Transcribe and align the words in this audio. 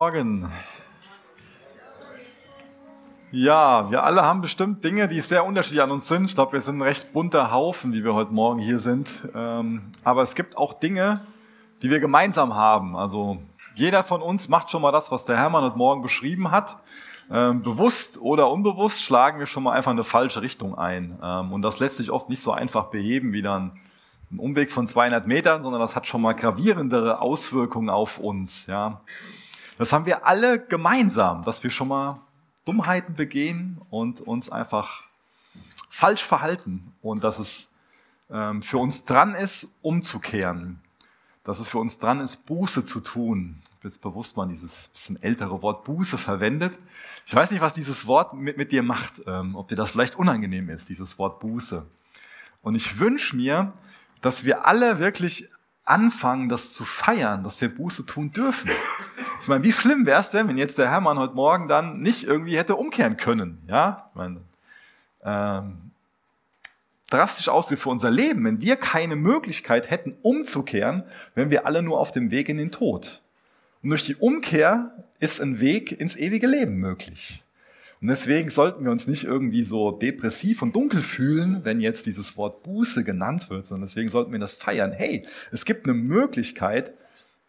Morgen. 0.00 0.48
Ja, 3.32 3.90
wir 3.90 4.04
alle 4.04 4.22
haben 4.22 4.40
bestimmt 4.40 4.84
Dinge, 4.84 5.08
die 5.08 5.20
sehr 5.20 5.44
unterschiedlich 5.44 5.82
an 5.82 5.90
uns 5.90 6.06
sind. 6.06 6.26
Ich 6.26 6.36
glaube, 6.36 6.52
wir 6.52 6.60
sind 6.60 6.78
ein 6.78 6.82
recht 6.82 7.12
bunter 7.12 7.50
Haufen, 7.50 7.92
wie 7.92 8.04
wir 8.04 8.14
heute 8.14 8.32
Morgen 8.32 8.60
hier 8.60 8.78
sind. 8.78 9.10
Ähm, 9.34 9.90
aber 10.04 10.22
es 10.22 10.36
gibt 10.36 10.56
auch 10.56 10.74
Dinge, 10.74 11.26
die 11.82 11.90
wir 11.90 11.98
gemeinsam 11.98 12.54
haben. 12.54 12.94
Also 12.94 13.38
jeder 13.74 14.04
von 14.04 14.22
uns 14.22 14.48
macht 14.48 14.70
schon 14.70 14.82
mal 14.82 14.92
das, 14.92 15.10
was 15.10 15.24
der 15.24 15.36
Hermann 15.36 15.64
heute 15.64 15.76
Morgen 15.76 16.00
beschrieben 16.00 16.52
hat. 16.52 16.76
Ähm, 17.28 17.62
bewusst 17.62 18.20
oder 18.20 18.52
unbewusst 18.52 19.02
schlagen 19.02 19.40
wir 19.40 19.46
schon 19.46 19.64
mal 19.64 19.72
einfach 19.72 19.90
eine 19.90 20.04
falsche 20.04 20.42
Richtung 20.42 20.78
ein. 20.78 21.18
Ähm, 21.20 21.52
und 21.52 21.62
das 21.62 21.80
lässt 21.80 21.96
sich 21.96 22.12
oft 22.12 22.28
nicht 22.28 22.40
so 22.40 22.52
einfach 22.52 22.84
beheben 22.84 23.32
wie 23.32 23.42
dann 23.42 23.72
ein 24.30 24.38
Umweg 24.38 24.70
von 24.70 24.86
200 24.86 25.26
Metern, 25.26 25.64
sondern 25.64 25.80
das 25.80 25.96
hat 25.96 26.06
schon 26.06 26.22
mal 26.22 26.34
gravierendere 26.34 27.20
Auswirkungen 27.20 27.90
auf 27.90 28.18
uns. 28.18 28.66
Ja. 28.66 29.00
Das 29.78 29.92
haben 29.92 30.06
wir 30.06 30.26
alle 30.26 30.58
gemeinsam, 30.58 31.44
dass 31.44 31.62
wir 31.62 31.70
schon 31.70 31.88
mal 31.88 32.20
Dummheiten 32.64 33.14
begehen 33.14 33.80
und 33.90 34.20
uns 34.20 34.50
einfach 34.50 35.04
falsch 35.88 36.24
verhalten 36.24 36.92
und 37.00 37.22
dass 37.22 37.38
es 37.38 37.70
ähm, 38.28 38.60
für 38.60 38.78
uns 38.78 39.04
dran 39.04 39.34
ist, 39.34 39.68
umzukehren. 39.80 40.80
Dass 41.44 41.60
es 41.60 41.68
für 41.68 41.78
uns 41.78 41.98
dran 41.98 42.20
ist, 42.20 42.44
Buße 42.44 42.84
zu 42.84 43.00
tun. 43.00 43.56
Ich 43.62 43.70
habe 43.76 43.88
jetzt 43.88 44.02
bewusst 44.02 44.36
mal 44.36 44.48
dieses 44.48 44.88
bisschen 44.88 45.22
ältere 45.22 45.62
Wort 45.62 45.84
Buße 45.84 46.18
verwendet. 46.18 46.76
Ich 47.26 47.34
weiß 47.34 47.52
nicht, 47.52 47.60
was 47.60 47.72
dieses 47.72 48.06
Wort 48.08 48.34
mit, 48.34 48.56
mit 48.56 48.72
dir 48.72 48.82
macht, 48.82 49.22
ähm, 49.26 49.54
ob 49.54 49.68
dir 49.68 49.76
das 49.76 49.92
vielleicht 49.92 50.16
unangenehm 50.16 50.68
ist, 50.70 50.88
dieses 50.88 51.18
Wort 51.18 51.38
Buße. 51.38 51.86
Und 52.62 52.74
ich 52.74 52.98
wünsche 52.98 53.36
mir, 53.36 53.72
dass 54.20 54.44
wir 54.44 54.66
alle 54.66 54.98
wirklich 54.98 55.48
anfangen, 55.88 56.48
das 56.48 56.72
zu 56.72 56.84
feiern, 56.84 57.42
dass 57.42 57.60
wir 57.60 57.74
Buße 57.74 58.06
tun 58.06 58.30
dürfen. 58.32 58.70
Ich 59.40 59.48
meine, 59.48 59.64
wie 59.64 59.72
schlimm 59.72 60.04
wäre 60.04 60.20
es 60.20 60.30
denn, 60.30 60.48
wenn 60.48 60.58
jetzt 60.58 60.78
der 60.78 60.90
Hermann 60.90 61.18
heute 61.18 61.34
Morgen 61.34 61.68
dann 61.68 62.00
nicht 62.00 62.24
irgendwie 62.24 62.58
hätte 62.58 62.76
umkehren 62.76 63.16
können? 63.16 63.62
Ja, 63.68 64.08
ich 64.10 64.16
meine, 64.16 64.40
ähm, 65.24 65.90
drastisch 67.08 67.48
ausgeführt 67.48 67.82
für 67.82 67.88
unser 67.90 68.10
Leben, 68.10 68.44
wenn 68.44 68.60
wir 68.60 68.76
keine 68.76 69.16
Möglichkeit 69.16 69.90
hätten, 69.90 70.16
umzukehren, 70.22 71.04
wären 71.34 71.50
wir 71.50 71.66
alle 71.66 71.82
nur 71.82 71.98
auf 71.98 72.12
dem 72.12 72.30
Weg 72.30 72.48
in 72.48 72.58
den 72.58 72.70
Tod. 72.70 73.22
Und 73.82 73.90
durch 73.90 74.04
die 74.04 74.16
Umkehr 74.16 74.92
ist 75.20 75.40
ein 75.40 75.60
Weg 75.60 75.92
ins 75.92 76.16
ewige 76.16 76.46
Leben 76.46 76.74
möglich. 76.74 77.42
Und 78.00 78.08
deswegen 78.08 78.50
sollten 78.50 78.84
wir 78.84 78.92
uns 78.92 79.08
nicht 79.08 79.24
irgendwie 79.24 79.64
so 79.64 79.90
depressiv 79.90 80.62
und 80.62 80.76
dunkel 80.76 81.02
fühlen, 81.02 81.64
wenn 81.64 81.80
jetzt 81.80 82.06
dieses 82.06 82.36
Wort 82.36 82.62
Buße 82.62 83.02
genannt 83.02 83.50
wird, 83.50 83.66
sondern 83.66 83.88
deswegen 83.88 84.08
sollten 84.08 84.30
wir 84.30 84.38
das 84.38 84.54
feiern. 84.54 84.92
Hey, 84.92 85.26
es 85.50 85.64
gibt 85.64 85.86
eine 85.86 85.94
Möglichkeit, 85.94 86.92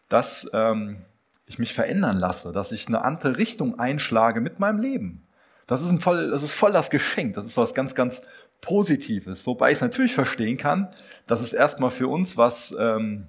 dass 0.08 0.50
ähm, 0.52 0.98
ich 1.46 1.58
mich 1.58 1.72
verändern 1.72 2.18
lasse, 2.18 2.52
dass 2.52 2.72
ich 2.72 2.88
eine 2.88 3.02
andere 3.02 3.38
Richtung 3.38 3.78
einschlage 3.78 4.40
mit 4.40 4.58
meinem 4.58 4.80
Leben. 4.80 5.22
Das 5.66 5.82
ist, 5.82 5.90
ein 5.90 6.00
voll, 6.00 6.30
das 6.30 6.42
ist 6.42 6.54
voll 6.54 6.72
das 6.72 6.90
Geschenk, 6.90 7.34
das 7.34 7.46
ist 7.46 7.56
was 7.56 7.74
ganz, 7.74 7.94
ganz 7.94 8.20
Positives. 8.60 9.46
Wobei 9.46 9.70
ich 9.70 9.76
es 9.76 9.82
natürlich 9.82 10.14
verstehen 10.14 10.58
kann, 10.58 10.92
dass 11.28 11.40
es 11.40 11.52
erstmal 11.52 11.90
für 11.90 12.08
uns 12.08 12.36
was 12.36 12.74
ähm, 12.76 13.28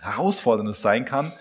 Herausforderndes 0.00 0.80
sein 0.80 1.04
kann, 1.04 1.32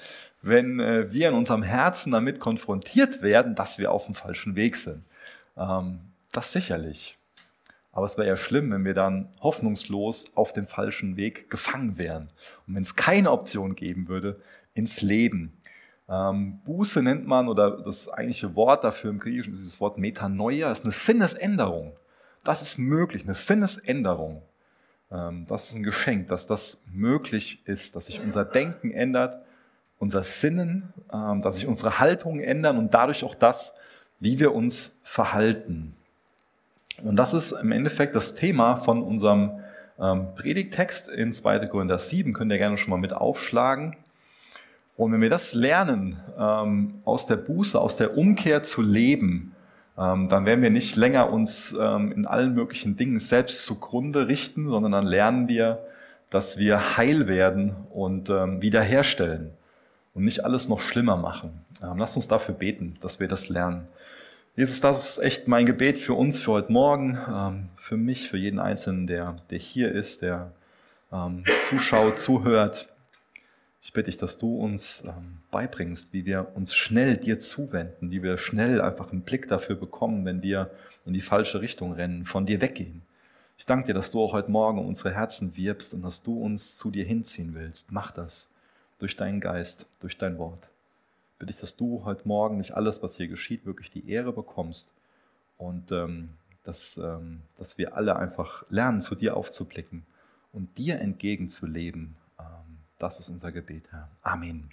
wenn 0.41 0.81
äh, 0.81 1.11
wir 1.13 1.29
in 1.29 1.35
unserem 1.35 1.63
Herzen 1.63 2.11
damit 2.11 2.41
konfrontiert 2.41 3.21
werden, 3.21 3.55
dass 3.55 3.79
wir 3.79 3.91
auf 3.91 4.05
dem 4.05 4.15
falschen 4.15 4.57
Weg 4.57 4.75
sind. 4.75 5.03
Ähm, 5.57 5.99
das 6.31 6.51
sicherlich. 6.51 7.17
Aber 7.91 8.07
es 8.07 8.17
wäre 8.17 8.27
ja 8.27 8.37
schlimm, 8.37 8.71
wenn 8.71 8.85
wir 8.85 8.95
dann 8.95 9.29
hoffnungslos 9.41 10.35
auf 10.35 10.51
dem 10.51 10.67
falschen 10.67 11.15
Weg 11.15 11.49
gefangen 11.49 11.97
wären. 11.97 12.29
Und 12.67 12.75
wenn 12.75 12.81
es 12.81 12.95
keine 12.95 13.31
Option 13.31 13.75
geben 13.75 14.07
würde, 14.07 14.39
ins 14.73 15.01
Leben. 15.01 15.53
Ähm, 16.09 16.59
Buße 16.65 17.03
nennt 17.03 17.27
man, 17.27 17.47
oder 17.47 17.83
das 17.83 18.09
eigentliche 18.09 18.55
Wort 18.55 18.83
dafür 18.83 19.11
im 19.11 19.19
Griechischen 19.19 19.53
ist 19.53 19.59
dieses 19.59 19.79
Wort 19.79 19.97
Metanoia, 19.97 20.71
ist 20.71 20.83
eine 20.83 20.91
Sinnesänderung. 20.91 21.93
Das 22.43 22.61
ist 22.61 22.77
möglich, 22.77 23.23
eine 23.23 23.35
Sinnesänderung. 23.35 24.41
Ähm, 25.11 25.45
das 25.47 25.69
ist 25.69 25.75
ein 25.75 25.83
Geschenk, 25.83 26.27
dass 26.27 26.47
das 26.47 26.81
möglich 26.91 27.61
ist, 27.65 27.95
dass 27.95 28.07
sich 28.07 28.21
unser 28.21 28.43
Denken 28.43 28.91
ändert, 28.91 29.43
unser 29.99 30.23
Sinnen, 30.23 30.91
ähm, 31.13 31.41
dass 31.41 31.55
sich 31.55 31.67
unsere 31.67 31.99
Haltungen 31.99 32.41
ändern 32.41 32.77
und 32.77 32.93
dadurch 32.93 33.23
auch 33.23 33.35
das, 33.35 33.73
wie 34.19 34.39
wir 34.39 34.53
uns 34.53 34.99
verhalten. 35.03 35.95
Und 37.01 37.15
das 37.15 37.33
ist 37.33 37.51
im 37.51 37.71
Endeffekt 37.71 38.15
das 38.15 38.35
Thema 38.35 38.77
von 38.77 39.01
unserem 39.01 39.51
ähm, 39.99 40.27
Predigtext 40.35 41.09
in 41.09 41.33
2. 41.33 41.67
Korinther 41.67 41.97
7, 41.97 42.33
könnt 42.33 42.51
ihr 42.51 42.57
gerne 42.57 42.77
schon 42.77 42.91
mal 42.91 42.97
mit 42.97 43.13
aufschlagen. 43.13 43.95
Und 44.95 45.11
wenn 45.11 45.21
wir 45.21 45.29
das 45.29 45.53
lernen, 45.53 46.17
ähm, 46.37 46.95
aus 47.03 47.25
der 47.25 47.35
Buße, 47.35 47.79
aus 47.79 47.97
der 47.97 48.15
Umkehr 48.15 48.63
zu 48.63 48.81
leben, 48.81 49.55
ähm, 49.97 50.29
dann 50.29 50.45
werden 50.45 50.61
wir 50.61 50.69
nicht 50.69 50.95
länger 50.95 51.31
uns 51.31 51.71
in 51.71 52.25
allen 52.25 52.53
möglichen 52.53 52.95
Dingen 52.95 53.19
selbst 53.19 53.65
zugrunde 53.65 54.27
richten, 54.27 54.67
sondern 54.67 54.91
dann 54.91 55.05
lernen 55.05 55.47
wir, 55.47 55.79
dass 56.29 56.57
wir 56.57 56.97
heil 56.97 57.27
werden 57.27 57.75
und 57.91 58.29
wiederherstellen 58.29 59.51
und 60.13 60.23
nicht 60.23 60.45
alles 60.45 60.67
noch 60.67 60.79
schlimmer 60.79 61.17
machen. 61.17 61.65
Ähm, 61.81 61.97
lasst 61.97 62.15
uns 62.15 62.27
dafür 62.27 62.55
beten, 62.55 62.95
dass 63.01 63.19
wir 63.19 63.27
das 63.27 63.49
lernen. 63.49 63.87
Jesus, 64.55 64.81
das 64.81 65.17
ist 65.17 65.23
echt 65.23 65.47
mein 65.47 65.65
Gebet 65.65 65.97
für 65.97 66.13
uns, 66.13 66.39
für 66.39 66.51
heute 66.51 66.71
Morgen, 66.71 67.17
ähm, 67.27 67.69
für 67.75 67.97
mich, 67.97 68.29
für 68.29 68.37
jeden 68.37 68.59
Einzelnen, 68.59 69.07
der, 69.07 69.35
der 69.49 69.57
hier 69.57 69.91
ist, 69.91 70.21
der 70.21 70.51
ähm, 71.11 71.43
zuschaut, 71.69 72.19
zuhört. 72.19 72.89
Ich 73.81 73.93
bitte 73.93 74.05
dich, 74.05 74.17
dass 74.17 74.37
du 74.37 74.55
uns 74.55 75.05
beibringst, 75.51 76.13
wie 76.13 76.25
wir 76.25 76.53
uns 76.55 76.73
schnell 76.73 77.17
dir 77.17 77.39
zuwenden, 77.39 78.11
wie 78.11 78.23
wir 78.23 78.37
schnell 78.37 78.79
einfach 78.79 79.11
einen 79.11 79.23
Blick 79.23 79.49
dafür 79.49 79.75
bekommen, 79.75 80.23
wenn 80.23 80.41
wir 80.41 80.71
in 81.05 81.13
die 81.13 81.21
falsche 81.21 81.59
Richtung 81.59 81.91
rennen, 81.91 82.23
von 82.23 82.45
dir 82.45 82.61
weggehen. 82.61 83.01
Ich 83.57 83.65
danke 83.65 83.87
dir, 83.87 83.93
dass 83.93 84.11
du 84.11 84.21
auch 84.21 84.33
heute 84.33 84.51
Morgen 84.51 84.79
unsere 84.79 85.13
Herzen 85.13 85.57
wirbst 85.57 85.93
und 85.93 86.01
dass 86.01 86.23
du 86.23 86.39
uns 86.39 86.77
zu 86.77 86.91
dir 86.91 87.03
hinziehen 87.03 87.53
willst. 87.55 87.91
Mach 87.91 88.11
das 88.11 88.49
durch 89.03 89.17
deinen 89.17 89.41
Geist, 89.41 89.85
durch 89.99 90.17
dein 90.17 90.37
Wort 90.37 90.69
bitte 91.43 91.51
ich, 91.51 91.59
dass 91.59 91.75
du 91.75 92.05
heute 92.05 92.25
Morgen 92.25 92.57
nicht 92.57 92.71
alles, 92.71 93.03
was 93.03 93.17
hier 93.17 93.27
geschieht, 93.27 93.65
wirklich 93.65 93.91
die 93.91 94.09
Ehre 94.09 94.31
bekommst 94.31 94.93
und 95.57 95.91
ähm, 95.91 96.29
dass, 96.63 96.95
ähm, 96.95 97.41
dass 97.57 97.77
wir 97.77 97.97
alle 97.97 98.15
einfach 98.15 98.63
lernen, 98.69 99.01
zu 99.01 99.13
dir 99.13 99.35
aufzublicken 99.35 100.05
und 100.53 100.77
dir 100.77 101.01
entgegenzuleben. 101.01 102.15
Ähm, 102.39 102.45
das 102.97 103.19
ist 103.19 103.27
unser 103.27 103.51
Gebet, 103.51 103.83
Herr. 103.91 104.07
Amen. 104.21 104.71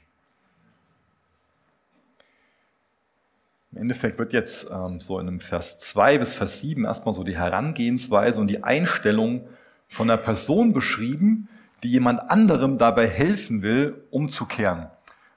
Im 3.73 3.79
Endeffekt 3.79 4.17
wird 4.21 4.33
jetzt 4.33 4.69
ähm, 4.71 5.01
so 5.01 5.19
in 5.19 5.27
einem 5.27 5.41
Vers 5.41 5.81
2 5.81 6.19
bis 6.19 6.35
Vers 6.35 6.61
7 6.61 6.85
erstmal 6.85 7.15
so 7.15 7.25
die 7.25 7.37
Herangehensweise 7.37 8.41
und 8.41 8.47
die 8.47 8.63
Einstellung 8.63 9.49
von 9.89 10.09
einer 10.09 10.23
Person 10.23 10.73
beschrieben, 10.73 11.49
die 11.83 11.91
jemand 11.91 12.31
anderem 12.31 12.79
dabei 12.79 13.07
helfen 13.07 13.63
will, 13.63 14.05
umzukehren. 14.11 14.91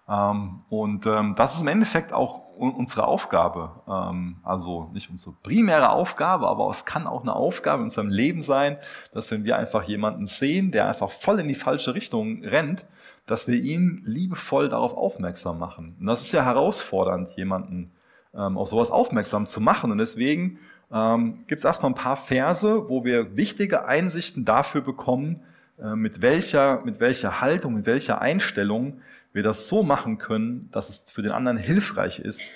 Ähm, 0.07 0.61
und 0.69 1.05
ähm, 1.05 1.35
das 1.35 1.55
ist 1.55 1.61
im 1.61 1.67
Endeffekt 1.67 2.13
auch 2.13 2.41
unsere 2.57 3.07
Aufgabe. 3.07 3.71
Ähm, 3.87 4.37
also 4.43 4.89
nicht 4.93 5.09
unsere 5.09 5.35
primäre 5.43 5.89
Aufgabe, 5.89 6.47
aber 6.47 6.69
es 6.69 6.85
kann 6.85 7.07
auch 7.07 7.21
eine 7.21 7.35
Aufgabe 7.35 7.79
in 7.79 7.85
unserem 7.85 8.09
Leben 8.09 8.41
sein, 8.41 8.77
dass 9.13 9.31
wenn 9.31 9.43
wir 9.43 9.57
einfach 9.57 9.83
jemanden 9.83 10.25
sehen, 10.25 10.71
der 10.71 10.87
einfach 10.87 11.09
voll 11.09 11.39
in 11.39 11.47
die 11.47 11.55
falsche 11.55 11.95
Richtung 11.95 12.43
rennt, 12.43 12.85
dass 13.25 13.47
wir 13.47 13.55
ihn 13.55 14.03
liebevoll 14.05 14.67
darauf 14.67 14.95
aufmerksam 14.95 15.57
machen. 15.57 15.95
Und 15.99 16.07
das 16.07 16.21
ist 16.21 16.33
ja 16.33 16.43
herausfordernd, 16.43 17.31
jemanden 17.37 17.91
auf 18.33 18.67
sowas 18.67 18.89
aufmerksam 18.89 19.45
zu 19.45 19.61
machen. 19.61 19.91
Und 19.91 19.99
deswegen 19.99 20.57
ähm, 20.91 21.45
gibt 21.47 21.59
es 21.59 21.65
erstmal 21.65 21.91
ein 21.91 21.95
paar 21.95 22.17
Verse, 22.17 22.89
wo 22.89 23.05
wir 23.05 23.37
wichtige 23.37 23.85
Einsichten 23.85 24.43
dafür 24.43 24.81
bekommen, 24.81 25.41
mit 25.77 26.21
welcher, 26.21 26.83
mit 26.85 26.99
welcher 26.99 27.41
Haltung, 27.41 27.73
mit 27.73 27.85
welcher 27.85 28.21
Einstellung 28.21 29.01
wir 29.33 29.43
das 29.43 29.67
so 29.67 29.83
machen 29.83 30.17
können, 30.17 30.69
dass 30.71 30.89
es 30.89 31.03
für 31.11 31.23
den 31.23 31.31
anderen 31.31 31.57
hilfreich 31.57 32.19
ist 32.19 32.51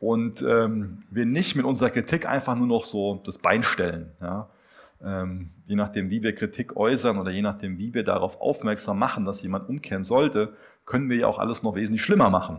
und 0.00 0.42
ähm, 0.42 0.98
wir 1.10 1.26
nicht 1.26 1.56
mit 1.56 1.66
unserer 1.66 1.90
Kritik 1.90 2.26
einfach 2.26 2.56
nur 2.56 2.66
noch 2.66 2.84
so 2.84 3.20
das 3.24 3.38
Bein 3.38 3.62
stellen. 3.62 4.12
Ja? 4.20 4.48
Ähm, 5.04 5.50
je 5.66 5.76
nachdem, 5.76 6.10
wie 6.10 6.22
wir 6.22 6.34
Kritik 6.34 6.76
äußern 6.76 7.18
oder 7.18 7.30
je 7.30 7.42
nachdem, 7.42 7.78
wie 7.78 7.92
wir 7.92 8.04
darauf 8.04 8.40
aufmerksam 8.40 8.98
machen, 8.98 9.24
dass 9.24 9.42
jemand 9.42 9.68
umkehren 9.68 10.04
sollte, 10.04 10.54
können 10.86 11.10
wir 11.10 11.18
ja 11.18 11.26
auch 11.26 11.38
alles 11.38 11.62
noch 11.62 11.74
wesentlich 11.74 12.02
schlimmer 12.02 12.30
machen. 12.30 12.58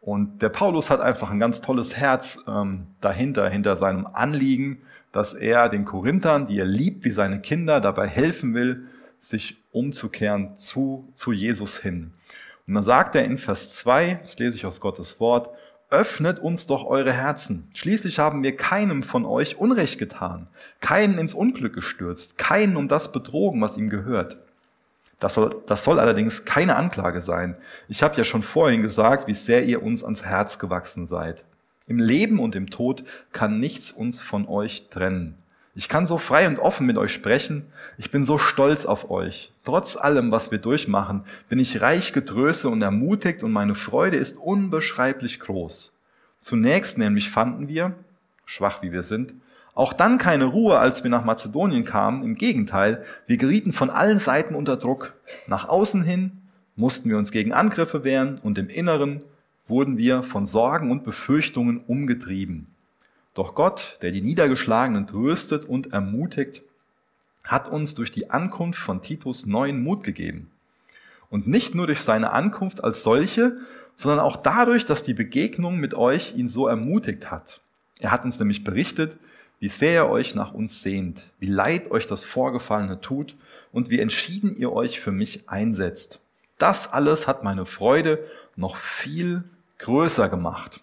Und 0.00 0.40
der 0.42 0.48
Paulus 0.48 0.90
hat 0.90 1.00
einfach 1.00 1.30
ein 1.30 1.40
ganz 1.40 1.60
tolles 1.60 1.96
Herz 1.96 2.38
ähm, 2.46 2.86
dahinter, 3.00 3.48
hinter 3.48 3.76
seinem 3.76 4.06
Anliegen, 4.06 4.78
dass 5.12 5.34
er 5.34 5.68
den 5.68 5.84
Korinthern, 5.84 6.46
die 6.46 6.58
er 6.58 6.66
liebt 6.66 7.04
wie 7.04 7.10
seine 7.10 7.40
Kinder, 7.40 7.80
dabei 7.80 8.06
helfen 8.06 8.54
will, 8.54 8.86
sich 9.20 9.56
umzukehren 9.72 10.56
zu, 10.56 11.08
zu 11.14 11.32
Jesus 11.32 11.78
hin. 11.78 12.12
Und 12.66 12.74
dann 12.74 12.82
sagt 12.82 13.14
er 13.14 13.24
in 13.24 13.38
Vers 13.38 13.74
2, 13.74 14.20
das 14.22 14.38
lese 14.38 14.56
ich 14.56 14.66
aus 14.66 14.80
Gottes 14.80 15.20
Wort, 15.20 15.48
öffnet 15.90 16.38
uns 16.38 16.66
doch 16.66 16.84
eure 16.84 17.12
Herzen. 17.12 17.68
Schließlich 17.74 18.18
haben 18.18 18.42
wir 18.42 18.56
keinem 18.56 19.02
von 19.02 19.24
euch 19.24 19.56
Unrecht 19.56 19.98
getan, 19.98 20.48
keinen 20.80 21.18
ins 21.18 21.34
Unglück 21.34 21.74
gestürzt, 21.74 22.36
keinen 22.36 22.76
um 22.76 22.88
das 22.88 23.10
betrogen, 23.10 23.60
was 23.60 23.76
ihm 23.76 23.88
gehört. 23.88 24.36
Das 25.18 25.34
soll, 25.34 25.62
das 25.66 25.82
soll 25.82 25.98
allerdings 25.98 26.44
keine 26.44 26.76
Anklage 26.76 27.20
sein. 27.20 27.56
Ich 27.88 28.02
habe 28.02 28.16
ja 28.16 28.24
schon 28.24 28.42
vorhin 28.42 28.82
gesagt, 28.82 29.26
wie 29.26 29.34
sehr 29.34 29.64
ihr 29.64 29.82
uns 29.82 30.04
ans 30.04 30.24
Herz 30.24 30.58
gewachsen 30.58 31.06
seid. 31.06 31.44
Im 31.86 31.98
Leben 31.98 32.38
und 32.38 32.54
im 32.54 32.70
Tod 32.70 33.02
kann 33.32 33.58
nichts 33.58 33.90
uns 33.90 34.20
von 34.20 34.46
euch 34.46 34.88
trennen. 34.90 35.36
Ich 35.78 35.88
kann 35.88 36.06
so 36.06 36.18
frei 36.18 36.48
und 36.48 36.58
offen 36.58 36.88
mit 36.88 36.98
euch 36.98 37.12
sprechen. 37.12 37.66
Ich 37.98 38.10
bin 38.10 38.24
so 38.24 38.36
stolz 38.36 38.84
auf 38.84 39.12
euch. 39.12 39.52
Trotz 39.62 39.96
allem, 39.96 40.32
was 40.32 40.50
wir 40.50 40.58
durchmachen, 40.58 41.22
bin 41.48 41.60
ich 41.60 41.80
reich 41.80 42.12
getröstet 42.12 42.72
und 42.72 42.82
ermutigt 42.82 43.44
und 43.44 43.52
meine 43.52 43.76
Freude 43.76 44.16
ist 44.16 44.38
unbeschreiblich 44.38 45.38
groß. 45.38 45.96
Zunächst 46.40 46.98
nämlich 46.98 47.30
fanden 47.30 47.68
wir, 47.68 47.94
schwach 48.44 48.82
wie 48.82 48.90
wir 48.90 49.04
sind, 49.04 49.34
auch 49.76 49.92
dann 49.92 50.18
keine 50.18 50.46
Ruhe, 50.46 50.80
als 50.80 51.04
wir 51.04 51.12
nach 51.12 51.24
Mazedonien 51.24 51.84
kamen. 51.84 52.24
Im 52.24 52.34
Gegenteil, 52.34 53.04
wir 53.28 53.36
gerieten 53.36 53.72
von 53.72 53.88
allen 53.88 54.18
Seiten 54.18 54.56
unter 54.56 54.78
Druck. 54.78 55.14
Nach 55.46 55.68
außen 55.68 56.02
hin 56.02 56.32
mussten 56.74 57.08
wir 57.08 57.18
uns 57.18 57.30
gegen 57.30 57.52
Angriffe 57.52 58.02
wehren 58.02 58.40
und 58.42 58.58
im 58.58 58.68
Inneren 58.68 59.22
wurden 59.68 59.96
wir 59.96 60.24
von 60.24 60.44
Sorgen 60.44 60.90
und 60.90 61.04
Befürchtungen 61.04 61.84
umgetrieben. 61.86 62.66
Doch 63.38 63.54
Gott, 63.54 63.98
der 64.02 64.10
die 64.10 64.20
Niedergeschlagenen 64.20 65.06
tröstet 65.06 65.64
und 65.64 65.92
ermutigt, 65.92 66.62
hat 67.44 67.70
uns 67.70 67.94
durch 67.94 68.10
die 68.10 68.30
Ankunft 68.30 68.80
von 68.80 69.00
Titus 69.00 69.46
neuen 69.46 69.80
Mut 69.80 70.02
gegeben. 70.02 70.50
Und 71.30 71.46
nicht 71.46 71.72
nur 71.72 71.86
durch 71.86 72.00
seine 72.00 72.32
Ankunft 72.32 72.82
als 72.82 73.04
solche, 73.04 73.58
sondern 73.94 74.18
auch 74.18 74.36
dadurch, 74.38 74.86
dass 74.86 75.04
die 75.04 75.14
Begegnung 75.14 75.78
mit 75.78 75.94
euch 75.94 76.34
ihn 76.34 76.48
so 76.48 76.66
ermutigt 76.66 77.30
hat. 77.30 77.60
Er 78.00 78.10
hat 78.10 78.24
uns 78.24 78.40
nämlich 78.40 78.64
berichtet, 78.64 79.16
wie 79.60 79.68
sehr 79.68 79.92
ihr 79.92 80.10
euch 80.10 80.34
nach 80.34 80.52
uns 80.52 80.82
sehnt, 80.82 81.30
wie 81.38 81.46
leid 81.46 81.92
euch 81.92 82.08
das 82.08 82.24
Vorgefallene 82.24 83.00
tut 83.00 83.36
und 83.70 83.88
wie 83.88 84.00
entschieden 84.00 84.56
ihr 84.56 84.72
euch 84.72 84.98
für 84.98 85.12
mich 85.12 85.48
einsetzt. 85.48 86.18
Das 86.58 86.92
alles 86.92 87.28
hat 87.28 87.44
meine 87.44 87.66
Freude 87.66 88.18
noch 88.56 88.76
viel 88.76 89.44
größer 89.78 90.28
gemacht. 90.28 90.80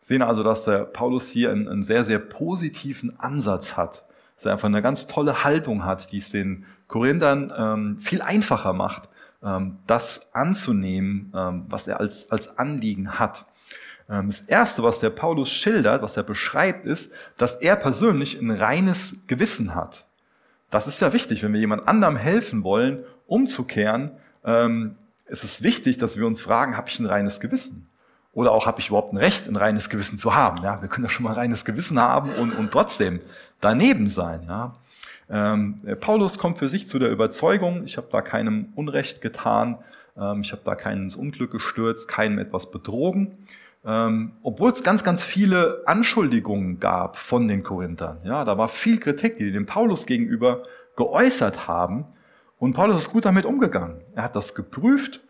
Sehen 0.00 0.22
also, 0.22 0.42
dass 0.42 0.64
der 0.64 0.84
Paulus 0.84 1.28
hier 1.28 1.50
einen, 1.50 1.68
einen 1.68 1.82
sehr, 1.82 2.04
sehr 2.04 2.18
positiven 2.18 3.18
Ansatz 3.20 3.76
hat, 3.76 4.04
dass 4.36 4.46
er 4.46 4.52
einfach 4.52 4.68
eine 4.68 4.82
ganz 4.82 5.06
tolle 5.06 5.44
Haltung 5.44 5.84
hat, 5.84 6.12
die 6.12 6.18
es 6.18 6.30
den 6.30 6.64
Korinthern 6.88 7.52
ähm, 7.56 7.98
viel 7.98 8.22
einfacher 8.22 8.72
macht, 8.72 9.08
ähm, 9.42 9.78
das 9.86 10.34
anzunehmen, 10.34 11.32
ähm, 11.36 11.66
was 11.68 11.86
er 11.86 12.00
als, 12.00 12.30
als 12.30 12.58
Anliegen 12.58 13.18
hat. 13.18 13.46
Ähm, 14.08 14.28
das 14.28 14.40
Erste, 14.40 14.82
was 14.82 15.00
der 15.00 15.10
Paulus 15.10 15.52
schildert, 15.52 16.02
was 16.02 16.16
er 16.16 16.22
beschreibt, 16.22 16.86
ist, 16.86 17.12
dass 17.36 17.56
er 17.56 17.76
persönlich 17.76 18.40
ein 18.40 18.50
reines 18.50 19.26
Gewissen 19.26 19.74
hat. 19.74 20.06
Das 20.70 20.86
ist 20.86 21.00
ja 21.00 21.12
wichtig, 21.12 21.42
wenn 21.42 21.52
wir 21.52 21.60
jemand 21.60 21.86
anderem 21.86 22.16
helfen 22.16 22.64
wollen, 22.64 23.04
umzukehren, 23.26 24.12
ähm, 24.44 24.96
ist 25.26 25.44
es 25.44 25.62
wichtig, 25.62 25.98
dass 25.98 26.16
wir 26.18 26.26
uns 26.26 26.40
fragen, 26.40 26.76
habe 26.76 26.88
ich 26.88 26.98
ein 26.98 27.06
reines 27.06 27.38
Gewissen? 27.38 27.89
Oder 28.32 28.52
auch, 28.52 28.66
habe 28.66 28.80
ich 28.80 28.88
überhaupt 28.88 29.12
ein 29.12 29.16
Recht, 29.16 29.48
ein 29.48 29.56
reines 29.56 29.88
Gewissen 29.88 30.16
zu 30.16 30.34
haben? 30.34 30.62
Ja, 30.62 30.80
wir 30.80 30.88
können 30.88 31.04
ja 31.04 31.10
schon 31.10 31.24
mal 31.24 31.30
ein 31.30 31.36
reines 31.36 31.64
Gewissen 31.64 32.00
haben 32.00 32.30
und, 32.30 32.52
und 32.52 32.70
trotzdem 32.70 33.20
daneben 33.60 34.08
sein. 34.08 34.44
Ja. 34.46 34.74
Ähm, 35.28 35.76
Paulus 36.00 36.38
kommt 36.38 36.58
für 36.58 36.68
sich 36.68 36.86
zu 36.86 36.98
der 36.98 37.10
Überzeugung, 37.10 37.84
ich 37.84 37.96
habe 37.96 38.08
da 38.10 38.22
keinem 38.22 38.72
Unrecht 38.74 39.20
getan, 39.20 39.78
ähm, 40.16 40.42
ich 40.42 40.52
habe 40.52 40.62
da 40.64 40.74
keinen 40.74 41.04
ins 41.04 41.16
Unglück 41.16 41.50
gestürzt, 41.50 42.08
keinem 42.08 42.38
etwas 42.38 42.70
betrogen. 42.70 43.38
Ähm, 43.84 44.32
obwohl 44.42 44.70
es 44.70 44.82
ganz, 44.82 45.04
ganz 45.04 45.22
viele 45.22 45.82
Anschuldigungen 45.86 46.80
gab 46.80 47.16
von 47.16 47.48
den 47.48 47.62
Korinthern. 47.62 48.18
Ja, 48.24 48.44
da 48.44 48.58
war 48.58 48.68
viel 48.68 48.98
Kritik, 48.98 49.38
die 49.38 49.52
dem 49.52 49.66
Paulus 49.66 50.04
gegenüber 50.04 50.62
geäußert 50.96 51.66
haben. 51.66 52.04
Und 52.58 52.74
Paulus 52.74 52.98
ist 52.98 53.10
gut 53.10 53.24
damit 53.24 53.46
umgegangen. 53.46 54.02
Er 54.14 54.24
hat 54.24 54.36
das 54.36 54.54
geprüft 54.54 55.20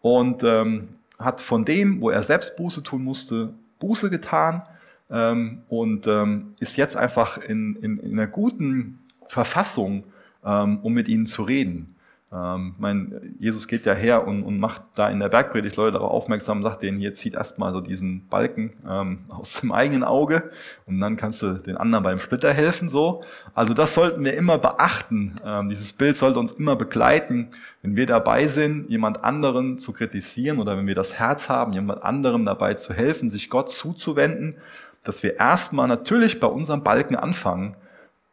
und 0.00 0.42
ähm, 0.42 0.88
hat 1.24 1.40
von 1.40 1.64
dem, 1.64 2.00
wo 2.00 2.10
er 2.10 2.22
selbst 2.22 2.56
Buße 2.56 2.82
tun 2.82 3.04
musste, 3.04 3.54
Buße 3.78 4.10
getan 4.10 4.62
ähm, 5.10 5.62
und 5.68 6.06
ähm, 6.06 6.54
ist 6.60 6.76
jetzt 6.76 6.96
einfach 6.96 7.38
in, 7.38 7.76
in, 7.76 7.98
in 7.98 8.12
einer 8.12 8.26
guten 8.26 9.00
Verfassung, 9.28 10.04
ähm, 10.44 10.78
um 10.82 10.92
mit 10.92 11.08
ihnen 11.08 11.26
zu 11.26 11.42
reden. 11.42 11.94
Ähm, 12.32 12.74
mein, 12.78 13.34
Jesus 13.38 13.68
geht 13.68 13.84
ja 13.84 13.92
her 13.92 14.26
und, 14.26 14.42
und 14.42 14.58
macht 14.58 14.82
da 14.94 15.10
in 15.10 15.20
der 15.20 15.28
Bergpredigt 15.28 15.76
Leute 15.76 15.92
darauf 15.92 16.10
aufmerksam, 16.10 16.62
sagt 16.62 16.82
denen, 16.82 16.98
hier 16.98 17.12
zieht 17.12 17.34
erstmal 17.34 17.72
so 17.72 17.82
diesen 17.82 18.26
Balken 18.28 18.72
ähm, 18.88 19.24
aus 19.28 19.60
dem 19.60 19.70
eigenen 19.70 20.02
Auge 20.02 20.50
und 20.86 20.98
dann 21.00 21.16
kannst 21.16 21.42
du 21.42 21.54
den 21.54 21.76
anderen 21.76 22.04
beim 22.04 22.18
Splitter 22.18 22.52
helfen. 22.52 22.88
so. 22.88 23.22
Also 23.54 23.74
das 23.74 23.94
sollten 23.94 24.24
wir 24.24 24.34
immer 24.34 24.56
beachten. 24.56 25.40
Ähm, 25.44 25.68
dieses 25.68 25.92
Bild 25.92 26.16
sollte 26.16 26.38
uns 26.38 26.52
immer 26.52 26.74
begleiten, 26.74 27.50
wenn 27.82 27.96
wir 27.96 28.06
dabei 28.06 28.46
sind, 28.46 28.88
jemand 28.88 29.22
anderen 29.24 29.78
zu 29.78 29.92
kritisieren 29.92 30.58
oder 30.58 30.76
wenn 30.78 30.86
wir 30.86 30.94
das 30.94 31.18
Herz 31.18 31.50
haben, 31.50 31.74
jemand 31.74 32.02
anderem 32.02 32.46
dabei 32.46 32.74
zu 32.74 32.94
helfen, 32.94 33.28
sich 33.28 33.50
Gott 33.50 33.70
zuzuwenden, 33.70 34.56
dass 35.04 35.22
wir 35.22 35.36
erstmal 35.36 35.88
natürlich 35.88 36.40
bei 36.40 36.46
unserem 36.46 36.82
Balken 36.82 37.16
anfangen 37.16 37.76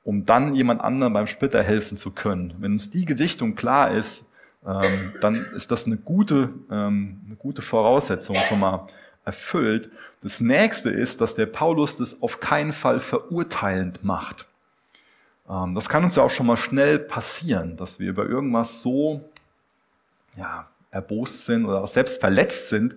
um 0.04 0.26
dann 0.26 0.56
jemand 0.56 0.82
anderem 0.82 1.14
beim 1.14 1.28
Splitter 1.28 1.64
helfen 1.64 1.98
zu 1.98 2.12
können. 2.12 2.56
Wenn 2.60 2.74
uns 2.74 2.90
die 2.90 3.06
Gewichtung 3.06 3.56
klar 3.56 3.92
ist, 3.92 4.26
ähm, 4.66 5.14
dann 5.22 5.46
ist 5.56 5.72
das 5.72 5.86
eine 5.86 5.98
gute, 5.98 6.50
ähm, 6.70 7.22
eine 7.26 7.36
gute 7.36 7.62
Voraussetzung 7.62 8.36
schon 8.36 8.60
mal 8.60 8.88
erfüllt. 9.26 9.90
Das 10.22 10.42
nächste 10.42 10.90
ist, 10.90 11.22
dass 11.22 11.36
der 11.36 11.46
Paulus 11.46 11.96
das 11.96 12.22
auf 12.22 12.40
keinen 12.40 12.74
Fall 12.74 13.00
verurteilend 13.00 14.04
macht. 14.04 14.48
Ähm, 15.50 15.76
das 15.76 15.90
kann 15.90 16.04
uns 16.04 16.16
ja 16.16 16.24
auch 16.24 16.30
schon 16.30 16.48
mal 16.48 16.58
schnell 16.58 17.00
passieren, 17.00 17.78
dass 17.78 18.00
wir 18.00 18.10
über 18.10 18.26
irgendwas 18.26 18.82
so 18.82 19.30
ja, 20.36 20.68
erbost 20.92 21.46
sind 21.46 21.66
oder 21.66 21.82
auch 21.84 21.88
selbst 21.88 22.20
verletzt 22.20 22.70
sind, 22.70 22.96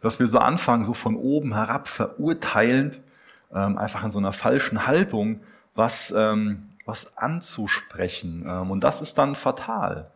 dass 0.00 0.18
wir 0.18 0.26
so 0.26 0.38
anfangen, 0.38 0.84
so 0.84 0.94
von 0.94 1.16
oben 1.16 1.54
herab 1.54 1.88
verurteilend, 1.88 3.00
ähm, 3.54 3.78
einfach 3.78 4.04
in 4.04 4.10
so 4.10 4.18
einer 4.18 4.32
falschen 4.32 4.86
Haltung 4.86 5.40
was, 5.76 6.12
ähm, 6.16 6.70
was 6.84 7.16
anzusprechen. 7.16 8.44
Ähm, 8.46 8.70
und 8.70 8.80
das 8.82 9.02
ist 9.02 9.18
dann 9.18 9.36
fatal. 9.36 10.10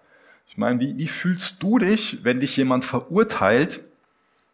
Ich 0.49 0.59
meine, 0.59 0.81
wie, 0.81 0.97
wie 0.99 1.07
fühlst 1.07 1.63
du 1.63 1.79
dich, 1.79 2.25
wenn 2.25 2.41
dich 2.41 2.57
jemand 2.57 2.85
verurteilt? 2.85 3.83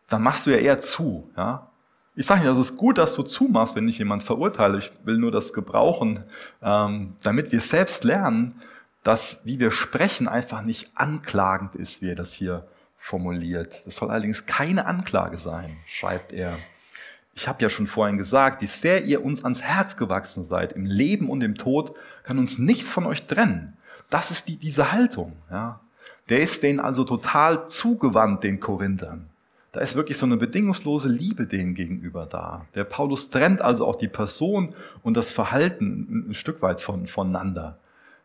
Dann 0.08 0.23
machst 0.23 0.47
du 0.47 0.50
ja 0.50 0.58
eher 0.58 0.79
zu. 0.79 1.31
Ja? 1.37 1.69
Ich 2.14 2.26
sage 2.26 2.41
nicht, 2.41 2.49
also 2.49 2.61
es 2.61 2.70
ist 2.70 2.76
gut, 2.76 2.99
dass 2.99 3.14
du 3.14 3.23
zumachst, 3.23 3.75
wenn 3.75 3.87
dich 3.87 3.99
jemand 3.99 4.23
verurteile. 4.23 4.79
Ich 4.79 4.91
will 5.05 5.19
nur 5.19 5.32
das 5.32 5.53
gebrauchen, 5.53 6.20
ähm, 6.62 7.17
damit 7.23 7.52
wir 7.52 7.61
selbst 7.61 8.05
lernen, 8.05 8.61
dass, 9.02 9.41
wie 9.44 9.61
wir 9.61 9.70
sprechen, 9.70 10.26
einfach 10.26 10.62
nicht 10.62 10.91
anklagend 10.94 11.75
ist, 11.75 12.02
wie 12.02 12.11
er 12.11 12.17
das 12.17 12.32
hier 12.32 12.67
formuliert. 12.99 13.82
Das 13.87 13.97
soll 13.97 14.11
allerdings 14.11 14.47
keine 14.47 14.87
Anklage 14.87 15.38
sein, 15.38 15.76
schreibt 15.87 16.32
er. 16.32 16.59
Ich 17.37 17.47
habe 17.47 17.62
ja 17.62 17.69
schon 17.69 17.87
vorhin 17.87 18.17
gesagt, 18.17 18.62
wie 18.62 18.67
sehr 18.67 19.05
ihr 19.05 19.23
uns 19.23 19.45
ans 19.45 19.61
Herz 19.61 19.99
gewachsen 19.99 20.43
seid. 20.43 20.73
Im 20.73 20.87
Leben 20.87 21.28
und 21.28 21.43
im 21.43 21.55
Tod 21.55 21.95
kann 22.25 22.38
uns 22.38 22.59
nichts 22.59 22.90
von 22.90 23.05
euch 23.05 23.26
trennen. 23.26 23.76
Das 24.09 24.31
ist 24.31 24.49
die, 24.49 24.57
diese 24.57 24.90
Haltung. 24.90 25.35
Ja. 25.50 25.81
Der 26.31 26.40
ist 26.40 26.62
denen 26.62 26.81
also 26.81 27.05
total 27.05 27.69
zugewandt, 27.69 28.43
den 28.43 28.59
Korinthern. 28.59 29.28
Da 29.73 29.81
ist 29.81 29.97
wirklich 29.97 30.16
so 30.16 30.25
eine 30.25 30.38
bedingungslose 30.38 31.11
Liebe 31.11 31.47
denen 31.47 31.75
gegenüber 31.75 32.25
da. 32.25 32.64
Der 32.75 32.85
Paulus 32.85 33.28
trennt 33.28 33.61
also 33.61 33.87
auch 33.87 33.97
die 33.97 34.09
Person 34.09 34.75
und 35.02 35.14
das 35.14 35.31
Verhalten 35.31 36.25
ein 36.31 36.35
Stück 36.35 36.62
weit 36.62 36.81
von, 36.81 37.07
voneinander. 37.07 37.76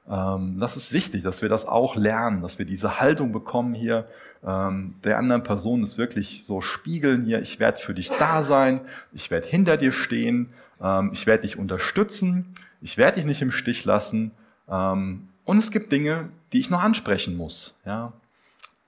Ähm, 0.10 0.58
das 0.58 0.78
ist 0.78 0.94
wichtig, 0.94 1.24
dass 1.24 1.42
wir 1.42 1.50
das 1.50 1.66
auch 1.66 1.98
lernen, 1.98 2.42
dass 2.42 2.58
wir 2.58 2.66
diese 2.66 3.02
Haltung 3.02 3.34
bekommen 3.34 3.74
hier, 3.74 4.08
ähm, 4.46 4.96
der 5.04 5.18
anderen 5.18 5.44
Person 5.44 5.84
ist 5.84 5.98
wirklich 5.98 6.46
so 6.46 6.62
spiegeln 6.62 7.24
hier, 7.24 7.42
ich 7.42 7.60
werde 7.60 7.80
für 7.80 7.94
dich 7.94 8.10
da 8.10 8.44
sein, 8.44 8.82
ich 9.14 9.32
werde 9.32 9.48
hinter 9.48 9.78
dir 9.78 9.92
stehen, 9.92 10.50
ähm, 10.82 11.12
ich 11.14 11.28
werde 11.28 11.44
dich 11.44 11.58
unterstützen, 11.58 12.54
ich 12.82 12.98
werde 12.98 13.18
dich 13.18 13.26
nicht 13.26 13.42
im 13.42 13.52
Stich 13.52 13.86
lassen. 13.86 14.32
Und 14.68 15.58
es 15.58 15.72
gibt 15.72 15.92
Dinge, 15.92 16.30
die 16.54 16.60
ich 16.60 16.70
noch 16.70 16.82
ansprechen 16.82 17.36
muss, 17.36 17.78
ja? 17.86 18.14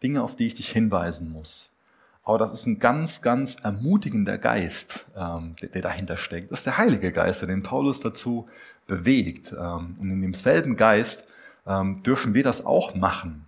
Dinge, 0.01 0.23
auf 0.23 0.37
die 0.37 0.45
ich 0.45 0.53
dich 0.53 0.69
hinweisen 0.69 1.29
muss. 1.29 1.75
Aber 2.23 2.37
das 2.37 2.53
ist 2.53 2.65
ein 2.65 2.79
ganz, 2.79 3.21
ganz 3.21 3.55
ermutigender 3.55 4.37
Geist, 4.37 5.05
ähm, 5.15 5.55
der, 5.61 5.69
der, 5.69 5.81
dahinter 5.81 6.17
steckt. 6.17 6.51
Das 6.51 6.59
ist 6.59 6.65
der 6.65 6.77
Heilige 6.77 7.11
Geist, 7.11 7.41
der 7.41 7.47
den 7.47 7.63
Paulus 7.63 7.99
dazu 7.99 8.47
bewegt. 8.87 9.51
Ähm, 9.51 9.97
und 9.99 10.09
in 10.09 10.21
demselben 10.21 10.77
Geist 10.77 11.25
ähm, 11.67 12.01
dürfen 12.03 12.33
wir 12.33 12.43
das 12.43 12.65
auch 12.65 12.95
machen. 12.95 13.45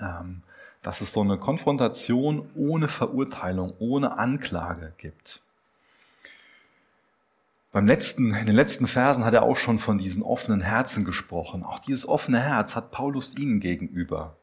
Ähm, 0.00 0.42
dass 0.86 1.00
es 1.00 1.12
so 1.12 1.20
eine 1.20 1.36
Konfrontation 1.36 2.48
ohne 2.54 2.86
Verurteilung, 2.86 3.72
ohne 3.80 4.18
Anklage 4.18 4.92
gibt. 4.98 5.42
Beim 7.72 7.88
letzten, 7.88 8.32
in 8.32 8.46
den 8.46 8.54
letzten 8.54 8.86
Versen 8.86 9.24
hat 9.24 9.34
er 9.34 9.42
auch 9.42 9.56
schon 9.56 9.80
von 9.80 9.98
diesen 9.98 10.22
offenen 10.22 10.60
Herzen 10.60 11.04
gesprochen. 11.04 11.64
Auch 11.64 11.80
dieses 11.80 12.06
offene 12.06 12.38
Herz 12.38 12.76
hat 12.76 12.92
Paulus 12.92 13.36
ihnen 13.36 13.58
gegenüber. 13.58 14.36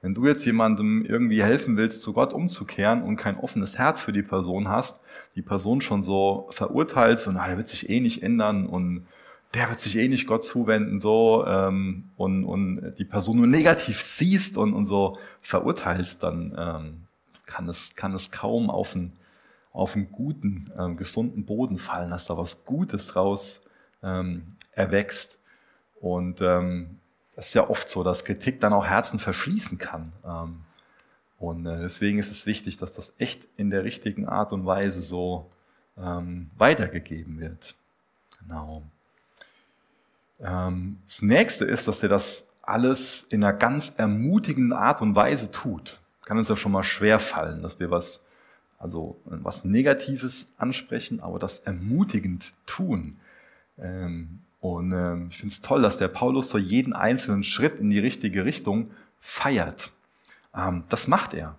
Wenn 0.00 0.14
du 0.14 0.24
jetzt 0.24 0.46
jemandem 0.46 1.04
irgendwie 1.04 1.42
helfen 1.42 1.76
willst, 1.76 2.02
zu 2.02 2.12
Gott 2.12 2.32
umzukehren 2.32 3.02
und 3.02 3.16
kein 3.16 3.36
offenes 3.36 3.76
Herz 3.76 4.00
für 4.00 4.12
die 4.12 4.22
Person 4.22 4.68
hast, 4.68 5.00
die 5.34 5.42
Person 5.42 5.80
schon 5.80 6.04
so 6.04 6.46
verurteilst 6.50 7.26
und 7.26 7.34
der 7.34 7.56
wird 7.56 7.68
sich 7.68 7.90
eh 7.90 7.98
nicht 7.98 8.22
ändern 8.22 8.66
und 8.66 9.08
der 9.54 9.70
wird 9.70 9.80
sich 9.80 9.96
eh 9.96 10.08
nicht 10.08 10.26
Gott 10.26 10.44
zuwenden, 10.44 11.00
so, 11.00 11.44
ähm, 11.46 12.10
und, 12.16 12.44
und 12.44 12.94
die 12.98 13.04
Person 13.04 13.38
nur 13.38 13.46
negativ 13.46 14.00
siehst 14.02 14.56
und, 14.58 14.74
und 14.74 14.84
so 14.84 15.18
verurteilst, 15.40 16.22
dann 16.22 16.54
ähm, 16.58 17.06
kann, 17.46 17.68
es, 17.68 17.94
kann 17.94 18.14
es 18.14 18.30
kaum 18.30 18.68
auf 18.70 18.94
einen, 18.94 19.12
auf 19.72 19.96
einen 19.96 20.12
guten, 20.12 20.70
ähm, 20.78 20.96
gesunden 20.96 21.44
Boden 21.46 21.78
fallen, 21.78 22.10
dass 22.10 22.26
da 22.26 22.36
was 22.36 22.64
Gutes 22.64 23.08
draus 23.08 23.62
ähm, 24.02 24.42
erwächst. 24.72 25.38
Und 26.00 26.40
ähm, 26.42 26.98
das 27.34 27.48
ist 27.48 27.54
ja 27.54 27.68
oft 27.68 27.88
so, 27.88 28.02
dass 28.02 28.24
Kritik 28.24 28.60
dann 28.60 28.72
auch 28.72 28.86
Herzen 28.86 29.18
verschließen 29.18 29.78
kann. 29.78 30.12
Ähm, 30.26 30.60
und 31.38 31.66
äh, 31.66 31.80
deswegen 31.80 32.18
ist 32.18 32.30
es 32.30 32.46
wichtig, 32.46 32.78
dass 32.78 32.92
das 32.92 33.14
echt 33.18 33.46
in 33.56 33.70
der 33.70 33.84
richtigen 33.84 34.26
Art 34.26 34.52
und 34.52 34.66
Weise 34.66 35.00
so 35.00 35.50
ähm, 35.96 36.50
weitergegeben 36.56 37.40
wird. 37.40 37.74
Genau. 38.40 38.82
Ähm, 40.40 40.98
das 41.04 41.22
nächste 41.22 41.64
ist, 41.64 41.88
dass 41.88 42.02
er 42.02 42.08
das 42.08 42.46
alles 42.62 43.26
in 43.30 43.42
einer 43.42 43.52
ganz 43.52 43.94
ermutigenden 43.96 44.72
Art 44.72 45.00
und 45.00 45.14
Weise 45.14 45.50
tut. 45.50 46.00
Kann 46.24 46.38
uns 46.38 46.48
ja 46.48 46.56
schon 46.56 46.72
mal 46.72 46.82
schwer 46.82 47.18
fallen, 47.18 47.62
dass 47.62 47.80
wir 47.80 47.90
was, 47.90 48.24
also 48.78 49.20
was 49.24 49.64
Negatives 49.64 50.52
ansprechen, 50.58 51.20
aber 51.20 51.38
das 51.38 51.60
ermutigend 51.60 52.52
tun. 52.66 53.18
Ähm, 53.78 54.40
und 54.60 54.92
ähm, 54.92 55.28
ich 55.30 55.38
finde 55.38 55.52
es 55.52 55.60
toll, 55.60 55.82
dass 55.82 55.98
der 55.98 56.08
Paulus 56.08 56.50
so 56.50 56.58
jeden 56.58 56.92
einzelnen 56.92 57.44
Schritt 57.44 57.78
in 57.80 57.90
die 57.90 58.00
richtige 58.00 58.44
Richtung 58.44 58.90
feiert. 59.20 59.92
Das 60.88 61.06
macht 61.06 61.34
er. 61.34 61.56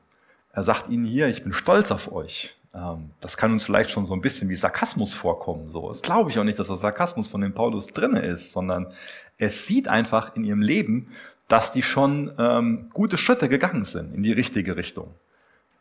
Er 0.51 0.63
sagt 0.63 0.89
ihnen 0.89 1.05
hier, 1.05 1.29
ich 1.29 1.43
bin 1.43 1.53
stolz 1.53 1.91
auf 1.91 2.11
euch. 2.11 2.58
Ähm, 2.73 3.11
das 3.21 3.37
kann 3.37 3.51
uns 3.51 3.63
vielleicht 3.63 3.91
schon 3.91 4.05
so 4.05 4.13
ein 4.13 4.21
bisschen 4.21 4.49
wie 4.49 4.55
Sarkasmus 4.55 5.13
vorkommen. 5.13 5.69
So, 5.69 5.89
das 5.89 6.01
glaube 6.01 6.29
ich 6.29 6.39
auch 6.39 6.43
nicht, 6.43 6.59
dass 6.59 6.67
das 6.67 6.81
Sarkasmus 6.81 7.27
von 7.27 7.41
dem 7.41 7.53
Paulus 7.53 7.87
drinne 7.87 8.21
ist, 8.21 8.51
sondern 8.51 8.91
es 9.37 9.65
sieht 9.65 9.87
einfach 9.87 10.35
in 10.35 10.43
ihrem 10.43 10.61
Leben, 10.61 11.07
dass 11.47 11.71
die 11.71 11.83
schon 11.83 12.31
ähm, 12.37 12.89
gute 12.93 13.17
Schritte 13.17 13.49
gegangen 13.49 13.85
sind 13.85 14.13
in 14.13 14.23
die 14.23 14.33
richtige 14.33 14.77
Richtung. 14.77 15.13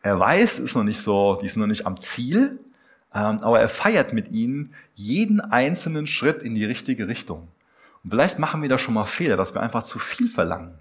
Er 0.01 0.19
weiß, 0.19 0.59
ist 0.59 0.75
noch 0.75 0.83
nicht 0.83 0.99
so, 0.99 1.37
die 1.41 1.47
sind 1.47 1.59
noch 1.59 1.67
nicht 1.67 1.85
am 1.85 1.99
Ziel, 1.99 2.59
ähm, 3.13 3.39
aber 3.41 3.59
er 3.59 3.69
feiert 3.69 4.13
mit 4.13 4.31
ihnen 4.31 4.73
jeden 4.95 5.41
einzelnen 5.41 6.07
Schritt 6.07 6.41
in 6.41 6.55
die 6.55 6.65
richtige 6.65 7.07
Richtung. 7.07 7.49
Und 8.03 8.11
vielleicht 8.11 8.39
machen 8.39 8.61
wir 8.61 8.69
da 8.69 8.77
schon 8.77 8.93
mal 8.93 9.05
Fehler, 9.05 9.37
dass 9.37 9.53
wir 9.53 9.61
einfach 9.61 9.83
zu 9.83 9.99
viel 9.99 10.29
verlangen. 10.29 10.73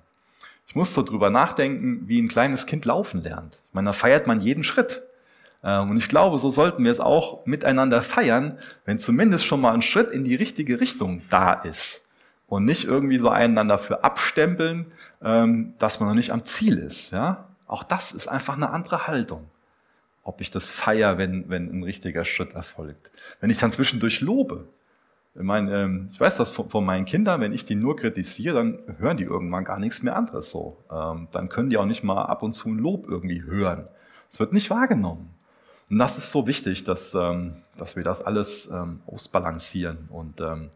Ich 0.69 0.77
muss 0.77 0.95
so 0.95 1.03
drüber 1.03 1.31
nachdenken, 1.31 2.07
wie 2.07 2.21
ein 2.21 2.29
kleines 2.29 2.67
Kind 2.67 2.85
laufen 2.85 3.23
lernt. 3.23 3.55
Ich 3.55 3.75
meine, 3.75 3.87
da 3.87 3.93
feiert 3.93 4.27
man 4.27 4.41
jeden 4.41 4.65
Schritt. 4.65 5.03
Ähm, 5.62 5.91
und 5.91 5.97
ich 5.97 6.09
glaube, 6.09 6.38
so 6.38 6.50
sollten 6.50 6.85
wir 6.85 6.93
es 6.93 7.00
auch 7.00 7.45
miteinander 7.47 8.03
feiern, 8.03 8.59
wenn 8.85 8.99
zumindest 8.99 9.45
schon 9.45 9.61
mal 9.61 9.75
ein 9.75 9.83
Schritt 9.83 10.11
in 10.11 10.25
die 10.25 10.35
richtige 10.35 10.81
Richtung 10.81 11.23
da 11.31 11.53
ist. 11.53 12.05
Und 12.47 12.65
nicht 12.65 12.85
irgendwie 12.85 13.19
so 13.19 13.29
einander 13.29 13.77
für 13.77 14.05
abstempeln, 14.05 14.87
ähm, 15.23 15.75
dass 15.79 16.00
man 16.00 16.09
noch 16.09 16.15
nicht 16.15 16.33
am 16.33 16.47
Ziel 16.47 16.79
ist. 16.79 17.11
Ja? 17.11 17.49
Auch 17.67 17.83
das 17.83 18.12
ist 18.12 18.27
einfach 18.27 18.57
eine 18.57 18.71
andere 18.71 19.07
Haltung. 19.07 19.47
Ob 20.23 20.41
ich 20.41 20.50
das 20.50 20.71
feier, 20.71 21.19
wenn, 21.19 21.49
wenn 21.50 21.71
ein 21.71 21.83
richtiger 21.83 22.25
Schritt 22.25 22.55
erfolgt. 22.55 23.11
Wenn 23.41 23.50
ich 23.50 23.59
dann 23.59 23.73
zwischendurch 23.73 24.21
lobe. 24.21 24.67
Ich 25.35 25.43
meine, 25.43 25.83
ähm, 25.83 26.09
ich 26.11 26.19
weiß 26.19 26.37
das 26.37 26.50
von 26.50 26.85
meinen 26.85 27.05
Kindern, 27.05 27.41
wenn 27.41 27.53
ich 27.53 27.65
die 27.65 27.75
nur 27.75 27.97
kritisiere, 27.97 28.57
dann 28.57 28.79
hören 28.99 29.19
die 29.19 29.25
irgendwann 29.25 29.65
gar 29.65 29.79
nichts 29.79 30.03
mehr 30.03 30.17
anderes 30.17 30.50
so. 30.50 30.79
Dann 30.88 31.49
können 31.49 31.71
die 31.71 31.77
auch 31.77 31.87
nicht 31.87 32.03
mal 32.03 32.25
ab 32.25 32.43
und 32.43 32.55
zu 32.55 32.71
ein 32.71 32.79
Lob 32.79 33.07
irgendwie 33.09 33.43
hören. 33.43 33.88
Es 34.31 34.41
wird 34.41 34.53
nicht 34.53 34.69
wahrgenommen. 34.71 35.38
Und 35.90 35.99
das 35.99 36.18
ist 36.18 36.30
so 36.30 36.47
wichtig, 36.47 36.85
dass, 36.85 37.14
ähm, 37.14 37.54
dass 37.76 37.97
wir 37.97 38.02
das 38.02 38.23
alles 38.23 38.68
ähm, 38.71 39.00
ausbalancieren 39.07 40.09
und 40.11 40.40
ähm, 40.40 40.71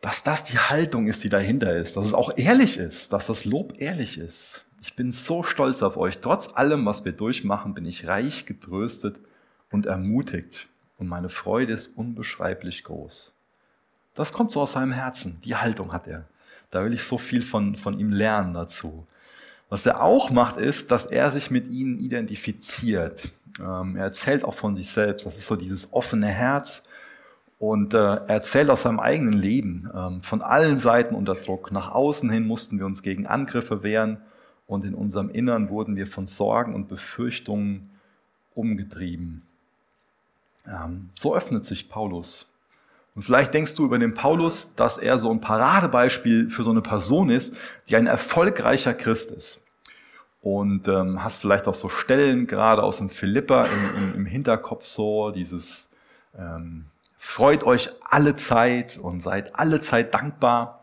dass 0.00 0.22
das 0.22 0.44
die 0.44 0.58
Haltung 0.58 1.06
ist, 1.08 1.22
die 1.24 1.28
dahinter 1.28 1.76
ist, 1.76 1.96
dass 1.96 2.06
es 2.06 2.14
auch 2.14 2.36
ehrlich 2.36 2.78
ist, 2.78 3.12
dass 3.12 3.26
das 3.26 3.44
Lob 3.44 3.74
ehrlich 3.78 4.18
ist. 4.18 4.64
Ich 4.82 4.96
bin 4.96 5.12
so 5.12 5.42
stolz 5.42 5.82
auf 5.82 5.98
euch. 5.98 6.20
Trotz 6.20 6.48
allem, 6.54 6.86
was 6.86 7.04
wir 7.04 7.12
durchmachen, 7.12 7.74
bin 7.74 7.84
ich 7.84 8.06
reich 8.06 8.46
getröstet 8.46 9.16
und 9.70 9.86
ermutigt. 9.86 10.68
Und 10.96 11.06
meine 11.06 11.28
Freude 11.28 11.74
ist 11.74 11.98
unbeschreiblich 11.98 12.84
groß. 12.84 13.36
Das 14.14 14.32
kommt 14.32 14.52
so 14.52 14.62
aus 14.62 14.72
seinem 14.72 14.92
Herzen. 14.92 15.40
Die 15.44 15.56
Haltung 15.56 15.92
hat 15.92 16.06
er. 16.06 16.24
Da 16.70 16.84
will 16.84 16.94
ich 16.94 17.04
so 17.04 17.18
viel 17.18 17.42
von, 17.42 17.76
von 17.76 17.98
ihm 17.98 18.10
lernen 18.10 18.54
dazu. 18.54 19.06
Was 19.70 19.86
er 19.86 20.02
auch 20.02 20.30
macht, 20.30 20.58
ist, 20.58 20.90
dass 20.90 21.06
er 21.06 21.30
sich 21.30 21.50
mit 21.50 21.70
ihnen 21.70 21.98
identifiziert. 21.98 23.30
Ähm, 23.60 23.96
er 23.96 24.04
erzählt 24.04 24.44
auch 24.44 24.54
von 24.54 24.76
sich 24.76 24.90
selbst. 24.90 25.24
Das 25.24 25.38
ist 25.38 25.46
so 25.46 25.56
dieses 25.56 25.92
offene 25.92 26.26
Herz. 26.26 26.86
Und 27.58 27.94
äh, 27.94 27.98
er 27.98 28.28
erzählt 28.28 28.68
aus 28.68 28.82
seinem 28.82 29.00
eigenen 29.00 29.34
Leben, 29.34 29.88
ähm, 29.94 30.22
von 30.22 30.42
allen 30.42 30.78
Seiten 30.78 31.14
unter 31.14 31.34
Druck. 31.34 31.70
Nach 31.70 31.92
außen 31.92 32.30
hin 32.30 32.46
mussten 32.46 32.78
wir 32.78 32.86
uns 32.86 33.02
gegen 33.02 33.26
Angriffe 33.26 33.82
wehren 33.82 34.18
und 34.66 34.84
in 34.84 34.94
unserem 34.94 35.30
Innern 35.30 35.68
wurden 35.68 35.94
wir 35.94 36.06
von 36.06 36.26
Sorgen 36.26 36.74
und 36.74 36.88
Befürchtungen 36.88 37.90
umgetrieben. 38.54 39.42
Ähm, 40.66 41.10
so 41.14 41.34
öffnet 41.34 41.64
sich 41.64 41.88
Paulus. 41.88 42.49
Und 43.14 43.22
vielleicht 43.22 43.52
denkst 43.54 43.74
du 43.74 43.84
über 43.84 43.98
den 43.98 44.14
Paulus, 44.14 44.72
dass 44.76 44.96
er 44.96 45.18
so 45.18 45.30
ein 45.30 45.40
Paradebeispiel 45.40 46.48
für 46.48 46.62
so 46.62 46.70
eine 46.70 46.80
Person 46.80 47.30
ist, 47.30 47.56
die 47.88 47.96
ein 47.96 48.06
erfolgreicher 48.06 48.94
Christ 48.94 49.30
ist 49.30 49.62
und 50.42 50.88
ähm, 50.88 51.22
hast 51.22 51.40
vielleicht 51.40 51.66
auch 51.68 51.74
so 51.74 51.88
Stellen 51.88 52.46
gerade 52.46 52.82
aus 52.82 52.98
dem 52.98 53.10
Philippa 53.10 53.66
im, 53.66 53.96
im, 53.96 54.14
im 54.14 54.26
Hinterkopf 54.26 54.84
so 54.84 55.30
dieses 55.30 55.90
ähm, 56.38 56.86
freut 57.18 57.64
euch 57.64 57.90
alle 58.08 58.34
Zeit 58.36 58.96
und 58.96 59.20
seid 59.20 59.54
alle 59.58 59.80
Zeit 59.80 60.14
dankbar. 60.14 60.79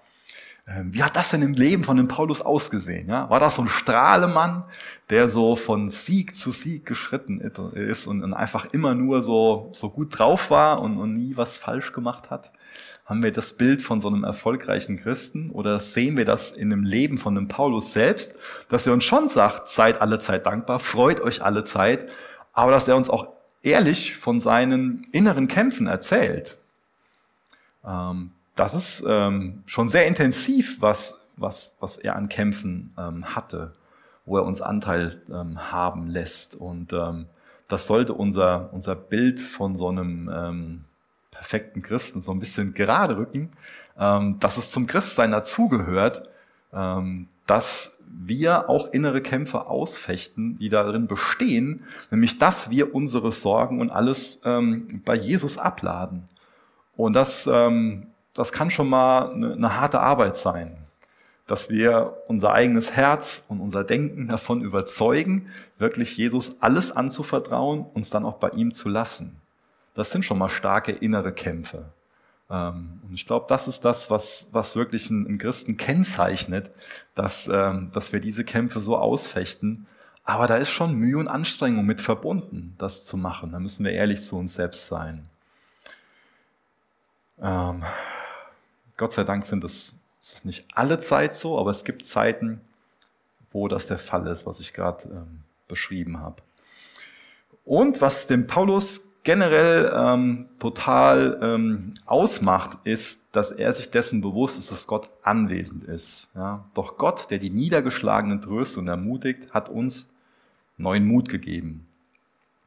Ähm, 0.68 0.94
wie 0.94 1.02
hat 1.02 1.16
das 1.16 1.30
denn 1.30 1.42
im 1.42 1.54
Leben 1.54 1.86
von 1.86 1.96
dem 1.96 2.10
Paulus 2.10 2.42
ausgesehen? 2.42 3.08
Ja? 3.08 3.30
War 3.30 3.40
das 3.40 3.56
so 3.56 3.62
ein 3.62 3.70
Strahlemann, 3.70 4.66
der 5.10 5.30
so 5.30 5.56
von 5.56 5.90
Sieg 5.90 6.36
zu 6.36 6.52
Sieg 6.52 6.86
geschritten 6.86 7.40
ist 7.40 8.06
und, 8.06 8.34
einfach 8.34 8.66
immer 8.74 8.94
nur 8.94 9.22
so, 9.22 9.72
so 9.74 9.90
gut 9.90 10.20
drauf 10.20 10.52
war 10.52 10.82
und, 10.82 10.98
und 10.98 11.16
nie 11.16 11.38
was 11.38 11.58
falsch 11.58 11.94
gemacht 11.94 12.30
hat? 12.30 12.52
Haben 13.06 13.24
wir 13.24 13.32
das 13.32 13.54
Bild 13.54 13.82
von 13.82 14.02
so 14.02 14.10
einem 14.10 14.26
erfolgreichen 14.26 14.98
Christen 14.98 15.52
oder 15.52 15.80
sehen 15.80 16.18
wir 16.18 16.26
das 16.26 16.52
in 16.52 16.70
dem 16.70 16.84
Leben 16.84 17.18
von 17.18 17.36
dem 17.36 17.48
Paulus 17.48 17.94
selbst, 17.94 18.36
dass 18.68 18.86
er 18.86 18.92
uns 18.92 19.06
schon 19.06 19.30
sagt, 19.30 19.70
seid 19.70 20.02
alle 20.02 20.20
Zeit 20.20 20.46
dankbar, 20.46 20.80
freut 20.80 21.22
euch 21.22 21.42
alle 21.42 21.64
Zeit, 21.64 22.10
aber 22.52 22.72
dass 22.72 22.90
er 22.90 22.98
uns 22.98 23.10
auch 23.10 23.30
ehrlich 23.64 24.18
von 24.18 24.42
seinen 24.42 25.08
inneren 25.14 25.48
Kämpfen 25.48 25.88
erzählt. 25.88 26.58
Ähm, 27.86 28.32
das 28.58 28.74
ist 28.74 29.04
ähm, 29.08 29.64
schon 29.66 29.88
sehr 29.88 30.08
intensiv, 30.08 30.82
was, 30.82 31.18
was, 31.38 31.76
was 31.80 31.98
er 31.98 32.16
an 32.16 32.30
Kämpfen 32.30 32.94
ähm, 32.98 33.36
hatte, 33.36 33.74
wo 34.26 34.38
er 34.38 34.46
uns 34.46 34.62
Anteil 34.62 35.22
haben 35.56 36.08
lässt. 36.08 36.56
Und 36.56 36.94
das 37.70 37.88
sollte 37.88 38.14
unser, 38.14 38.74
unser 38.74 38.94
Bild 38.94 39.40
von 39.40 39.78
so 39.78 39.88
einem 39.88 40.84
perfekten 41.38 41.82
Christen 41.82 42.22
so 42.22 42.32
ein 42.32 42.40
bisschen 42.40 42.74
gerade 42.74 43.18
rücken, 43.18 43.52
ähm, 43.98 44.40
dass 44.40 44.58
es 44.58 44.72
zum 44.72 44.88
Christsein 44.88 45.32
dazugehört, 45.32 46.28
ähm, 46.74 47.28
dass 47.46 47.96
wir 48.08 48.70
auch 48.70 48.92
innere 48.92 49.22
Kämpfe 49.22 49.68
ausfechten, 49.68 50.58
die 50.58 50.70
darin 50.70 51.08
bestehen, 51.08 51.84
nämlich 52.10 52.38
dass 52.38 52.70
wir 52.70 52.96
unsere 52.96 53.32
Sorgen 53.32 53.80
und 53.82 53.92
alles 53.92 54.42
ähm, 54.46 55.02
bei 55.06 55.16
Jesus 55.16 55.58
abladen. 55.58 56.24
Und 56.96 57.14
das, 57.14 57.48
ähm, 57.52 58.08
das 58.38 58.52
kann 58.52 58.72
schon 58.72 58.88
mal 58.88 59.34
eine, 59.34 59.54
eine 59.54 59.80
harte 59.80 60.00
Arbeit 60.00 60.38
sein, 60.38 60.78
dass 61.48 61.70
wir 61.70 62.18
unser 62.28 62.54
eigenes 62.54 62.92
Herz 62.92 63.44
und 63.50 63.60
unser 63.60 63.84
Denken 63.84 64.28
davon 64.30 64.62
überzeugen, 64.62 65.50
wirklich 65.80 66.16
Jesus 66.16 66.56
alles 66.62 66.92
anzuvertrauen, 66.92 67.86
uns 67.94 68.10
dann 68.10 68.26
auch 68.26 68.36
bei 68.36 68.50
ihm 68.50 68.74
zu 68.74 68.88
lassen. 68.88 69.36
Das 69.96 70.12
sind 70.12 70.24
schon 70.24 70.38
mal 70.38 70.50
starke 70.50 70.92
innere 70.92 71.34
Kämpfe. 71.34 71.86
Ähm, 72.50 73.02
und 73.08 73.16
ich 73.16 73.26
glaube, 73.26 73.48
das 73.50 73.68
ist 73.68 73.84
das, 73.84 74.12
was, 74.12 74.48
was 74.52 74.76
wirklich 74.76 75.10
einen 75.10 75.40
Christen 75.40 75.76
kennzeichnet, 75.76 76.70
dass, 77.16 77.50
ähm, 77.52 77.90
dass 77.94 78.14
wir 78.14 78.20
diese 78.20 78.44
Kämpfe 78.44 78.82
so 78.82 78.96
ausfechten. 78.98 79.88
Aber 80.24 80.46
da 80.46 80.58
ist 80.58 80.70
schon 80.70 80.94
Mühe 80.94 81.18
und 81.18 81.28
Anstrengung 81.28 81.86
mit 81.86 82.02
verbunden, 82.02 82.76
das 82.78 83.04
zu 83.04 83.18
machen. 83.18 83.52
Da 83.52 83.60
müssen 83.60 83.84
wir 83.84 83.94
ehrlich 83.94 84.22
zu 84.22 84.38
uns 84.38 84.54
selbst 84.54 84.86
sein. 84.86 85.28
Gott 88.98 89.14
sei 89.14 89.24
Dank 89.24 89.46
sind 89.46 89.64
es, 89.64 89.96
ist 90.22 90.46
nicht 90.46 90.66
alle 90.74 91.00
Zeit 91.00 91.36
so, 91.36 91.60
aber 91.60 91.70
es 91.70 91.84
gibt 91.84 92.08
Zeiten, 92.08 92.62
wo 93.52 93.68
das 93.68 93.88
der 93.88 94.00
Fall 94.00 94.28
ist, 94.28 94.46
was 94.46 94.60
ich 94.60 94.74
gerade 94.74 95.08
ähm, 95.10 95.40
beschrieben 95.68 96.20
habe. 96.20 96.42
Und 97.64 98.02
was 98.02 98.28
dem 98.28 98.48
Paulus 98.48 99.02
generell 99.24 99.92
ähm, 99.94 100.48
total 100.58 101.38
ähm, 101.42 101.94
ausmacht, 102.06 102.78
ist, 102.86 103.22
dass 103.34 103.52
er 103.52 103.74
sich 103.74 103.92
dessen 103.92 104.22
bewusst 104.22 104.58
ist, 104.58 104.72
dass 104.72 104.88
Gott 104.88 105.10
anwesend 105.22 105.84
ist. 105.84 106.32
Ja? 106.34 106.64
Doch 106.74 106.98
Gott, 106.98 107.30
der 107.30 107.38
die 107.38 107.50
Niedergeschlagenen 107.50 108.42
tröstet 108.42 108.78
und 108.78 108.88
ermutigt, 108.88 109.54
hat 109.54 109.68
uns 109.68 110.10
neuen 110.78 111.06
Mut 111.06 111.28
gegeben. 111.28 111.88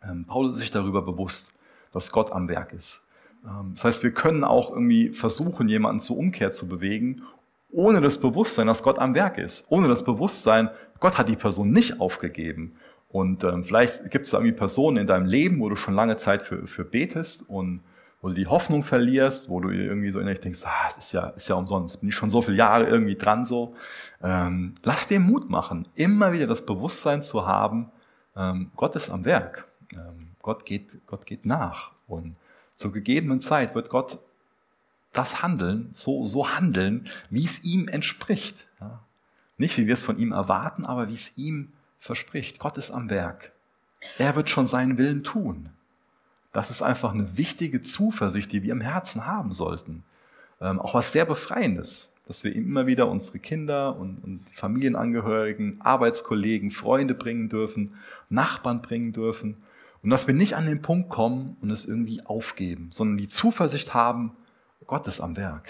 Ähm, 0.02 0.26
Paulus 0.26 0.56
ist 0.56 0.60
sich 0.60 0.70
darüber 0.70 1.00
bewusst, 1.00 1.54
dass 1.92 2.12
Gott 2.12 2.30
am 2.30 2.48
Werk 2.48 2.74
ist. 2.74 3.00
Ähm, 3.44 3.72
das 3.74 3.84
heißt, 3.84 4.02
wir 4.02 4.12
können 4.12 4.44
auch 4.44 4.70
irgendwie 4.70 5.10
versuchen, 5.10 5.68
jemanden 5.68 6.00
zur 6.00 6.16
Umkehr 6.16 6.52
zu 6.52 6.68
bewegen, 6.68 7.22
ohne 7.72 8.00
das 8.00 8.18
Bewusstsein, 8.18 8.66
dass 8.66 8.82
Gott 8.82 8.98
am 8.98 9.14
Werk 9.14 9.38
ist. 9.38 9.66
Ohne 9.68 9.88
das 9.88 10.04
Bewusstsein, 10.04 10.70
Gott 10.98 11.18
hat 11.18 11.28
die 11.28 11.36
Person 11.36 11.70
nicht 11.70 12.00
aufgegeben. 12.00 12.76
Und 13.08 13.44
ähm, 13.44 13.64
vielleicht 13.64 14.10
gibt 14.10 14.26
es 14.26 14.32
irgendwie 14.32 14.52
Personen 14.52 14.98
in 14.98 15.06
deinem 15.06 15.26
Leben, 15.26 15.60
wo 15.60 15.68
du 15.68 15.76
schon 15.76 15.94
lange 15.94 16.16
Zeit 16.16 16.42
für, 16.42 16.66
für 16.66 16.84
betest 16.84 17.48
und 17.48 17.80
wo 18.22 18.28
du 18.28 18.34
die 18.34 18.46
Hoffnung 18.46 18.82
verlierst, 18.82 19.48
wo 19.48 19.60
du 19.60 19.70
irgendwie 19.70 20.10
so 20.10 20.20
innerlich 20.20 20.40
denkst, 20.40 20.60
ah, 20.64 20.88
das 20.94 21.06
ist 21.06 21.12
ja, 21.12 21.28
ist 21.30 21.48
ja 21.48 21.54
umsonst, 21.54 22.00
bin 22.00 22.10
ich 22.10 22.14
schon 22.14 22.30
so 22.30 22.42
viele 22.42 22.56
Jahre 22.58 22.86
irgendwie 22.86 23.16
dran 23.16 23.44
so. 23.44 23.74
Ähm, 24.22 24.74
lass 24.82 25.08
dir 25.08 25.20
Mut 25.20 25.48
machen, 25.48 25.88
immer 25.94 26.32
wieder 26.32 26.46
das 26.46 26.66
Bewusstsein 26.66 27.22
zu 27.22 27.46
haben, 27.46 27.90
ähm, 28.36 28.70
Gott 28.76 28.94
ist 28.94 29.10
am 29.10 29.24
Werk. 29.24 29.66
Ähm, 29.92 30.32
Gott, 30.42 30.64
geht, 30.64 31.06
Gott 31.06 31.26
geht 31.26 31.46
nach. 31.46 31.92
Und 32.06 32.36
zur 32.80 32.92
gegebenen 32.92 33.42
Zeit 33.42 33.74
wird 33.74 33.90
Gott 33.90 34.18
das 35.12 35.42
handeln, 35.42 35.90
so, 35.92 36.24
so 36.24 36.48
handeln, 36.48 37.08
wie 37.28 37.44
es 37.44 37.62
ihm 37.62 37.88
entspricht. 37.88 38.66
Ja? 38.80 39.00
Nicht 39.58 39.76
wie 39.76 39.86
wir 39.86 39.92
es 39.92 40.02
von 40.02 40.18
ihm 40.18 40.32
erwarten, 40.32 40.86
aber 40.86 41.10
wie 41.10 41.14
es 41.14 41.36
ihm 41.36 41.72
verspricht. 41.98 42.58
Gott 42.58 42.78
ist 42.78 42.90
am 42.90 43.10
Werk. 43.10 43.52
Er 44.16 44.34
wird 44.34 44.48
schon 44.48 44.66
seinen 44.66 44.96
Willen 44.96 45.24
tun. 45.24 45.68
Das 46.54 46.70
ist 46.70 46.80
einfach 46.80 47.12
eine 47.12 47.36
wichtige 47.36 47.82
Zuversicht, 47.82 48.50
die 48.50 48.62
wir 48.62 48.72
im 48.72 48.80
Herzen 48.80 49.26
haben 49.26 49.52
sollten. 49.52 50.02
Ähm, 50.62 50.80
auch 50.80 50.94
was 50.94 51.12
sehr 51.12 51.26
Befreiendes, 51.26 52.10
dass 52.26 52.44
wir 52.44 52.54
immer 52.54 52.86
wieder 52.86 53.08
unsere 53.08 53.40
Kinder 53.40 53.94
und, 53.94 54.24
und 54.24 54.50
Familienangehörigen, 54.54 55.82
Arbeitskollegen, 55.82 56.70
Freunde 56.70 57.12
bringen 57.12 57.50
dürfen, 57.50 57.92
Nachbarn 58.30 58.80
bringen 58.80 59.12
dürfen. 59.12 59.58
Und 60.02 60.10
dass 60.10 60.26
wir 60.26 60.34
nicht 60.34 60.56
an 60.56 60.66
den 60.66 60.82
Punkt 60.82 61.10
kommen 61.10 61.56
und 61.60 61.70
es 61.70 61.84
irgendwie 61.84 62.24
aufgeben, 62.24 62.88
sondern 62.90 63.18
die 63.18 63.28
Zuversicht 63.28 63.92
haben, 63.92 64.36
Gott 64.86 65.06
ist 65.06 65.20
am 65.20 65.36
Werk. 65.36 65.68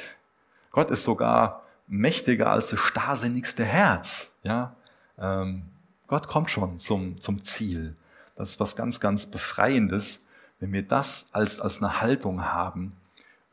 Gott 0.71 0.91
ist 0.91 1.05
sogar 1.05 1.65
mächtiger 1.89 2.51
als 2.51 2.69
das 2.69 2.81
starrsinnigste 2.81 3.65
Herz. 3.65 4.33
Ja? 4.45 4.77
Ähm, 5.19 5.65
Gott 6.07 6.29
kommt 6.29 6.51
schon 6.51 6.79
zum, 6.79 7.21
zum 7.21 7.43
Ziel. 7.45 7.97
Das 8.37 8.51
ist 8.51 8.61
was 8.61 8.77
ganz, 8.77 9.01
ganz 9.01 9.27
Befreiendes, 9.27 10.25
wenn 10.61 10.73
wir 10.73 10.83
das 10.83 11.29
als, 11.33 11.61
als 11.61 11.83
eine 11.83 12.01
Haltung 12.01 12.45
haben, 12.45 12.93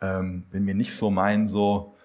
ähm, 0.01 0.43
wenn 0.51 0.67
wir 0.67 0.75
nicht 0.75 0.95
so 0.95 1.09
meinen, 1.09 1.47
so, 1.47 1.95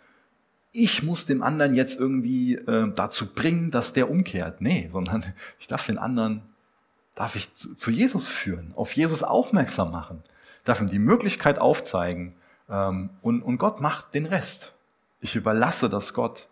ich 0.73 1.02
muss 1.02 1.26
dem 1.26 1.43
anderen 1.43 1.75
jetzt 1.75 2.00
irgendwie 2.00 2.55
äh, 2.55 2.93
dazu 2.95 3.33
bringen, 3.33 3.71
dass 3.71 3.93
der 3.93 4.11
umkehrt. 4.11 4.61
Nee, 4.61 4.88
sondern 4.91 5.25
ich 5.61 5.67
darf 5.67 5.87
den 5.87 5.99
anderen, 5.99 6.43
darf 7.14 7.37
ich 7.37 7.52
zu, 7.54 7.90
Jesus 7.90 8.28
führen, 8.28 8.73
auf 8.76 8.92
Jesus 8.92 9.23
aufmerksam 9.23 9.90
machen, 9.90 10.23
darf 10.64 10.81
ihm 10.81 10.88
die 10.88 10.99
Möglichkeit 10.99 11.59
aufzeigen 11.59 12.35
ähm, 12.69 13.11
und, 13.21 13.42
und 13.42 13.59
Gott 13.59 13.81
macht 13.81 14.14
den 14.14 14.26
Rest. 14.26 14.73
Ich 15.21 15.37
überlasse 15.37 15.88
das 15.88 16.14
Gott 16.14 16.49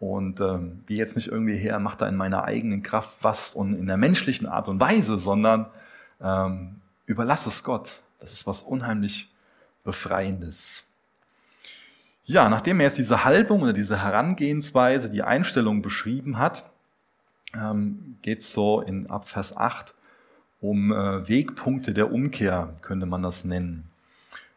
und 0.00 0.40
ähm, 0.40 0.82
gehe 0.86 0.98
jetzt 0.98 1.16
nicht 1.16 1.28
irgendwie 1.28 1.56
her, 1.56 1.78
mache 1.78 1.98
da 1.98 2.08
in 2.08 2.16
meiner 2.16 2.44
eigenen 2.44 2.82
Kraft 2.82 3.18
was 3.22 3.54
und 3.54 3.74
in 3.74 3.86
der 3.86 3.96
menschlichen 3.96 4.46
Art 4.46 4.68
und 4.68 4.80
Weise, 4.80 5.18
sondern 5.18 5.66
ähm, 6.20 6.76
Überlass 7.06 7.46
es 7.46 7.62
Gott. 7.62 8.00
Das 8.18 8.32
ist 8.32 8.46
was 8.46 8.62
unheimlich 8.62 9.32
Befreiendes. 9.84 10.84
Ja, 12.24 12.48
nachdem 12.48 12.80
er 12.80 12.86
jetzt 12.86 12.98
diese 12.98 13.24
Haltung 13.24 13.62
oder 13.62 13.72
diese 13.72 14.02
Herangehensweise, 14.02 15.08
die 15.08 15.22
Einstellung 15.22 15.80
beschrieben 15.80 16.38
hat, 16.38 16.68
ähm, 17.54 18.16
geht 18.22 18.40
es 18.40 18.52
so 18.52 18.80
in 18.80 19.08
ab 19.10 19.28
Vers 19.28 19.56
8 19.56 19.94
um 20.60 20.92
äh, 20.92 21.28
Wegpunkte 21.28 21.92
der 21.92 22.12
Umkehr, 22.12 22.74
könnte 22.80 23.06
man 23.06 23.22
das 23.22 23.44
nennen. 23.44 23.90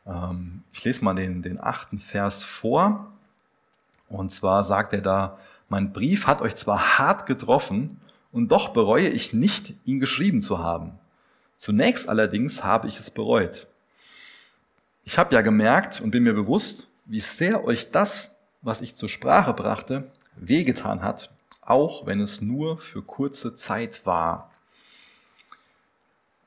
Ähm, 0.08 0.64
ich 0.74 0.84
lese 0.84 1.04
mal 1.04 1.14
den, 1.14 1.42
den 1.42 1.60
achten 1.62 2.00
Vers 2.00 2.44
vor. 2.44 3.12
Und 4.08 4.32
zwar 4.32 4.64
sagt 4.64 4.94
er 4.94 5.02
da, 5.02 5.38
mein 5.68 5.94
Brief 5.94 6.26
hat 6.26 6.42
euch 6.42 6.56
zwar 6.56 6.98
hart 6.98 7.26
getroffen, 7.26 8.00
und 8.32 8.50
doch 8.50 8.70
bereue 8.70 9.10
ich 9.10 9.34
nicht, 9.34 9.74
ihn 9.86 10.00
geschrieben 10.00 10.42
zu 10.42 10.60
haben. 10.60 11.00
Zunächst 11.58 12.08
allerdings 12.08 12.64
habe 12.64 12.88
ich 12.88 13.00
es 13.00 13.12
bereut. 13.12 13.68
Ich 15.04 15.18
habe 15.18 15.34
ja 15.34 15.42
gemerkt 15.42 16.02
und 16.02 16.12
bin 16.12 16.24
mir 16.24 16.34
bewusst, 16.34 16.88
wie 17.06 17.20
sehr 17.20 17.64
euch 17.64 17.92
das, 17.92 18.36
was 18.62 18.82
ich 18.82 18.94
zur 18.94 19.10
Sprache 19.10 19.54
brachte, 19.54 20.12
wehgetan 20.36 21.02
hat, 21.02 21.32
auch 21.70 22.06
wenn 22.06 22.20
es 22.20 22.42
nur 22.42 22.78
für 22.78 23.02
kurze 23.02 23.56
Zeit 23.56 24.06
war. 24.06 24.52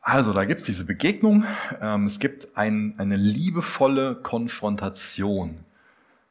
Also, 0.01 0.33
da 0.33 0.45
gibt 0.45 0.61
es 0.61 0.67
diese 0.67 0.85
Begegnung. 0.85 1.45
Ähm, 1.81 2.07
es 2.07 2.19
gibt 2.19 2.57
ein, 2.57 2.95
eine 2.99 3.17
liebevolle 3.17 4.17
Konfrontation. 4.17 5.65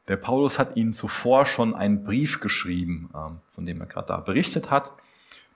Der 0.08 0.16
Paulus 0.16 0.58
hat 0.58 0.76
ihnen 0.76 0.92
zuvor 0.92 1.46
schon 1.46 1.74
einen 1.74 2.04
Brief 2.04 2.40
geschrieben, 2.40 3.08
ähm, 3.14 3.38
von 3.46 3.64
dem 3.64 3.80
er 3.80 3.86
gerade 3.86 4.08
da 4.08 4.18
berichtet 4.18 4.70
hat. 4.70 4.92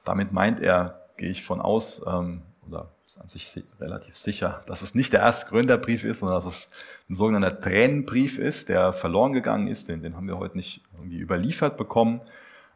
Damit 0.05 0.33
meint 0.33 0.61
er, 0.61 1.03
gehe 1.19 1.29
ich 1.31 1.45
von 1.45 1.61
aus, 1.61 2.03
ähm, 2.07 2.41
oder 2.67 2.89
ist 3.07 3.21
an 3.21 3.29
sich 3.29 3.63
relativ 3.81 4.17
sicher, 4.17 4.63
dass 4.67 4.81
es 4.81 4.95
nicht 4.95 5.13
der 5.13 5.21
erste 5.21 5.47
Gründerbrief 5.47 6.05
ist, 6.05 6.21
sondern 6.21 6.37
dass 6.37 6.47
es 6.47 6.71
ein 7.11 7.17
sogenannter 7.17 7.61
Tränenbrief 7.61 8.39
ist, 8.39 8.71
der 8.71 8.95
verloren 8.95 9.35
gegangen 9.35 9.69
ist. 9.69 9.89
Den, 9.89 10.03
den 10.03 10.17
haben 10.17 10.27
wir 10.27 10.39
heute 10.39 10.57
nicht 10.57 10.81
irgendwie 10.95 11.19
überliefert 11.19 11.77
bekommen. 11.77 12.23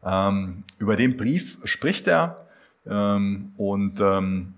Ähm, 0.05 0.65
über 0.79 0.97
den 0.97 1.17
Brief 1.17 1.59
spricht 1.65 2.09
er 2.09 2.39
ähm, 2.87 3.53
und 3.57 4.01
ähm, 4.01 4.55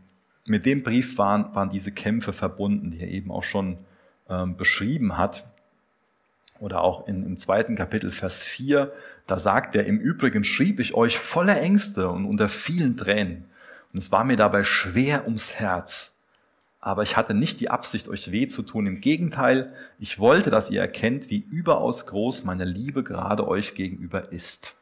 mit 0.46 0.66
dem 0.66 0.82
Brief 0.82 1.18
waren, 1.18 1.54
waren 1.54 1.70
diese 1.70 1.92
Kämpfe 1.92 2.32
verbunden, 2.32 2.90
die 2.90 3.00
er 3.00 3.08
eben 3.08 3.30
auch 3.30 3.44
schon 3.44 3.78
beschrieben 4.56 5.18
hat. 5.18 5.44
Oder 6.58 6.80
auch 6.80 7.06
in, 7.06 7.26
im 7.26 7.36
zweiten 7.36 7.74
Kapitel, 7.74 8.10
Vers 8.10 8.40
4, 8.40 8.90
da 9.26 9.38
sagt 9.38 9.74
er, 9.74 9.84
im 9.84 9.98
Übrigen 9.98 10.42
schrieb 10.42 10.80
ich 10.80 10.94
euch 10.94 11.18
voller 11.18 11.60
Ängste 11.60 12.08
und 12.08 12.24
unter 12.24 12.48
vielen 12.48 12.96
Tränen. 12.96 13.44
Und 13.92 13.98
es 13.98 14.10
war 14.10 14.24
mir 14.24 14.36
dabei 14.36 14.64
schwer 14.64 15.24
ums 15.24 15.54
Herz. 15.54 16.16
Aber 16.80 17.02
ich 17.02 17.16
hatte 17.16 17.34
nicht 17.34 17.60
die 17.60 17.70
Absicht, 17.70 18.08
euch 18.08 18.32
weh 18.32 18.48
zu 18.48 18.62
tun. 18.62 18.86
Im 18.86 19.00
Gegenteil, 19.00 19.72
ich 19.98 20.18
wollte, 20.18 20.50
dass 20.50 20.70
ihr 20.70 20.80
erkennt, 20.80 21.30
wie 21.30 21.38
überaus 21.38 22.06
groß 22.06 22.44
meine 22.44 22.64
Liebe 22.64 23.04
gerade 23.04 23.46
euch 23.46 23.74
gegenüber 23.74 24.32
ist. 24.32 24.74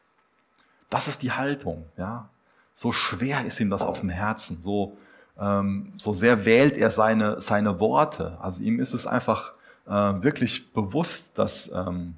Das 0.91 1.07
ist 1.07 1.23
die 1.23 1.31
Haltung, 1.31 1.85
ja. 1.97 2.29
So 2.73 2.91
schwer 2.91 3.45
ist 3.45 3.59
ihm 3.59 3.69
das 3.69 3.81
auf 3.81 4.01
dem 4.01 4.09
Herzen. 4.09 4.61
So, 4.61 4.97
ähm, 5.39 5.93
so 5.97 6.13
sehr 6.13 6.45
wählt 6.45 6.77
er 6.77 6.91
seine, 6.91 7.41
seine 7.41 7.79
Worte. 7.79 8.37
Also 8.41 8.61
ihm 8.63 8.79
ist 8.79 8.93
es 8.93 9.07
einfach 9.07 9.53
äh, 9.87 9.91
wirklich 9.91 10.71
bewusst, 10.73 11.31
dass, 11.35 11.71
ähm, 11.73 12.15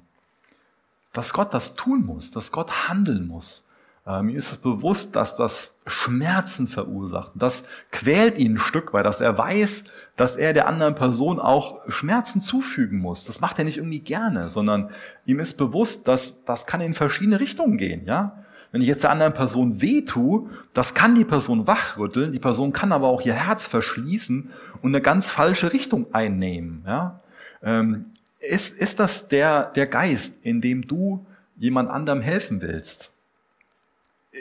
dass 1.12 1.32
Gott 1.32 1.54
das 1.54 1.74
tun 1.74 2.04
muss, 2.04 2.30
dass 2.30 2.52
Gott 2.52 2.88
handeln 2.88 3.26
muss. 3.26 3.66
Äh, 4.06 4.22
mir 4.22 4.36
ist 4.36 4.52
es 4.52 4.58
bewusst, 4.58 5.16
dass 5.16 5.36
das 5.36 5.76
Schmerzen 5.86 6.66
verursacht. 6.66 7.30
Das 7.34 7.64
quält 7.90 8.38
ihn 8.38 8.54
ein 8.54 8.58
Stück 8.58 8.92
weit, 8.92 9.06
dass 9.06 9.20
er 9.20 9.38
weiß, 9.38 9.84
dass 10.16 10.36
er 10.36 10.52
der 10.52 10.66
anderen 10.66 10.94
Person 10.94 11.40
auch 11.40 11.80
Schmerzen 11.88 12.40
zufügen 12.40 12.98
muss. 12.98 13.24
Das 13.24 13.40
macht 13.40 13.58
er 13.58 13.64
nicht 13.64 13.78
irgendwie 13.78 14.00
gerne, 14.00 14.50
sondern 14.50 14.90
ihm 15.26 15.40
ist 15.40 15.56
bewusst, 15.56 16.06
dass 16.08 16.44
das 16.44 16.66
kann 16.66 16.80
in 16.80 16.94
verschiedene 16.94 17.40
Richtungen 17.40 17.78
gehen, 17.78 18.04
ja. 18.06 18.38
Wenn 18.74 18.82
ich 18.82 18.88
jetzt 18.88 19.04
der 19.04 19.12
anderen 19.12 19.34
Person 19.34 19.80
weh 19.80 20.02
tue, 20.02 20.50
das 20.72 20.94
kann 20.94 21.14
die 21.14 21.24
Person 21.24 21.68
wachrütteln, 21.68 22.32
die 22.32 22.40
Person 22.40 22.72
kann 22.72 22.90
aber 22.90 23.06
auch 23.06 23.22
ihr 23.22 23.32
Herz 23.32 23.68
verschließen 23.68 24.50
und 24.82 24.90
eine 24.90 25.00
ganz 25.00 25.30
falsche 25.30 25.72
Richtung 25.72 26.12
einnehmen, 26.12 26.82
ja. 26.84 27.20
Ähm, 27.62 28.06
ist, 28.40 28.76
ist 28.76 29.00
das 29.00 29.28
der, 29.28 29.70
der 29.76 29.86
Geist, 29.86 30.34
in 30.42 30.60
dem 30.60 30.86
du 30.86 31.24
jemand 31.56 31.88
anderem 31.88 32.20
helfen 32.20 32.60
willst? 32.60 33.10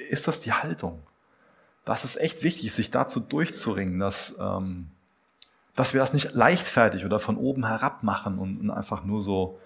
ist 0.09 0.27
das 0.27 0.39
die 0.39 0.53
Haltung. 0.53 1.01
Das 1.85 2.03
ist 2.03 2.19
echt 2.19 2.43
wichtig, 2.43 2.73
sich 2.73 2.91
dazu 2.91 3.19
durchzuringen, 3.19 3.99
dass, 3.99 4.35
ähm, 4.39 4.87
dass 5.75 5.93
wir 5.93 5.99
das 5.99 6.13
nicht 6.13 6.33
leichtfertig 6.33 7.05
oder 7.05 7.19
von 7.19 7.37
oben 7.37 7.67
herab 7.67 8.03
machen 8.03 8.39
und, 8.39 8.59
und 8.59 8.71
einfach 8.71 9.03
nur 9.03 9.21
so, 9.21 9.59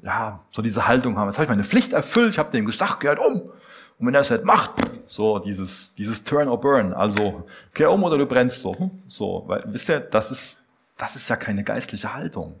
ja, 0.00 0.40
so 0.52 0.62
diese 0.62 0.86
Haltung 0.86 1.18
haben. 1.18 1.28
Jetzt 1.28 1.36
habe 1.36 1.44
ich 1.44 1.50
meine 1.50 1.64
Pflicht 1.64 1.92
erfüllt, 1.92 2.32
ich 2.32 2.38
habe 2.38 2.50
dem 2.50 2.66
gesagt, 2.66 3.00
geh 3.00 3.08
halt 3.08 3.18
um. 3.18 3.50
Und 3.98 4.06
wenn 4.06 4.14
er 4.14 4.20
es 4.20 4.30
nicht 4.30 4.44
macht, 4.44 4.72
so 5.06 5.38
dieses, 5.38 5.92
dieses 5.94 6.22
Turn 6.22 6.48
or 6.48 6.60
Burn, 6.60 6.92
also 6.92 7.46
geh 7.72 7.86
um 7.86 8.02
oder 8.04 8.18
du 8.18 8.26
brennst 8.26 8.60
so. 8.60 8.74
Hm, 8.78 8.90
so, 9.08 9.44
weil, 9.46 9.62
wisst 9.66 9.88
ihr, 9.88 10.00
das 10.00 10.30
ist, 10.30 10.60
das 10.98 11.16
ist 11.16 11.28
ja 11.30 11.36
keine 11.36 11.64
geistliche 11.64 12.12
Haltung. 12.12 12.60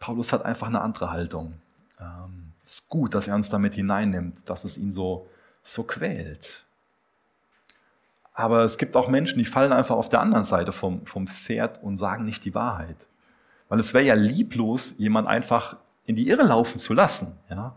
Paulus 0.00 0.32
hat 0.32 0.44
einfach 0.44 0.66
eine 0.66 0.80
andere 0.80 1.10
Haltung. 1.10 1.54
Ähm, 2.00 2.52
ist 2.66 2.88
gut, 2.88 3.14
dass 3.14 3.26
er 3.26 3.34
uns 3.34 3.48
damit 3.48 3.74
hineinnimmt, 3.74 4.48
dass 4.48 4.64
es 4.64 4.76
ihn 4.76 4.92
so 4.92 5.26
so 5.68 5.82
quält. 5.82 6.64
Aber 8.34 8.62
es 8.62 8.78
gibt 8.78 8.96
auch 8.96 9.08
Menschen, 9.08 9.38
die 9.38 9.44
fallen 9.44 9.72
einfach 9.72 9.96
auf 9.96 10.08
der 10.08 10.20
anderen 10.20 10.44
Seite 10.44 10.72
vom, 10.72 11.04
vom 11.06 11.26
Pferd 11.26 11.82
und 11.82 11.96
sagen 11.96 12.24
nicht 12.24 12.44
die 12.44 12.54
Wahrheit. 12.54 12.96
Weil 13.68 13.80
es 13.80 13.92
wäre 13.94 14.04
ja 14.04 14.14
lieblos, 14.14 14.94
jemand 14.96 15.28
einfach 15.28 15.76
in 16.06 16.16
die 16.16 16.28
Irre 16.28 16.44
laufen 16.44 16.78
zu 16.78 16.94
lassen. 16.94 17.36
Ja? 17.50 17.74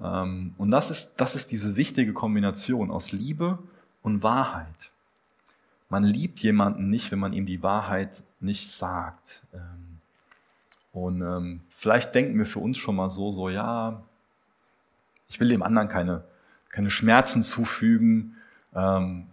Ähm, 0.00 0.54
und 0.58 0.70
das 0.70 0.90
ist, 0.90 1.14
das 1.16 1.34
ist 1.34 1.50
diese 1.50 1.76
wichtige 1.76 2.12
Kombination 2.12 2.90
aus 2.90 3.12
Liebe 3.12 3.58
und 4.02 4.22
Wahrheit. 4.22 4.90
Man 5.88 6.04
liebt 6.04 6.40
jemanden 6.40 6.90
nicht, 6.90 7.12
wenn 7.12 7.18
man 7.18 7.32
ihm 7.32 7.46
die 7.46 7.62
Wahrheit 7.62 8.22
nicht 8.40 8.70
sagt. 8.70 9.42
Ähm, 9.54 10.00
Und 10.92 11.20
ähm, 11.20 11.60
vielleicht 11.68 12.14
denken 12.14 12.38
wir 12.38 12.46
für 12.46 12.60
uns 12.60 12.78
schon 12.78 12.96
mal 12.96 13.10
so, 13.10 13.30
so 13.30 13.50
ja, 13.50 14.02
ich 15.28 15.38
will 15.40 15.48
dem 15.48 15.62
anderen 15.62 15.88
keine, 15.88 16.24
keine 16.70 16.90
Schmerzen 16.90 17.42
zufügen, 17.42 18.36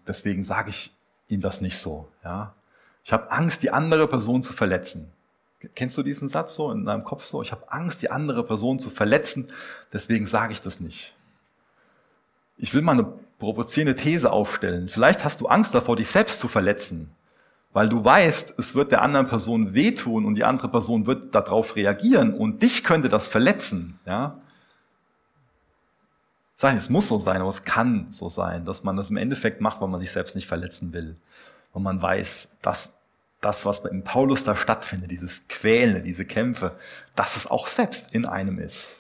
deswegen 0.08 0.44
sage 0.44 0.70
ich 0.70 0.92
ihm 1.28 1.42
das 1.42 1.60
nicht 1.60 1.78
so. 1.78 2.08
Ja, 2.24 2.54
ich 3.04 3.12
habe 3.12 3.30
Angst, 3.30 3.62
die 3.62 3.72
andere 3.72 4.08
Person 4.08 4.42
zu 4.42 4.54
verletzen. 4.54 5.12
Kennst 5.76 5.98
du 5.98 6.04
diesen 6.04 6.28
Satz 6.28 6.56
so 6.56 6.72
in 6.72 6.86
deinem 6.86 7.04
Kopf 7.04 7.24
so? 7.24 7.42
Ich 7.42 7.52
habe 7.52 7.72
Angst, 7.72 8.02
die 8.02 8.12
andere 8.12 8.44
Person 8.44 8.80
zu 8.80 8.90
verletzen, 8.90 9.50
deswegen 9.92 10.26
sage 10.26 10.52
ich 10.52 10.62
das 10.62 10.80
nicht. 10.80 11.14
Ich 12.58 12.74
will 12.74 12.82
mal 12.82 12.94
eine 12.94 13.14
provozierende 13.40 13.96
These 13.96 14.32
aufstellen. 14.32 14.90
Vielleicht 14.90 15.24
hast 15.24 15.42
du 15.42 15.48
Angst 15.48 15.74
davor, 15.74 15.96
dich 15.96 16.10
selbst 16.10 16.40
zu 16.40 16.48
verletzen, 16.48 17.12
weil 17.72 17.90
du 17.90 18.04
weißt, 18.04 18.56
es 18.58 18.76
wird 18.76 18.92
der 18.92 19.02
anderen 19.02 19.28
Person 19.28 19.74
wehtun 19.74 20.26
und 20.26 20.36
die 20.36 20.44
andere 20.44 20.70
Person 20.70 21.06
wird 21.06 21.34
darauf 21.34 21.76
reagieren 21.76 22.34
und 22.34 22.62
dich 22.62 22.84
könnte 22.84 23.10
das 23.10 23.28
verletzen. 23.28 24.00
Ja? 24.06 24.40
Sagen, 26.56 26.78
es 26.78 26.90
muss 26.90 27.08
so 27.08 27.18
sein, 27.18 27.42
aber 27.42 27.50
es 27.50 27.64
kann 27.64 28.08
so 28.10 28.30
sein, 28.30 28.66
dass 28.66 28.84
man 28.84 28.96
das 28.96 29.10
im 29.10 29.18
Endeffekt 29.18 29.60
macht, 29.60 29.82
weil 29.82 29.88
man 29.88 30.00
sich 30.00 30.12
selbst 30.12 30.36
nicht 30.36 30.48
verletzen 30.48 30.94
will. 30.94 31.16
Und 31.72 31.84
man 31.84 32.02
weiß, 32.02 32.58
dass 32.62 33.00
das, 33.44 33.66
was 33.66 33.80
im 33.86 34.04
Paulus 34.04 34.44
da 34.44 34.56
stattfindet, 34.56 35.12
dieses 35.12 35.48
Quälen, 35.48 36.04
diese 36.04 36.26
Kämpfe, 36.26 36.78
dass 37.16 37.36
es 37.36 37.46
auch 37.46 37.68
selbst 37.68 38.12
in 38.14 38.26
einem 38.26 38.60
ist. 38.60 38.98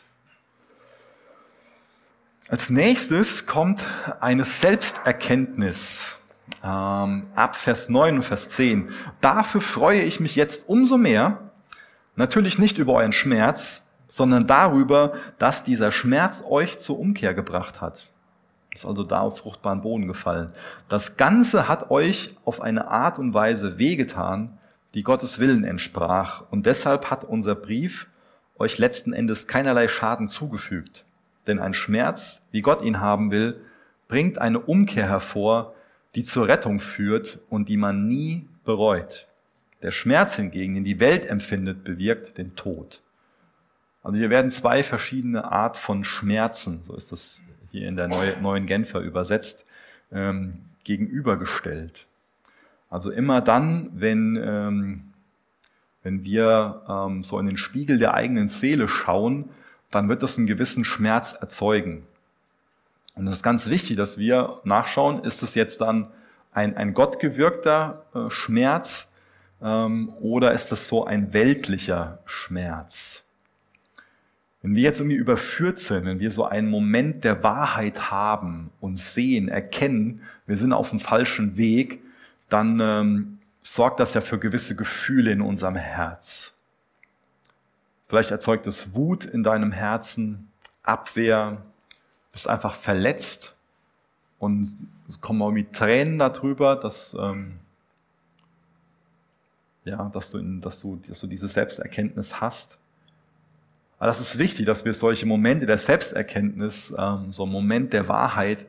Als 2.49 2.69
nächstes 2.69 3.45
kommt 3.45 3.81
eine 4.19 4.43
Selbsterkenntnis 4.43 6.17
ähm, 6.63 7.27
ab 7.35 7.55
Vers 7.55 7.89
9 7.89 8.17
und 8.17 8.23
Vers 8.23 8.49
10. 8.49 8.89
Dafür 9.21 9.61
freue 9.61 10.01
ich 10.01 10.19
mich 10.19 10.35
jetzt 10.35 10.67
umso 10.67 10.97
mehr, 10.97 11.51
natürlich 12.15 12.59
nicht 12.59 12.77
über 12.77 12.93
euren 12.93 13.13
Schmerz, 13.13 13.87
sondern 14.07 14.45
darüber, 14.45 15.13
dass 15.39 15.63
dieser 15.63 15.91
Schmerz 15.91 16.43
euch 16.47 16.79
zur 16.79 16.99
Umkehr 16.99 17.33
gebracht 17.33 17.81
hat. 17.81 18.12
Ist 18.73 18.85
also 18.85 19.03
da 19.03 19.21
auf 19.21 19.37
fruchtbaren 19.37 19.81
Boden 19.81 20.07
gefallen. 20.07 20.51
Das 20.89 21.15
Ganze 21.15 21.67
hat 21.67 21.91
euch 21.91 22.35
auf 22.43 22.61
eine 22.61 22.87
Art 22.87 23.19
und 23.19 23.33
Weise 23.33 23.77
wehgetan, 23.77 24.57
die 24.93 25.03
Gottes 25.03 25.39
Willen 25.39 25.63
entsprach. 25.63 26.43
Und 26.49 26.65
deshalb 26.65 27.09
hat 27.11 27.23
unser 27.23 27.55
Brief 27.55 28.07
euch 28.57 28.77
letzten 28.77 29.13
Endes 29.13 29.47
keinerlei 29.47 29.87
Schaden 29.87 30.27
zugefügt. 30.27 31.05
Denn 31.45 31.59
ein 31.59 31.73
Schmerz, 31.73 32.47
wie 32.51 32.61
Gott 32.61 32.81
ihn 32.83 32.99
haben 32.99 33.31
will, 33.31 33.61
bringt 34.07 34.39
eine 34.39 34.59
Umkehr 34.59 35.07
hervor, 35.07 35.73
die 36.15 36.23
zur 36.23 36.47
Rettung 36.47 36.79
führt 36.79 37.39
und 37.49 37.69
die 37.69 37.77
man 37.77 38.07
nie 38.07 38.47
bereut. 38.63 39.27
Der 39.81 39.91
Schmerz 39.91 40.35
hingegen, 40.35 40.75
den 40.75 40.83
die 40.83 40.99
Welt 40.99 41.25
empfindet, 41.25 41.83
bewirkt 41.83 42.37
den 42.37 42.55
Tod. 42.55 43.01
Also 44.01 44.17
hier 44.17 44.29
werden 44.29 44.51
zwei 44.51 44.83
verschiedene 44.83 45.51
Art 45.51 45.77
von 45.77 46.03
Schmerzen, 46.03 46.83
so 46.83 46.95
ist 46.95 47.11
das 47.11 47.43
hier 47.73 47.87
in 47.87 47.95
der 47.95 48.07
neuen 48.07 48.67
Genfer 48.67 48.99
übersetzt, 48.99 49.65
ähm, 50.11 50.59
gegenübergestellt. 50.83 52.05
Also 52.91 53.09
immer 53.09 53.41
dann, 53.41 53.89
wenn, 53.95 54.39
ähm, 54.41 55.03
wenn 56.03 56.23
wir 56.23 56.83
ähm, 56.87 57.23
so 57.23 57.39
in 57.39 57.47
den 57.47 57.57
Spiegel 57.57 57.97
der 57.97 58.13
eigenen 58.13 58.47
Seele 58.47 58.87
schauen, 58.87 59.49
dann 59.89 60.07
wird 60.07 60.21
das 60.21 60.37
einen 60.37 60.45
gewissen 60.45 60.85
Schmerz 60.85 61.33
erzeugen. 61.33 62.05
Und 63.15 63.25
es 63.27 63.37
ist 63.37 63.43
ganz 63.43 63.67
wichtig, 63.67 63.97
dass 63.97 64.19
wir 64.19 64.59
nachschauen, 64.63 65.23
ist 65.23 65.41
es 65.41 65.55
jetzt 65.55 65.81
dann 65.81 66.07
ein, 66.51 66.77
ein 66.77 66.93
gottgewirkter 66.93 68.05
äh, 68.13 68.29
Schmerz 68.29 69.11
ähm, 69.63 70.13
oder 70.21 70.51
ist 70.51 70.71
das 70.71 70.87
so 70.87 71.05
ein 71.05 71.33
weltlicher 71.33 72.19
Schmerz? 72.25 73.32
Wenn 74.63 74.75
wir 74.75 74.81
jetzt 74.81 75.01
irgendwie 75.01 75.17
überführt 75.17 75.77
sind, 75.77 76.05
wenn 76.05 76.19
wir 76.19 76.31
so 76.31 76.45
einen 76.45 76.69
Moment 76.69 77.25
der 77.25 77.43
Wahrheit 77.43 78.09
haben 78.09 78.71
und 78.79 78.97
sehen, 78.97 79.49
erkennen, 79.49 80.21
wir 80.47 80.55
sind 80.55 80.71
auf 80.71 80.89
dem 80.89 80.99
falschen 80.99 81.57
Weg, 81.57 82.01
dann 82.47 82.79
ähm, 82.79 83.39
sorgt 83.61 83.99
das 83.99 84.13
ja 84.13 84.21
für 84.21 84.39
gewisse 84.39 84.75
Gefühle 84.75 85.31
in 85.31 85.41
unserem 85.41 85.75
Herz. 85.75 86.57
Vielleicht 88.07 88.31
erzeugt 88.31 88.65
es 88.65 88.95
Wut 88.95 89.25
in 89.25 89.43
deinem 89.43 89.73
Herzen, 89.73 90.47
Abwehr, 90.81 91.61
bist 92.31 92.47
einfach 92.47 92.73
verletzt 92.73 93.55
und 94.39 94.77
es 95.09 95.19
kommen 95.19 95.41
irgendwie 95.41 95.69
Tränen 95.71 96.19
darüber, 96.19 96.77
dass, 96.77 97.17
ähm, 97.19 97.59
ja, 99.83 100.09
dass, 100.09 100.31
du 100.31 100.37
in, 100.37 100.61
dass, 100.61 100.79
du, 100.79 101.01
dass 101.07 101.19
du 101.19 101.27
diese 101.27 101.49
Selbsterkenntnis 101.49 102.39
hast. 102.39 102.77
Aber 104.03 104.09
das 104.09 104.19
ist 104.19 104.37
wichtig, 104.37 104.65
dass 104.65 104.83
wir 104.83 104.93
solche 104.93 105.25
Momente 105.25 105.65
der 105.65 105.77
Selbsterkenntnis, 105.77 106.93
ähm, 106.97 107.31
so 107.31 107.45
ein 107.45 107.49
Moment 107.49 107.93
der 107.93 108.09
Wahrheit, 108.09 108.65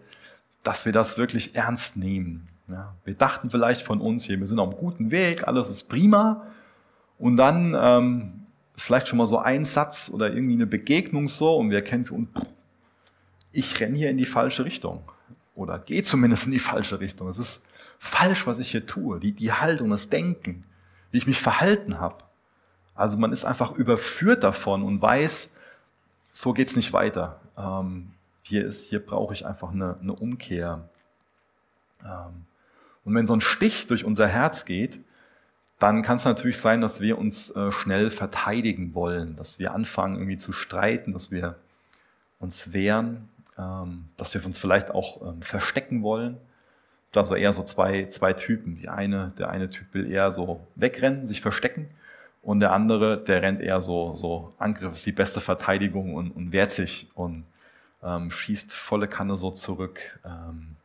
dass 0.63 0.87
wir 0.87 0.93
das 0.93 1.19
wirklich 1.19 1.57
ernst 1.57 1.97
nehmen. 1.97 2.47
Ja, 2.69 2.95
wir 3.05 3.15
dachten 3.15 3.51
vielleicht 3.51 3.83
von 3.83 4.01
uns 4.01 4.23
hier, 4.23 4.39
wir 4.39 4.47
sind 4.47 4.61
auf 4.61 4.69
einem 4.69 4.79
guten 4.79 5.11
Weg, 5.11 5.49
alles 5.49 5.69
ist 5.69 5.89
prima. 5.89 6.47
Und 7.19 7.37
dann 7.37 7.77
ähm, 7.77 8.47
ist 8.77 8.85
vielleicht 8.85 9.09
schon 9.09 9.19
mal 9.19 9.27
so 9.27 9.41
ein 9.41 9.65
Satz 9.65 10.09
oder 10.09 10.33
irgendwie 10.33 10.55
eine 10.55 10.69
Begegnung 10.69 11.29
so 11.29 11.57
und 11.57 11.71
wir 11.71 11.79
erkennen 11.79 12.05
für 12.05 12.15
ich 13.51 13.81
renne 13.81 13.99
hier 13.99 14.11
in 14.11 14.19
die 14.19 14.27
falsche 14.27 14.65
Richtung 14.65 15.03
oder 15.57 15.81
gehe 15.81 16.05
zumindest 16.05 16.47
in 16.47 16.53
die 16.53 16.61
falsche 16.61 17.01
Richtung. 17.01 17.27
Es 17.27 17.39
ist 17.39 17.61
falsch, 17.99 18.47
was 18.47 18.61
ich 18.61 18.71
hier 18.71 18.87
tue, 18.87 19.19
die, 19.19 19.33
die 19.33 19.53
Haltung, 19.53 19.91
das 19.91 20.11
Denken, 20.11 20.63
wie 21.11 21.19
ich 21.19 21.27
mich 21.27 21.41
verhalten 21.41 21.99
habe. 21.99 22.19
Also 22.95 23.19
man 23.19 23.33
ist 23.33 23.45
einfach 23.45 23.73
überführt 23.73 24.45
davon 24.45 24.83
und 24.83 25.03
weiß, 25.03 25.51
so 26.33 26.53
geht's 26.53 26.77
nicht 26.77 26.93
weiter. 26.93 27.41
Ähm, 27.57 28.13
hier 28.43 28.71
hier 28.71 29.05
brauche 29.05 29.35
ich 29.35 29.47
einfach 29.47 29.73
eine, 29.73 29.97
eine 30.01 30.13
Umkehr. 30.13 30.89
Ähm, 32.05 32.45
und 33.05 33.15
wenn 33.15 33.27
so 33.27 33.35
ein 33.35 33.41
Stich 33.41 33.87
durch 33.87 34.05
unser 34.05 34.29
Herz 34.29 34.65
geht, 34.65 35.01
dann 35.79 36.03
kann 36.03 36.17
es 36.17 36.25
natürlich 36.25 36.59
sein, 36.59 36.81
dass 36.81 37.01
wir 37.01 37.19
uns 37.19 37.51
äh, 37.51 37.73
schnell 37.73 38.11
verteidigen 38.11 38.95
wollen, 38.95 39.37
dass 39.37 39.59
wir 39.59 39.75
anfangen 39.75 40.17
irgendwie 40.17 40.37
zu 40.37 40.53
streiten, 40.53 41.13
dass 41.13 41.31
wir 41.31 41.57
uns 42.39 42.73
wehren, 42.73 43.29
ähm, 43.59 44.07
dass 44.17 44.35
wir 44.35 44.45
uns 44.47 44.59
vielleicht 44.59 44.91
auch 44.91 45.21
ähm, 45.23 45.43
verstecken 45.43 46.03
wollen. 46.03 46.37
Also 47.15 47.37
eher 47.37 47.53
so 47.53 47.63
zwei, 47.63 48.07
zwei 48.07 48.33
Typen. 48.33 48.77
Die 48.77 48.89
eine, 48.89 49.33
der 49.39 49.49
eine 49.49 49.71
Typ 49.71 49.87
will 49.93 50.11
eher 50.11 50.33
so 50.33 50.67
wegrennen, 50.75 51.27
sich 51.27 51.41
verstecken 51.41 51.89
und 52.45 52.61
der 52.61 52.73
andere, 52.73 53.19
der 53.19 53.43
rennt 53.43 53.61
eher 53.61 53.81
so, 53.81 54.15
so 54.15 54.55
Angriff 54.59 54.93
ist 54.93 55.07
die 55.07 55.13
beste 55.13 55.41
Verteidigung 55.41 56.15
und, 56.15 56.31
und 56.31 56.53
wehrt 56.53 56.73
sich 56.73 57.09
und 57.15 57.45
ähm, 58.03 58.31
schießt 58.31 58.73
volle 58.73 59.09
Kanne 59.09 59.37
so 59.37 59.51
zurück. 59.51 60.21
Ähm, 60.25 60.77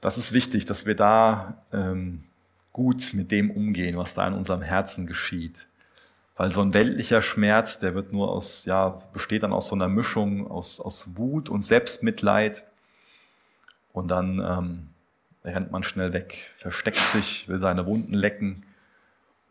das 0.00 0.18
ist 0.18 0.32
wichtig, 0.32 0.66
dass 0.66 0.84
wir 0.84 0.94
da 0.94 1.54
ähm, 1.72 2.24
gut 2.72 3.14
mit 3.14 3.30
dem 3.30 3.50
umgehen, 3.50 3.96
was 3.96 4.12
da 4.12 4.28
in 4.28 4.34
unserem 4.34 4.60
Herzen 4.60 5.06
geschieht. 5.06 5.66
Weil 6.36 6.50
so 6.50 6.60
ein 6.60 6.74
weltlicher 6.74 7.22
Schmerz, 7.22 7.78
der 7.78 7.94
wird 7.94 8.12
nur 8.12 8.30
aus, 8.30 8.66
ja, 8.66 9.00
besteht 9.14 9.42
dann 9.42 9.54
aus 9.54 9.68
so 9.68 9.74
einer 9.74 9.88
Mischung 9.88 10.50
aus, 10.50 10.80
aus 10.80 11.16
Wut 11.16 11.48
und 11.48 11.62
Selbstmitleid. 11.62 12.62
Und 13.94 14.08
dann 14.08 14.38
ähm, 14.40 14.88
rennt 15.42 15.72
man 15.72 15.82
schnell 15.82 16.12
weg, 16.12 16.52
versteckt 16.58 16.98
sich, 16.98 17.48
will 17.48 17.58
seine 17.58 17.86
Wunden 17.86 18.12
lecken. 18.12 18.66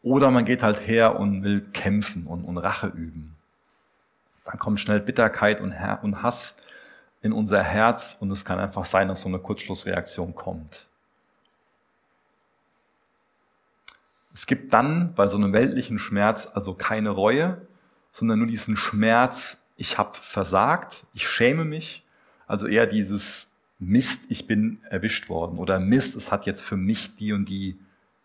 Oder 0.05 0.29
man 0.29 0.45
geht 0.45 0.61
halt 0.61 0.85
her 0.85 1.19
und 1.19 1.41
will 1.41 1.61
kämpfen 1.73 2.27
und, 2.27 2.43
und 2.43 2.59
Rache 2.59 2.85
üben. 2.85 3.35
Dann 4.43 4.59
kommt 4.59 4.79
schnell 4.79 4.99
Bitterkeit 4.99 5.59
und, 5.59 5.73
und 6.03 6.21
Hass 6.21 6.57
in 7.23 7.33
unser 7.33 7.63
Herz 7.63 8.15
und 8.19 8.29
es 8.29 8.45
kann 8.45 8.59
einfach 8.59 8.85
sein, 8.85 9.07
dass 9.07 9.21
so 9.21 9.29
eine 9.29 9.39
Kurzschlussreaktion 9.39 10.35
kommt. 10.35 10.85
Es 14.31 14.45
gibt 14.45 14.75
dann 14.75 15.15
bei 15.15 15.27
so 15.27 15.37
einem 15.37 15.53
weltlichen 15.53 15.97
Schmerz 15.97 16.47
also 16.53 16.75
keine 16.75 17.09
Reue, 17.09 17.59
sondern 18.11 18.37
nur 18.37 18.47
diesen 18.47 18.77
Schmerz, 18.77 19.65
ich 19.75 19.97
habe 19.97 20.11
versagt, 20.13 21.07
ich 21.15 21.27
schäme 21.27 21.65
mich, 21.65 22.03
also 22.45 22.67
eher 22.67 22.85
dieses 22.85 23.49
Mist, 23.79 24.25
ich 24.29 24.45
bin 24.45 24.83
erwischt 24.87 25.29
worden 25.29 25.57
oder 25.57 25.79
Mist, 25.79 26.15
es 26.15 26.31
hat 26.31 26.45
jetzt 26.45 26.61
für 26.61 26.77
mich 26.77 27.15
die 27.15 27.33
und 27.33 27.49
die 27.49 27.75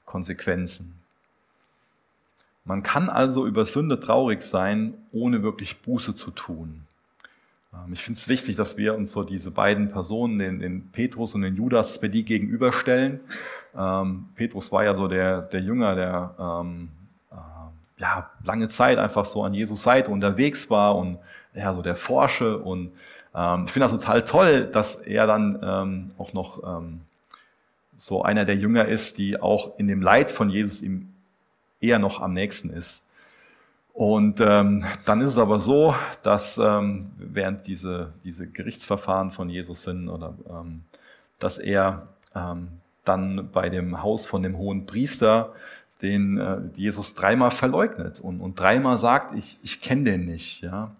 Konsequenzen. 0.04 0.99
Man 2.70 2.83
kann 2.83 3.09
also 3.09 3.46
über 3.46 3.64
Sünde 3.64 4.00
traurig 4.00 4.42
sein, 4.42 4.94
ohne 5.12 5.42
wirklich 5.42 5.83
Buße 5.83 6.14
zu 6.14 6.30
tun. 6.30 6.83
Ähm, 7.74 7.92
ich 7.92 8.02
finde 8.02 8.18
es 8.18 8.28
wichtig, 8.28 8.56
dass 8.56 8.76
wir 8.76 8.94
uns 8.94 9.12
so 9.12 9.22
diese 9.22 9.50
beiden 9.50 9.90
Personen, 9.90 10.38
den, 10.38 10.61
den 10.61 10.88
Petrus 10.90 11.35
und 11.35 11.42
den 11.42 11.56
Judas, 11.56 11.92
dass 11.92 12.02
wir 12.02 12.09
die 12.09 12.24
gegenüberstellen 12.24 13.20
ähm, 13.76 14.28
Petrus 14.35 14.72
war 14.72 14.85
ja 14.85 14.96
so 14.96 15.09
der, 15.09 15.42
der 15.42 15.61
Jünger, 15.61 15.94
der 15.94 16.35
ähm, 16.38 16.88
äh, 17.30 18.00
ja, 18.00 18.30
lange 18.44 18.68
Zeit 18.68 18.98
einfach 18.98 19.24
so 19.24 19.44
an 19.44 19.54
Jesus 19.54 19.83
Seite 19.83 20.11
unterwegs 20.11 20.70
war 20.70 20.96
und 20.96 21.18
ja, 21.54 21.72
so 21.74 21.83
der 21.83 21.96
Forsche. 21.96 22.59
Und 22.59 22.92
ähm, 23.35 23.64
ich 23.66 23.72
finde 23.72 23.88
das 23.88 23.92
total 23.92 24.24
toll, 24.24 24.66
dass 24.66 24.96
er 24.96 25.26
dann 25.26 25.59
ähm, 25.62 26.11
auch 26.18 26.33
noch 26.33 26.62
ähm, 26.64 27.02
so 27.96 28.22
einer 28.22 28.44
der 28.44 28.56
Jünger 28.56 28.87
ist, 28.87 29.18
die 29.18 29.40
auch 29.40 29.78
in 29.78 29.87
dem 29.87 30.02
Leid 30.02 30.30
von 30.30 30.50
Jesus 30.50 30.83
ihm 30.83 31.12
eher 31.80 31.98
noch 31.98 32.20
am 32.20 32.32
nächsten 32.32 32.70
ist. 32.70 33.06
Und 33.92 34.40
ähm, 34.40 34.84
dann 35.04 35.20
ist 35.20 35.28
es 35.28 35.38
aber 35.38 35.60
so, 35.60 35.94
dass 36.22 36.58
ähm, 36.58 37.10
während 37.16 37.66
diese, 37.66 38.12
diese 38.24 38.46
Gerichtsverfahren 38.46 39.30
von 39.30 39.50
Jesus 39.50 39.82
sind, 39.82 40.08
oder 40.08 40.34
ähm, 40.48 40.84
dass 41.38 41.58
er 41.58 42.08
ähm, 42.34 42.68
dann 43.04 43.50
bei 43.50 43.68
dem 43.68 44.02
Haus 44.02 44.26
von 44.26 44.42
dem 44.42 44.56
hohen 44.56 44.86
Priester 44.86 45.52
den 46.02 46.38
äh, 46.38 46.60
Jesus 46.76 47.14
dreimal 47.14 47.50
verleugnet 47.50 48.20
und, 48.20 48.40
und 48.40 48.58
dreimal 48.58 48.96
sagt, 48.96 49.36
ich, 49.36 49.58
ich 49.62 49.80
kenne 49.80 50.04
den 50.04 50.24
nicht. 50.24 50.62
Ja? 50.62 50.94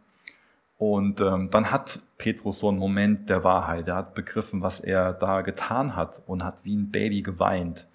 Und 0.76 1.20
ähm, 1.20 1.50
dann 1.50 1.70
hat 1.70 2.00
Petrus 2.18 2.60
so 2.60 2.68
einen 2.68 2.78
Moment 2.78 3.28
der 3.28 3.44
Wahrheit. 3.44 3.88
Er 3.88 3.96
hat 3.96 4.14
begriffen, 4.14 4.62
was 4.62 4.80
er 4.80 5.12
da 5.12 5.42
getan 5.42 5.96
hat 5.96 6.20
und 6.26 6.44
hat 6.44 6.64
wie 6.64 6.74
ein 6.74 6.90
Baby 6.90 7.22
geweint. 7.22 7.86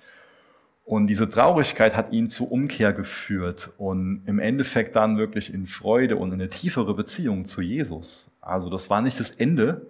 Und 0.85 1.07
diese 1.07 1.27
Traurigkeit 1.27 1.95
hat 1.95 2.11
ihn 2.11 2.29
zur 2.29 2.51
Umkehr 2.51 2.93
geführt 2.93 3.71
und 3.77 4.21
im 4.27 4.37
Endeffekt 4.37 4.95
dann 4.95 5.17
wirklich 5.17 5.51
in 5.51 5.65
Freude 5.65 6.15
und 6.15 6.29
in 6.29 6.35
eine 6.35 6.49
tiefere 6.49 6.93
Beziehung 6.93 7.45
zu 7.45 7.61
Jesus. 7.61 8.29
Also 8.39 8.69
das 8.69 8.91
war 8.91 9.01
nicht 9.01 9.19
das 9.19 9.31
Ende, 9.31 9.81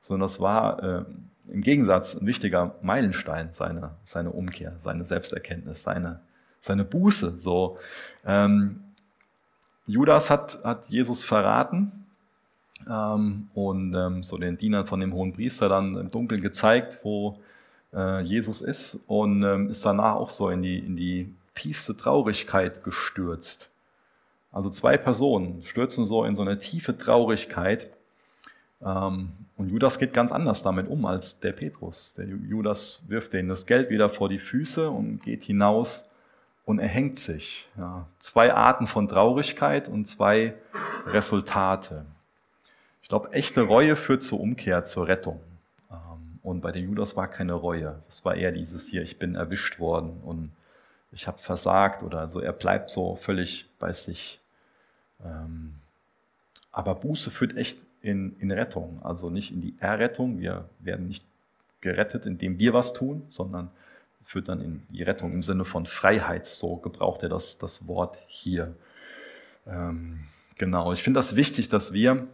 sondern 0.00 0.22
das 0.22 0.38
war 0.38 0.82
äh, 0.82 1.04
im 1.52 1.60
Gegensatz 1.62 2.14
ein 2.14 2.26
wichtiger 2.26 2.76
Meilenstein, 2.82 3.48
seine, 3.50 3.90
seine 4.04 4.30
Umkehr, 4.30 4.74
seine 4.78 5.04
Selbsterkenntnis, 5.04 5.82
seine, 5.82 6.20
seine 6.60 6.84
Buße. 6.84 7.36
So, 7.36 7.78
ähm, 8.24 8.80
Judas 9.86 10.30
hat, 10.30 10.62
hat 10.62 10.88
Jesus 10.88 11.24
verraten 11.24 12.06
ähm, 12.88 13.48
und 13.54 13.92
ähm, 13.94 14.22
so 14.22 14.38
den 14.38 14.56
Dienern 14.56 14.86
von 14.86 15.00
dem 15.00 15.12
hohen 15.12 15.32
Priester 15.32 15.68
dann 15.68 15.96
im 15.96 16.10
Dunkeln 16.12 16.42
gezeigt, 16.42 17.00
wo 17.02 17.40
äh, 17.94 18.20
Jesus 18.22 18.62
ist 18.62 18.98
und 19.06 19.42
ähm, 19.42 19.70
ist 19.70 19.84
danach 19.84 20.16
auch 20.16 20.30
so 20.30 20.48
in 20.50 20.62
die, 20.62 20.78
in 20.78 20.96
die 20.96 21.34
tiefste 21.54 21.96
Traurigkeit 21.96 22.84
gestürzt. 22.84 23.70
Also 24.52 24.70
zwei 24.70 24.96
Personen 24.96 25.62
stürzen 25.64 26.04
so 26.04 26.24
in 26.24 26.34
so 26.34 26.42
eine 26.42 26.58
tiefe 26.58 26.96
Traurigkeit. 26.96 27.90
Ähm, 28.84 29.32
und 29.56 29.68
Judas 29.68 29.98
geht 29.98 30.12
ganz 30.12 30.32
anders 30.32 30.62
damit 30.62 30.88
um 30.88 31.06
als 31.06 31.40
der 31.40 31.52
Petrus. 31.52 32.14
Der 32.14 32.26
Judas 32.26 33.04
wirft 33.08 33.32
denen 33.32 33.48
das 33.48 33.66
Geld 33.66 33.90
wieder 33.90 34.10
vor 34.10 34.28
die 34.28 34.38
Füße 34.38 34.90
und 34.90 35.22
geht 35.22 35.42
hinaus 35.42 36.08
und 36.64 36.78
erhängt 36.78 37.18
sich. 37.18 37.68
Ja, 37.76 38.06
zwei 38.18 38.54
Arten 38.54 38.86
von 38.86 39.08
Traurigkeit 39.08 39.88
und 39.88 40.06
zwei 40.06 40.54
Resultate. 41.06 42.06
Ich 43.02 43.08
glaube, 43.08 43.32
echte 43.32 43.62
Reue 43.62 43.96
führt 43.96 44.22
zur 44.22 44.40
Umkehr, 44.40 44.84
zur 44.84 45.06
Rettung. 45.06 45.40
Und 46.44 46.60
bei 46.60 46.72
dem 46.72 46.90
Judas 46.90 47.16
war 47.16 47.26
keine 47.26 47.54
Reue. 47.54 48.02
Es 48.08 48.22
war 48.24 48.36
eher 48.36 48.52
dieses 48.52 48.86
hier, 48.86 49.02
ich 49.02 49.18
bin 49.18 49.34
erwischt 49.34 49.80
worden 49.80 50.20
und 50.22 50.52
ich 51.10 51.26
habe 51.26 51.38
versagt 51.38 52.02
oder 52.02 52.30
so. 52.30 52.38
Er 52.38 52.52
bleibt 52.52 52.90
so 52.90 53.16
völlig 53.16 53.66
bei 53.78 53.94
sich. 53.94 54.40
Ähm, 55.24 55.76
aber 56.70 56.96
Buße 56.96 57.30
führt 57.30 57.56
echt 57.56 57.78
in, 58.02 58.36
in 58.40 58.50
Rettung, 58.52 59.00
also 59.02 59.30
nicht 59.30 59.52
in 59.52 59.62
die 59.62 59.74
Errettung. 59.80 60.38
Wir 60.38 60.68
werden 60.80 61.08
nicht 61.08 61.24
gerettet, 61.80 62.26
indem 62.26 62.58
wir 62.58 62.74
was 62.74 62.92
tun, 62.92 63.22
sondern 63.28 63.70
es 64.20 64.28
führt 64.28 64.48
dann 64.48 64.60
in 64.60 64.82
die 64.90 65.02
Rettung 65.02 65.32
im 65.32 65.42
Sinne 65.42 65.64
von 65.64 65.86
Freiheit. 65.86 66.46
So 66.46 66.76
gebraucht 66.76 67.22
er 67.22 67.30
das, 67.30 67.56
das 67.56 67.86
Wort 67.88 68.18
hier. 68.26 68.74
Ähm, 69.66 70.20
genau, 70.58 70.92
ich 70.92 71.02
finde 71.02 71.18
das 71.18 71.36
wichtig, 71.36 71.70
dass 71.70 71.94
wir 71.94 72.26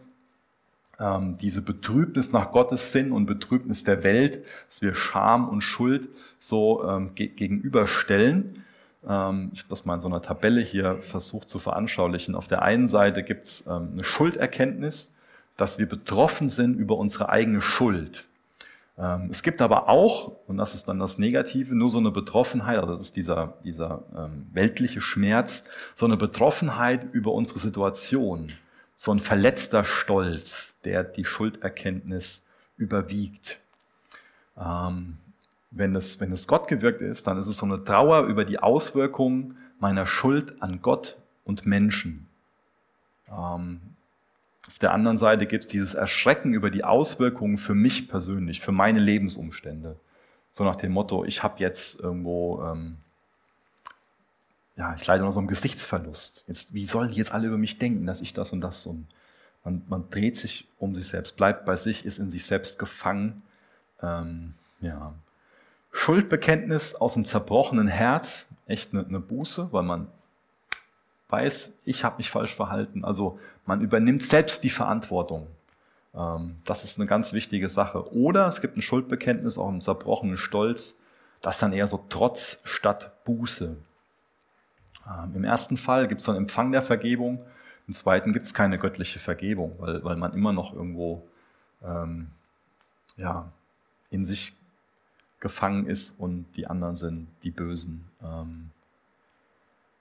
ähm, 1.01 1.37
diese 1.41 1.61
Betrübnis 1.61 2.31
nach 2.31 2.51
Gottes 2.51 2.91
Sinn 2.91 3.11
und 3.11 3.25
Betrübnis 3.25 3.83
der 3.83 4.03
Welt, 4.03 4.45
dass 4.69 4.81
wir 4.81 4.93
Scham 4.93 5.49
und 5.49 5.61
Schuld 5.61 6.09
so 6.39 6.87
ähm, 6.87 7.15
ge 7.15 7.27
gegenüberstellen. 7.27 8.63
Ähm, 9.07 9.49
ich 9.53 9.59
habe 9.59 9.69
das 9.69 9.85
mal 9.85 9.95
in 9.95 10.01
so 10.01 10.07
einer 10.07 10.21
Tabelle 10.21 10.61
hier 10.61 11.01
versucht 11.01 11.49
zu 11.49 11.59
veranschaulichen. 11.59 12.35
Auf 12.35 12.47
der 12.47 12.61
einen 12.61 12.87
Seite 12.87 13.23
gibt 13.23 13.45
es 13.45 13.65
ähm, 13.67 13.89
eine 13.93 14.03
Schulderkenntnis, 14.03 15.13
dass 15.57 15.79
wir 15.79 15.87
betroffen 15.87 16.49
sind 16.49 16.75
über 16.75 16.97
unsere 16.97 17.29
eigene 17.29 17.61
Schuld. 17.61 18.25
Ähm, 18.97 19.29
es 19.31 19.41
gibt 19.41 19.61
aber 19.61 19.89
auch, 19.89 20.33
und 20.47 20.57
das 20.57 20.75
ist 20.75 20.87
dann 20.87 20.99
das 20.99 21.17
Negative, 21.17 21.73
nur 21.75 21.89
so 21.89 21.97
eine 21.97 22.11
Betroffenheit, 22.11 22.77
also 22.77 22.95
das 22.95 23.05
ist 23.05 23.15
dieser, 23.15 23.55
dieser 23.63 24.03
ähm, 24.15 24.47
weltliche 24.53 25.01
Schmerz, 25.01 25.63
so 25.95 26.05
eine 26.05 26.17
Betroffenheit 26.17 27.07
über 27.11 27.31
unsere 27.31 27.59
Situation 27.59 28.51
so 29.01 29.11
ein 29.11 29.19
verletzter 29.19 29.83
Stolz, 29.83 30.75
der 30.85 31.03
die 31.03 31.25
Schulderkenntnis 31.25 32.45
überwiegt. 32.77 33.57
Ähm, 34.55 35.17
wenn, 35.71 35.95
es, 35.95 36.19
wenn 36.19 36.31
es 36.31 36.45
Gott 36.45 36.67
gewirkt 36.67 37.01
ist, 37.01 37.25
dann 37.25 37.39
ist 37.39 37.47
es 37.47 37.57
so 37.57 37.65
eine 37.65 37.83
Trauer 37.83 38.25
über 38.25 38.45
die 38.45 38.59
Auswirkungen 38.59 39.57
meiner 39.79 40.05
Schuld 40.05 40.61
an 40.61 40.83
Gott 40.83 41.17
und 41.45 41.65
Menschen. 41.65 42.27
Ähm, 43.27 43.81
auf 44.67 44.77
der 44.77 44.93
anderen 44.93 45.17
Seite 45.17 45.47
gibt 45.47 45.63
es 45.63 45.67
dieses 45.67 45.95
Erschrecken 45.95 46.53
über 46.53 46.69
die 46.69 46.83
Auswirkungen 46.83 47.57
für 47.57 47.73
mich 47.73 48.07
persönlich, 48.07 48.61
für 48.61 48.71
meine 48.71 48.99
Lebensumstände. 48.99 49.95
So 50.51 50.63
nach 50.63 50.75
dem 50.75 50.91
Motto, 50.91 51.25
ich 51.25 51.41
habe 51.41 51.55
jetzt 51.57 51.99
irgendwo 51.99 52.61
ähm, 52.61 52.97
ja, 54.77 54.95
ich 54.95 55.05
leide 55.05 55.23
unter 55.23 55.33
so 55.33 55.39
einem 55.39 55.47
Gesichtsverlust. 55.47 56.43
Jetzt, 56.47 56.73
wie 56.73 56.85
sollen 56.85 57.09
die 57.09 57.15
jetzt 57.15 57.33
alle 57.33 57.47
über 57.47 57.57
mich 57.57 57.77
denken, 57.77 58.05
dass 58.05 58.21
ich 58.21 58.33
das 58.33 58.53
und 58.53 58.61
das 58.61 58.85
und 58.85 59.07
man, 59.63 59.83
man 59.87 60.09
dreht 60.09 60.37
sich 60.37 60.67
um 60.79 60.95
sich 60.95 61.07
selbst, 61.07 61.37
bleibt 61.37 61.65
bei 61.65 61.75
sich, 61.75 62.05
ist 62.05 62.19
in 62.19 62.31
sich 62.31 62.45
selbst 62.45 62.79
gefangen. 62.79 63.43
Ähm, 64.01 64.53
ja. 64.79 65.13
Schuldbekenntnis 65.91 66.95
aus 66.95 67.13
dem 67.13 67.25
zerbrochenen 67.25 67.87
Herz, 67.87 68.47
echt 68.65 68.93
eine, 68.93 69.05
eine 69.05 69.19
Buße, 69.19 69.69
weil 69.71 69.83
man 69.83 70.07
weiß, 71.29 71.73
ich 71.85 72.03
habe 72.03 72.17
mich 72.17 72.29
falsch 72.29 72.55
verhalten. 72.55 73.05
Also 73.05 73.39
man 73.65 73.81
übernimmt 73.81 74.23
selbst 74.23 74.63
die 74.63 74.69
Verantwortung. 74.69 75.47
Ähm, 76.15 76.57
das 76.65 76.83
ist 76.83 76.97
eine 76.97 77.07
ganz 77.07 77.33
wichtige 77.33 77.69
Sache. 77.69 78.11
Oder 78.13 78.47
es 78.47 78.61
gibt 78.61 78.77
ein 78.77 78.81
Schuldbekenntnis 78.81 79.57
auch 79.57 79.69
im 79.69 79.81
zerbrochenen 79.81 80.37
Stolz, 80.37 80.99
das 81.41 81.59
dann 81.59 81.73
eher 81.73 81.87
so 81.87 82.03
Trotz 82.09 82.61
statt 82.63 83.23
Buße. 83.25 83.77
Ähm, 85.07 85.35
Im 85.35 85.43
ersten 85.43 85.77
Fall 85.77 86.07
gibt 86.07 86.21
es 86.21 86.25
dann 86.25 86.35
Empfang 86.35 86.71
der 86.71 86.81
Vergebung, 86.81 87.43
im 87.87 87.93
zweiten 87.93 88.33
gibt 88.33 88.45
es 88.45 88.53
keine 88.53 88.77
göttliche 88.77 89.19
Vergebung, 89.19 89.75
weil, 89.79 90.03
weil 90.03 90.15
man 90.15 90.33
immer 90.33 90.53
noch 90.53 90.73
irgendwo 90.73 91.27
ähm, 91.83 92.27
ja, 93.17 93.51
in 94.09 94.23
sich 94.23 94.53
gefangen 95.39 95.87
ist 95.87 96.17
und 96.19 96.45
die 96.55 96.67
anderen 96.67 96.95
sind 96.97 97.27
die 97.43 97.51
Bösen. 97.51 98.05
Ähm, 98.23 98.69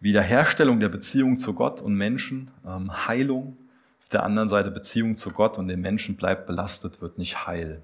Wiederherstellung 0.00 0.80
der 0.80 0.88
Beziehung 0.88 1.36
zu 1.36 1.54
Gott 1.54 1.80
und 1.80 1.94
Menschen, 1.94 2.50
ähm, 2.66 3.06
Heilung, 3.06 3.56
auf 4.02 4.08
der 4.10 4.22
anderen 4.22 4.48
Seite 4.48 4.70
Beziehung 4.70 5.16
zu 5.16 5.30
Gott 5.30 5.58
und 5.58 5.68
den 5.68 5.80
Menschen 5.80 6.16
bleibt 6.16 6.46
belastet, 6.46 7.00
wird 7.00 7.18
nicht 7.18 7.46
heil. 7.46 7.82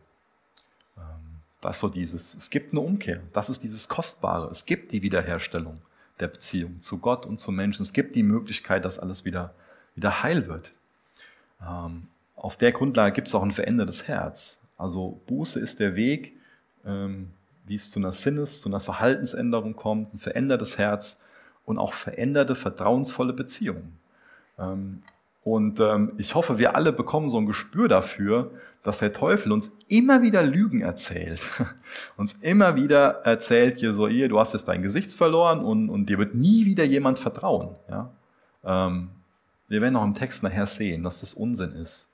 Ähm, 0.96 1.02
das 1.60 1.76
ist 1.76 1.80
so 1.80 1.88
dieses, 1.88 2.34
es 2.34 2.50
gibt 2.50 2.72
eine 2.72 2.80
Umkehr, 2.80 3.22
das 3.32 3.48
ist 3.48 3.62
dieses 3.62 3.88
Kostbare, 3.88 4.50
es 4.50 4.64
gibt 4.64 4.92
die 4.92 5.02
Wiederherstellung 5.02 5.80
der 6.20 6.28
Beziehung 6.28 6.80
zu 6.80 6.98
Gott 6.98 7.26
und 7.26 7.38
zu 7.38 7.52
Menschen. 7.52 7.82
Es 7.82 7.92
gibt 7.92 8.16
die 8.16 8.22
Möglichkeit, 8.22 8.84
dass 8.84 8.98
alles 8.98 9.24
wieder, 9.24 9.54
wieder 9.94 10.22
heil 10.22 10.46
wird. 10.46 10.72
Ähm, 11.62 12.08
auf 12.34 12.56
der 12.56 12.72
Grundlage 12.72 13.14
gibt 13.14 13.28
es 13.28 13.34
auch 13.34 13.42
ein 13.42 13.52
verändertes 13.52 14.08
Herz. 14.08 14.58
Also 14.76 15.20
Buße 15.26 15.58
ist 15.58 15.80
der 15.80 15.94
Weg, 15.96 16.36
ähm, 16.84 17.30
wie 17.66 17.74
es 17.74 17.90
zu 17.90 17.98
einer 17.98 18.12
Sinnes-, 18.12 18.60
zu 18.60 18.68
einer 18.68 18.80
Verhaltensänderung 18.80 19.74
kommt, 19.74 20.14
ein 20.14 20.18
verändertes 20.18 20.78
Herz 20.78 21.18
und 21.64 21.78
auch 21.78 21.92
veränderte, 21.92 22.54
vertrauensvolle 22.54 23.32
Beziehungen. 23.32 23.98
Ähm, 24.58 25.02
und 25.46 25.78
ähm, 25.78 26.10
ich 26.18 26.34
hoffe, 26.34 26.58
wir 26.58 26.74
alle 26.74 26.92
bekommen 26.92 27.28
so 27.28 27.38
ein 27.38 27.46
Gespür 27.46 27.86
dafür, 27.86 28.50
dass 28.82 28.98
der 28.98 29.12
Teufel 29.12 29.52
uns 29.52 29.70
immer 29.86 30.20
wieder 30.20 30.42
Lügen 30.42 30.80
erzählt. 30.80 31.40
uns 32.16 32.32
immer 32.40 32.74
wieder 32.74 33.20
erzählt 33.24 33.78
hier 33.78 33.94
so, 33.94 34.08
ihr, 34.08 34.28
du 34.28 34.40
hast 34.40 34.54
jetzt 34.54 34.66
dein 34.66 34.82
Gesicht 34.82 35.12
verloren 35.12 35.60
und, 35.60 35.88
und 35.88 36.06
dir 36.08 36.18
wird 36.18 36.34
nie 36.34 36.66
wieder 36.66 36.82
jemand 36.82 37.20
vertrauen. 37.20 37.76
Ja? 37.88 38.10
Ähm, 38.64 39.10
wir 39.68 39.80
werden 39.80 39.94
auch 39.94 40.02
im 40.02 40.14
Text 40.14 40.42
nachher 40.42 40.66
sehen, 40.66 41.04
dass 41.04 41.20
das 41.20 41.32
Unsinn 41.32 41.76
ist. 41.76 42.08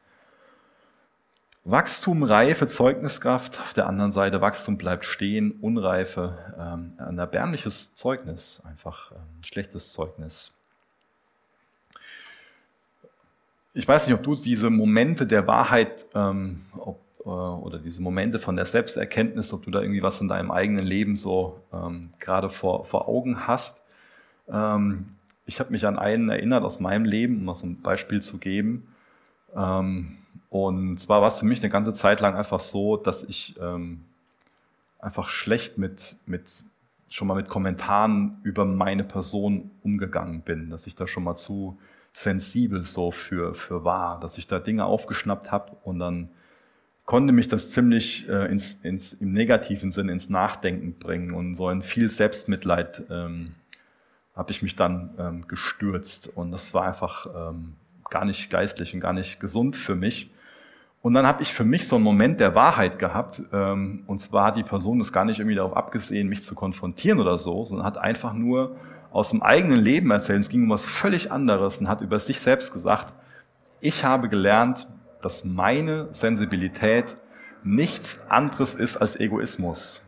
Wachstum, 1.64 2.24
Reife, 2.24 2.66
Zeugniskraft, 2.66 3.58
auf 3.60 3.72
der 3.72 3.86
anderen 3.86 4.12
Seite 4.12 4.42
Wachstum 4.42 4.76
bleibt 4.76 5.06
stehen, 5.06 5.52
Unreife, 5.52 6.36
ähm, 6.58 6.92
ein 6.98 7.18
erbärmliches 7.18 7.94
Zeugnis, 7.94 8.62
einfach 8.66 9.12
ähm, 9.12 9.42
schlechtes 9.42 9.94
Zeugnis. 9.94 10.52
Ich 13.74 13.88
weiß 13.88 14.06
nicht, 14.06 14.14
ob 14.14 14.22
du 14.22 14.34
diese 14.36 14.68
Momente 14.68 15.26
der 15.26 15.46
Wahrheit 15.46 16.06
ähm, 16.14 16.60
ob, 16.76 17.00
äh, 17.24 17.28
oder 17.28 17.78
diese 17.78 18.02
Momente 18.02 18.38
von 18.38 18.56
der 18.56 18.66
Selbsterkenntnis, 18.66 19.52
ob 19.52 19.64
du 19.64 19.70
da 19.70 19.80
irgendwie 19.80 20.02
was 20.02 20.20
in 20.20 20.28
deinem 20.28 20.50
eigenen 20.50 20.84
Leben 20.84 21.16
so 21.16 21.60
ähm, 21.72 22.10
gerade 22.18 22.50
vor, 22.50 22.84
vor 22.84 23.08
Augen 23.08 23.46
hast. 23.46 23.82
Ähm, 24.48 25.06
ich 25.46 25.58
habe 25.58 25.70
mich 25.70 25.86
an 25.86 25.98
einen 25.98 26.28
erinnert 26.28 26.64
aus 26.64 26.80
meinem 26.80 27.04
Leben, 27.04 27.38
um 27.38 27.44
mal 27.44 27.54
so 27.54 27.66
ein 27.66 27.80
Beispiel 27.80 28.20
zu 28.22 28.38
geben. 28.38 28.88
Ähm, 29.56 30.18
und 30.50 30.98
zwar 30.98 31.22
war 31.22 31.28
es 31.28 31.38
für 31.38 31.46
mich 31.46 31.60
eine 31.60 31.70
ganze 31.70 31.94
Zeit 31.94 32.20
lang 32.20 32.36
einfach 32.36 32.60
so, 32.60 32.98
dass 32.98 33.24
ich 33.24 33.58
ähm, 33.58 34.04
einfach 34.98 35.30
schlecht 35.30 35.78
mit, 35.78 36.16
mit 36.26 36.64
schon 37.08 37.26
mal 37.26 37.34
mit 37.34 37.48
Kommentaren 37.48 38.38
über 38.42 38.66
meine 38.66 39.04
Person 39.04 39.70
umgegangen 39.82 40.42
bin, 40.42 40.68
dass 40.68 40.86
ich 40.86 40.94
da 40.94 41.06
schon 41.06 41.24
mal 41.24 41.36
zu 41.36 41.78
sensibel 42.12 42.82
so 42.82 43.10
für, 43.10 43.54
für 43.54 43.84
wahr, 43.84 44.20
dass 44.20 44.38
ich 44.38 44.46
da 44.46 44.58
Dinge 44.58 44.84
aufgeschnappt 44.84 45.50
habe 45.50 45.76
und 45.82 45.98
dann 45.98 46.28
konnte 47.04 47.32
mich 47.32 47.48
das 47.48 47.70
ziemlich 47.70 48.28
äh, 48.28 48.50
ins, 48.50 48.74
ins, 48.82 49.12
im 49.14 49.32
negativen 49.32 49.90
Sinn 49.90 50.08
ins 50.08 50.28
Nachdenken 50.28 50.98
bringen 50.98 51.32
und 51.32 51.54
so 51.54 51.68
in 51.70 51.82
viel 51.82 52.08
Selbstmitleid 52.08 53.02
ähm, 53.10 53.54
habe 54.36 54.50
ich 54.50 54.62
mich 54.62 54.76
dann 54.76 55.10
ähm, 55.18 55.48
gestürzt 55.48 56.30
und 56.34 56.52
das 56.52 56.72
war 56.74 56.84
einfach 56.86 57.26
ähm, 57.34 57.74
gar 58.08 58.24
nicht 58.24 58.50
geistlich 58.50 58.94
und 58.94 59.00
gar 59.00 59.12
nicht 59.12 59.40
gesund 59.40 59.76
für 59.76 59.94
mich. 59.94 60.30
Und 61.02 61.14
dann 61.14 61.26
habe 61.26 61.42
ich 61.42 61.52
für 61.52 61.64
mich 61.64 61.88
so 61.88 61.96
einen 61.96 62.04
Moment 62.04 62.38
der 62.38 62.54
Wahrheit 62.54 62.98
gehabt. 62.98 63.42
Ähm, 63.52 64.04
und 64.06 64.20
zwar 64.20 64.52
die 64.52 64.62
Person 64.62 65.00
ist 65.00 65.12
gar 65.12 65.24
nicht 65.24 65.40
irgendwie 65.40 65.56
darauf 65.56 65.76
abgesehen, 65.76 66.28
mich 66.28 66.44
zu 66.44 66.54
konfrontieren 66.54 67.18
oder 67.18 67.36
so, 67.38 67.64
sondern 67.64 67.84
hat 67.84 67.98
einfach 67.98 68.32
nur 68.32 68.76
aus 69.12 69.30
dem 69.30 69.42
eigenen 69.42 69.78
Leben 69.78 70.10
erzählt. 70.10 70.40
Es 70.40 70.48
ging 70.48 70.64
um 70.64 70.70
was 70.70 70.86
völlig 70.86 71.30
anderes 71.30 71.78
und 71.78 71.88
hat 71.88 72.00
über 72.00 72.18
sich 72.18 72.40
selbst 72.40 72.72
gesagt, 72.72 73.12
ich 73.80 74.04
habe 74.04 74.28
gelernt, 74.28 74.88
dass 75.20 75.44
meine 75.44 76.08
Sensibilität 76.12 77.16
nichts 77.64 78.20
anderes 78.28 78.74
ist 78.74 78.96
als 78.96 79.18
Egoismus. 79.18 80.02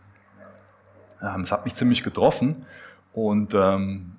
Ähm, 1.22 1.42
es 1.42 1.52
hat 1.52 1.64
mich 1.64 1.74
ziemlich 1.74 2.02
getroffen 2.02 2.66
und 3.12 3.54
ähm, 3.54 4.16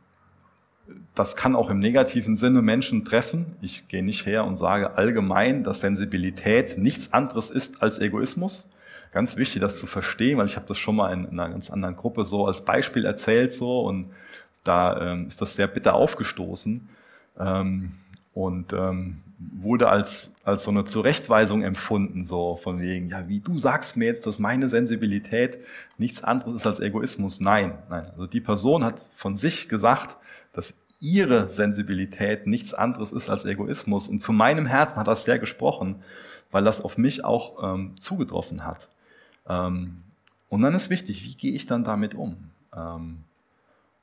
das 1.15 1.35
kann 1.35 1.55
auch 1.55 1.69
im 1.69 1.79
negativen 1.79 2.35
Sinne 2.35 2.61
Menschen 2.61 3.05
treffen. 3.05 3.55
Ich 3.61 3.87
gehe 3.87 4.03
nicht 4.03 4.25
her 4.25 4.45
und 4.45 4.57
sage 4.57 4.97
allgemein, 4.97 5.63
dass 5.63 5.79
Sensibilität 5.79 6.77
nichts 6.77 7.11
anderes 7.13 7.49
ist 7.49 7.81
als 7.81 7.99
Egoismus. 7.99 8.71
Ganz 9.11 9.37
wichtig, 9.37 9.61
das 9.61 9.79
zu 9.79 9.87
verstehen, 9.87 10.37
weil 10.37 10.45
ich 10.45 10.57
habe 10.57 10.65
das 10.65 10.77
schon 10.77 10.97
mal 10.97 11.11
in, 11.13 11.27
einer 11.27 11.49
ganz 11.49 11.69
anderen 11.69 11.95
Gruppe 11.95 12.25
so 12.25 12.45
als 12.45 12.63
Beispiel 12.63 13.05
erzählt 13.05 13.53
so 13.53 13.81
und 13.81 14.11
da 14.67 15.13
ähm, 15.13 15.27
ist 15.27 15.41
das 15.41 15.53
sehr 15.53 15.67
bitter 15.67 15.93
aufgestoßen 15.93 16.89
ähm, 17.39 17.91
und 18.33 18.73
ähm, 18.73 19.21
wurde 19.37 19.89
als, 19.89 20.33
als 20.43 20.63
so 20.63 20.71
eine 20.71 20.85
Zurechtweisung 20.85 21.63
empfunden, 21.63 22.23
so 22.23 22.57
von 22.57 22.81
wegen, 22.81 23.09
ja, 23.09 23.27
wie 23.27 23.39
du 23.39 23.57
sagst 23.59 23.97
mir 23.97 24.05
jetzt, 24.05 24.25
dass 24.25 24.39
meine 24.39 24.69
Sensibilität 24.69 25.59
nichts 25.97 26.23
anderes 26.23 26.57
ist 26.57 26.67
als 26.67 26.79
Egoismus. 26.79 27.39
Nein, 27.39 27.77
nein. 27.89 28.07
Also 28.11 28.27
die 28.27 28.41
Person 28.41 28.83
hat 28.83 29.07
von 29.15 29.35
sich 29.35 29.69
gesagt, 29.69 30.17
dass 30.53 30.73
ihre 30.99 31.49
Sensibilität 31.49 32.47
nichts 32.47 32.73
anderes 32.73 33.11
ist 33.11 33.29
als 33.29 33.45
Egoismus. 33.45 34.07
Und 34.07 34.21
zu 34.21 34.31
meinem 34.31 34.65
Herzen 34.65 34.97
hat 34.97 35.07
das 35.07 35.23
sehr 35.23 35.39
gesprochen, 35.39 35.97
weil 36.51 36.63
das 36.63 36.81
auf 36.81 36.97
mich 36.97 37.23
auch 37.25 37.75
ähm, 37.75 37.93
zugetroffen 37.99 38.65
hat. 38.65 38.87
Ähm, 39.47 39.97
und 40.49 40.61
dann 40.61 40.73
ist 40.73 40.89
wichtig, 40.89 41.23
wie 41.23 41.35
gehe 41.35 41.53
ich 41.53 41.65
dann 41.65 41.83
damit 41.83 42.15
um? 42.15 42.37
Ähm, 42.75 43.17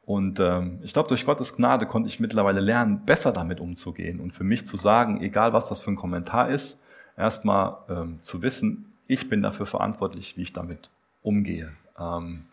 und 0.04 0.40
ähm, 0.40 0.80
ich 0.82 0.92
glaube, 0.92 1.08
durch 1.08 1.24
Gottes 1.24 1.54
Gnade 1.54 1.86
konnte 1.86 2.08
ich 2.08 2.18
mittlerweile 2.18 2.60
lernen, 2.60 3.04
besser 3.06 3.32
damit 3.32 3.60
umzugehen 3.60 4.20
und 4.20 4.32
für 4.32 4.44
mich 4.44 4.66
zu 4.66 4.76
sagen, 4.76 5.20
egal 5.20 5.52
was 5.52 5.68
das 5.68 5.80
für 5.80 5.90
ein 5.92 5.96
Kommentar 5.96 6.48
ist, 6.48 6.78
erstmal 7.16 7.76
ähm, 7.88 8.20
zu 8.20 8.42
wissen, 8.42 8.92
ich 9.06 9.28
bin 9.28 9.42
dafür 9.42 9.66
verantwortlich, 9.66 10.36
wie 10.36 10.42
ich 10.42 10.52
damit 10.52 10.90
umgehe. 11.22 11.72
Ähm, 11.98 12.46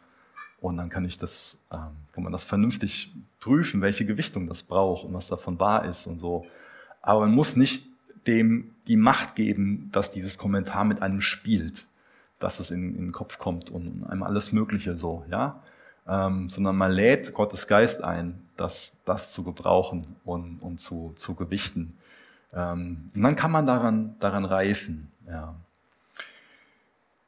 und 0.61 0.77
dann 0.77 0.89
kann 0.89 1.05
ich 1.05 1.17
das, 1.17 1.57
ähm, 1.71 1.95
kann 2.13 2.23
man 2.23 2.31
das 2.31 2.43
vernünftig 2.43 3.13
prüfen, 3.39 3.81
welche 3.81 4.05
Gewichtung 4.05 4.47
das 4.47 4.63
braucht 4.63 5.05
und 5.05 5.13
was 5.13 5.27
davon 5.27 5.59
wahr 5.59 5.85
ist 5.85 6.05
und 6.05 6.19
so. 6.19 6.45
Aber 7.01 7.21
man 7.21 7.31
muss 7.31 7.55
nicht 7.55 7.85
dem 8.27 8.75
die 8.87 8.97
Macht 8.97 9.35
geben, 9.35 9.89
dass 9.91 10.11
dieses 10.11 10.37
Kommentar 10.37 10.83
mit 10.83 11.01
einem 11.01 11.21
spielt, 11.21 11.87
dass 12.39 12.59
es 12.59 12.71
in, 12.71 12.95
in 12.95 13.05
den 13.05 13.11
Kopf 13.11 13.39
kommt 13.39 13.69
und 13.71 14.03
einem 14.03 14.23
alles 14.23 14.51
Mögliche 14.51 14.97
so, 14.97 15.25
ja. 15.31 15.61
Ähm, 16.09 16.49
sondern 16.49 16.75
man 16.75 16.91
lädt 16.91 17.33
Gottes 17.33 17.67
Geist 17.67 18.03
ein, 18.03 18.41
das, 18.57 18.93
das 19.05 19.31
zu 19.31 19.43
gebrauchen 19.43 20.15
und, 20.25 20.59
und 20.59 20.79
zu, 20.79 21.13
zu 21.15 21.35
gewichten. 21.35 21.97
Ähm, 22.51 23.11
und 23.13 23.21
dann 23.21 23.35
kann 23.35 23.51
man 23.51 23.67
daran, 23.67 24.15
daran 24.19 24.45
reifen, 24.45 25.11
ja. 25.27 25.53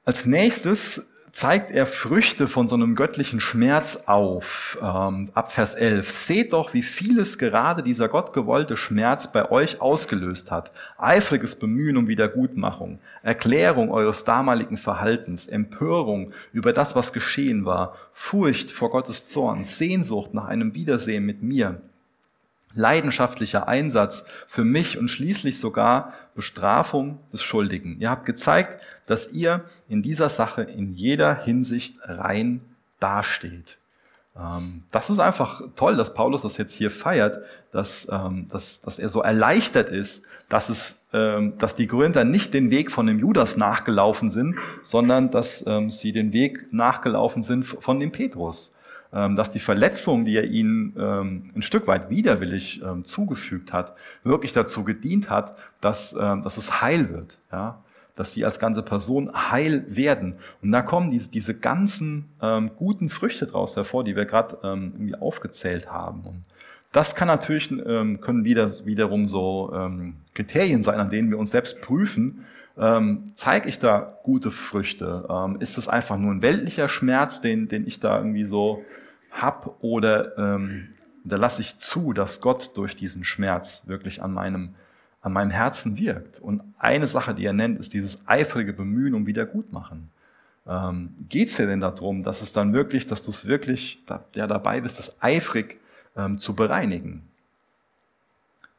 Als 0.04 0.26
nächstes 0.26 1.08
zeigt 1.32 1.72
er 1.72 1.86
Früchte 1.86 2.48
von 2.48 2.68
so 2.68 2.76
einem 2.76 2.96
göttlichen 2.96 3.40
Schmerz 3.40 4.04
auf. 4.06 4.78
Ähm, 4.82 5.30
ab 5.34 5.52
Vers 5.52 5.76
11. 5.76 6.12
Seht 6.12 6.54
doch, 6.54 6.74
wie 6.74 6.82
vieles 6.82 7.38
gerade 7.38 7.84
dieser 7.84 8.10
gottgewollte 8.10 8.76
Schmerz 8.76 9.32
bei 9.32 9.50
euch 9.50 9.82
ausgelöst 9.82 10.52
hat. 10.52 10.72
Eifriges 10.98 11.56
Bemühen 11.56 11.98
um 11.98 12.08
Wiedergutmachung, 12.08 13.00
Erklärung 13.24 13.92
eures 13.92 14.24
damaligen 14.24 14.78
Verhaltens, 14.78 15.48
Empörung 15.48 16.32
über 16.52 16.74
das, 16.74 16.96
was 16.96 17.14
geschehen 17.14 17.66
war, 17.66 17.96
Furcht 18.12 18.72
vor 18.72 18.90
Gottes 18.92 19.28
Zorn, 19.28 19.64
Sehnsucht 19.64 20.34
nach 20.34 20.46
einem 20.46 20.74
Wiedersehen 20.74 21.26
mit 21.26 21.42
mir 21.42 21.82
leidenschaftlicher 22.74 23.68
Einsatz 23.68 24.26
für 24.48 24.64
mich 24.64 24.98
und 24.98 25.10
schließlich 25.10 25.60
sogar 25.60 26.14
Bestrafung 26.36 27.20
des 27.34 27.44
Schuldigen. 27.44 27.98
Ihr 28.00 28.10
habt 28.10 28.26
gezeigt, 28.26 28.82
dass 29.12 29.32
ihr 29.32 29.66
in 29.90 30.02
dieser 30.02 30.30
Sache 30.30 30.64
in 30.64 30.94
jeder 30.94 31.36
Hinsicht 31.36 31.98
rein 32.04 32.62
dasteht. 33.00 33.78
Ähm, 34.40 34.84
das 34.92 35.10
ist 35.10 35.20
einfach 35.20 35.62
toll, 35.76 35.98
dass 35.98 36.14
Paulus 36.14 36.44
das 36.44 36.58
jetzt 36.58 36.74
hier 36.74 36.90
feiert, 36.90 37.44
dass, 37.72 38.08
ähm, 38.10 38.48
dass, 38.50 38.82
dass 38.82 39.00
er 39.00 39.10
so 39.10 39.22
erleichtert 39.22 39.90
ist, 39.90 40.24
dass, 40.48 40.70
es, 40.70 41.00
ähm, 41.12 41.58
dass 41.58 41.76
die 41.76 41.88
Korinther 41.88 42.24
nicht 42.24 42.54
den 42.54 42.72
Weg 42.72 42.92
von 42.92 43.06
dem 43.06 43.20
Judas 43.20 43.58
nachgelaufen 43.58 44.30
sind, 44.30 44.56
sondern 44.82 45.30
dass 45.32 45.66
sie 45.88 46.12
den 46.14 46.32
Weg 46.34 46.72
nachgelaufen 46.72 47.44
sind 47.44 47.66
von 47.66 48.00
dem 48.00 48.12
Petrus. 48.12 48.76
Dass 49.12 49.52
die 49.52 49.60
Verletzung, 49.60 50.24
die 50.24 50.38
er 50.38 50.46
ihnen 50.46 50.96
ein 50.98 51.62
Stück 51.62 51.86
weit 51.86 52.10
widerwillig 52.10 52.82
zugefügt 53.04 53.74
hat, 53.74 53.94
wirklich 54.24 54.54
dazu 54.54 54.86
gedient 54.86 55.30
hat, 55.30 55.58
dass, 55.82 56.12
dass 56.12 56.56
es 56.56 56.82
heil 56.82 57.10
wird. 57.10 57.40
Ja? 57.52 57.84
Dass 58.22 58.34
sie 58.34 58.46
als 58.46 58.60
ganze 58.60 58.84
Person 58.84 59.32
heil 59.34 59.84
werden. 59.88 60.36
Und 60.62 60.72
da 60.72 60.84
kommen 60.84 61.10
diese, 61.10 61.32
diese 61.32 61.56
ganzen 61.56 62.30
ähm, 62.40 62.70
guten 62.78 63.10
Früchte 63.10 63.48
draus 63.48 63.76
hervor, 63.76 64.04
die 64.04 64.16
wir 64.16 64.26
gerade 64.26 64.60
ähm, 64.64 64.92
irgendwie 64.94 65.16
aufgezählt 65.16 65.92
haben. 65.92 66.22
Und 66.26 66.44
das 66.92 67.16
kann 67.16 67.28
natürlich, 67.28 67.72
ähm, 67.72 68.22
können 68.22 68.44
wieder, 68.44 68.70
wiederum 68.86 69.28
so 69.28 69.74
ähm, 69.74 70.18
Kriterien 70.36 70.84
sein, 70.84 71.00
an 71.00 71.10
denen 71.10 71.32
wir 71.32 71.40
uns 71.40 71.50
selbst 71.50 71.82
prüfen. 71.82 72.46
Ähm, 72.78 73.32
zeige 73.34 73.68
ich 73.68 73.80
da 73.80 74.20
gute 74.22 74.52
Früchte? 74.52 75.26
Ähm, 75.28 75.58
ist 75.60 75.80
es 75.80 75.88
einfach 75.88 76.18
nur 76.18 76.32
ein 76.32 76.44
weltlicher 76.44 76.90
Schmerz, 76.90 77.42
den, 77.42 77.70
den 77.70 77.88
ich 77.88 78.00
da 78.00 78.20
irgendwie 78.20 78.46
so 78.46 78.86
hab 79.32 79.82
oder 79.82 80.38
ähm, 80.38 80.90
da 81.24 81.38
lasse 81.38 81.62
ich 81.62 81.80
zu, 81.80 82.14
dass 82.14 82.40
Gott 82.40 82.78
durch 82.78 82.96
diesen 82.96 83.24
Schmerz 83.24 83.88
wirklich 83.88 84.22
an 84.22 84.32
meinem, 84.32 84.76
an 85.22 85.34
meinem 85.34 85.52
Herzen 85.52 85.98
wirkt. 85.98 86.40
Und 86.40 86.62
eine 86.80 87.08
Sache, 87.08 87.34
die 87.34 87.46
er 87.46 87.54
nennt, 87.54 87.80
ist 87.80 87.94
dieses 87.94 88.20
eifrige 88.28 88.74
Bemühen 88.74 89.14
um 89.14 89.28
Wiedergutmachen. 89.28 90.10
Ähm, 90.68 91.16
Geht 91.30 91.50
es 91.50 91.58
dir 91.58 91.68
denn 91.68 91.80
darum, 91.80 92.24
dass 92.24 92.42
es 92.42 92.54
dann 92.54 92.74
wirklich, 92.74 93.08
dass 93.08 93.24
du 93.24 93.32
es 93.32 93.46
wirklich 93.46 94.04
da, 94.06 94.24
ja, 94.36 94.48
dabei 94.48 94.82
bist, 94.82 94.98
das 94.98 95.16
eifrig 95.22 95.80
ähm, 96.16 96.38
zu 96.38 96.56
bereinigen? 96.56 97.24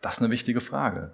Das 0.00 0.14
ist 0.14 0.20
eine 0.20 0.30
wichtige 0.30 0.60
Frage. 0.60 1.12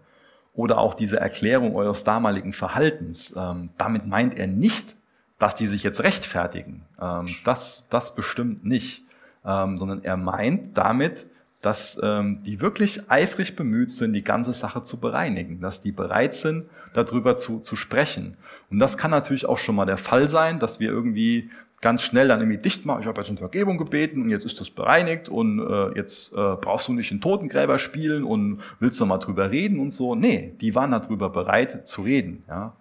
Oder 0.54 0.78
auch 0.78 0.94
diese 0.94 1.20
Erklärung 1.20 1.76
eures 1.76 2.04
damaligen 2.04 2.52
Verhaltens. 2.52 3.34
Ähm, 3.36 3.70
damit 3.76 4.06
meint 4.06 4.34
er 4.36 4.46
nicht, 4.46 4.96
dass 5.38 5.54
die 5.54 5.66
sich 5.66 5.82
jetzt 5.82 6.02
rechtfertigen. 6.02 6.84
Ähm, 7.00 7.36
das, 7.44 7.86
das 7.90 8.14
bestimmt 8.14 8.64
nicht 8.64 9.04
ähm, 9.48 9.78
sondern 9.78 10.04
er 10.04 10.16
meint 10.16 10.76
damit, 10.76 11.26
dass 11.60 11.98
ähm, 12.02 12.40
die 12.44 12.60
wirklich 12.60 13.10
eifrig 13.10 13.56
bemüht 13.56 13.90
sind, 13.90 14.12
die 14.12 14.22
ganze 14.22 14.52
Sache 14.52 14.82
zu 14.82 15.00
bereinigen, 15.00 15.60
dass 15.60 15.82
die 15.82 15.92
bereit 15.92 16.34
sind, 16.34 16.66
darüber 16.94 17.36
zu, 17.36 17.60
zu 17.60 17.74
sprechen. 17.76 18.36
Und 18.70 18.78
das 18.78 18.96
kann 18.96 19.10
natürlich 19.10 19.46
auch 19.46 19.58
schon 19.58 19.74
mal 19.74 19.86
der 19.86 19.96
Fall 19.96 20.28
sein, 20.28 20.58
dass 20.58 20.78
wir 20.78 20.88
irgendwie 20.88 21.50
ganz 21.80 22.02
schnell 22.02 22.28
dann 22.28 22.40
irgendwie 22.40 22.58
dicht 22.58 22.86
machen, 22.86 23.02
ich 23.02 23.06
habe 23.06 23.20
jetzt 23.20 23.30
um 23.30 23.36
Vergebung 23.36 23.78
gebeten 23.78 24.22
und 24.22 24.30
jetzt 24.30 24.44
ist 24.44 24.60
das 24.60 24.70
bereinigt 24.70 25.28
und 25.28 25.60
äh, 25.60 25.96
jetzt 25.96 26.32
äh, 26.32 26.56
brauchst 26.60 26.88
du 26.88 26.92
nicht 26.92 27.12
in 27.12 27.20
Totengräber 27.20 27.78
spielen 27.78 28.24
und 28.24 28.60
willst 28.80 28.98
noch 28.98 29.06
mal 29.06 29.18
drüber 29.18 29.50
reden 29.50 29.78
und 29.78 29.90
so. 29.92 30.14
Nee, 30.14 30.54
die 30.60 30.74
waren 30.74 30.90
darüber 30.90 31.30
bereit 31.30 31.86
zu 31.86 32.02
reden. 32.02 32.42
Ja. 32.48 32.74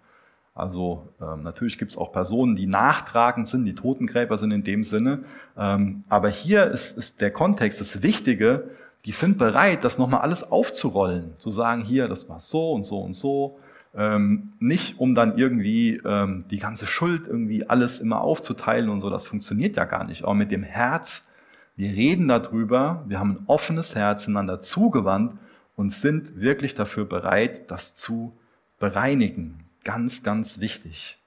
Also 0.57 1.09
ähm, 1.21 1.43
natürlich 1.43 1.77
gibt 1.77 1.91
es 1.91 1.97
auch 1.97 2.11
Personen, 2.11 2.55
die 2.55 2.65
nachtragend 2.65 3.47
sind, 3.47 3.65
die 3.65 3.75
Totengräber 3.75 4.37
sind 4.37 4.51
in 4.51 4.63
dem 4.63 4.83
Sinne. 4.83 5.19
Ähm, 5.55 6.03
aber 6.09 6.29
hier 6.29 6.65
ist, 6.65 6.97
ist 6.97 7.21
der 7.21 7.31
Kontext, 7.31 7.79
das 7.79 8.01
Wichtige, 8.01 8.71
die 9.05 9.11
sind 9.11 9.37
bereit, 9.37 9.83
das 9.83 9.99
nochmal 9.99 10.21
alles 10.21 10.51
aufzurollen, 10.51 11.35
zu 11.37 11.51
sagen, 11.51 11.83
hier, 11.83 12.07
das 12.07 12.27
war 12.27 12.39
so 12.39 12.71
und 12.71 12.85
so 12.85 12.99
und 12.99 13.13
so. 13.13 13.59
Ähm, 13.95 14.53
nicht 14.59 14.99
um 14.99 15.15
dann 15.15 15.37
irgendwie 15.37 16.01
ähm, 16.03 16.45
die 16.49 16.57
ganze 16.57 16.87
Schuld 16.87 17.27
irgendwie 17.27 17.69
alles 17.69 17.99
immer 17.99 18.21
aufzuteilen 18.21 18.89
und 18.89 19.01
so, 19.01 19.09
das 19.09 19.25
funktioniert 19.25 19.75
ja 19.75 19.85
gar 19.85 20.05
nicht. 20.05 20.23
Aber 20.23 20.33
mit 20.33 20.51
dem 20.51 20.63
Herz, 20.63 21.27
wir 21.75 21.91
reden 21.91 22.27
darüber, 22.27 23.03
wir 23.07 23.19
haben 23.19 23.31
ein 23.31 23.43
offenes 23.45 23.95
Herz 23.95 24.27
einander 24.27 24.59
zugewandt 24.59 25.33
und 25.75 25.91
sind 25.91 26.41
wirklich 26.41 26.73
dafür 26.73 27.05
bereit, 27.05 27.69
das 27.69 27.93
zu 27.93 28.33
bereinigen. 28.79 29.66
Ganz, 29.87 30.21
ganz 30.21 30.59
wichtig. 30.59 31.17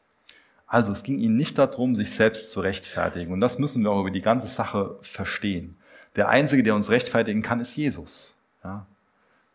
Also 0.66 0.92
es 0.92 1.02
ging 1.02 1.18
ihnen 1.18 1.38
nicht 1.38 1.56
darum, 1.56 1.94
sich 1.94 2.12
selbst 2.12 2.50
zu 2.50 2.60
rechtfertigen. 2.60 3.32
Und 3.32 3.40
das 3.40 3.58
müssen 3.58 3.82
wir 3.82 3.90
auch 3.90 4.00
über 4.00 4.10
die 4.10 4.20
ganze 4.20 4.48
Sache 4.48 4.98
verstehen. 5.00 5.78
Der 6.14 6.28
Einzige, 6.28 6.62
der 6.62 6.74
uns 6.74 6.90
rechtfertigen 6.90 7.40
kann, 7.40 7.60
ist 7.60 7.74
Jesus. 7.74 8.36
Ja? 8.62 8.84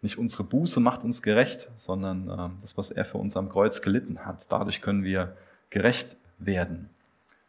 Nicht 0.01 0.17
unsere 0.17 0.43
Buße 0.43 0.79
macht 0.79 1.03
uns 1.03 1.21
gerecht, 1.21 1.69
sondern 1.77 2.29
äh, 2.31 2.49
das, 2.61 2.79
was 2.79 2.89
er 2.89 3.05
für 3.05 3.19
uns 3.19 3.37
am 3.37 3.47
Kreuz 3.47 3.83
gelitten 3.83 4.25
hat. 4.25 4.47
Dadurch 4.49 4.81
können 4.81 5.03
wir 5.03 5.37
gerecht 5.69 6.15
werden. 6.39 6.89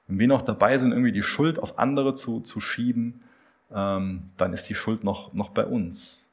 Wenn 0.08 0.18
wir 0.18 0.28
noch 0.28 0.42
dabei 0.42 0.76
sind, 0.76 0.92
irgendwie 0.92 1.12
die 1.12 1.22
Schuld 1.22 1.58
auf 1.58 1.78
andere 1.78 2.14
zu, 2.14 2.40
zu 2.40 2.60
schieben, 2.60 3.22
ähm, 3.72 4.28
dann 4.36 4.52
ist 4.52 4.68
die 4.68 4.74
Schuld 4.74 5.04
noch, 5.04 5.32
noch 5.32 5.48
bei 5.48 5.64
uns. 5.64 6.28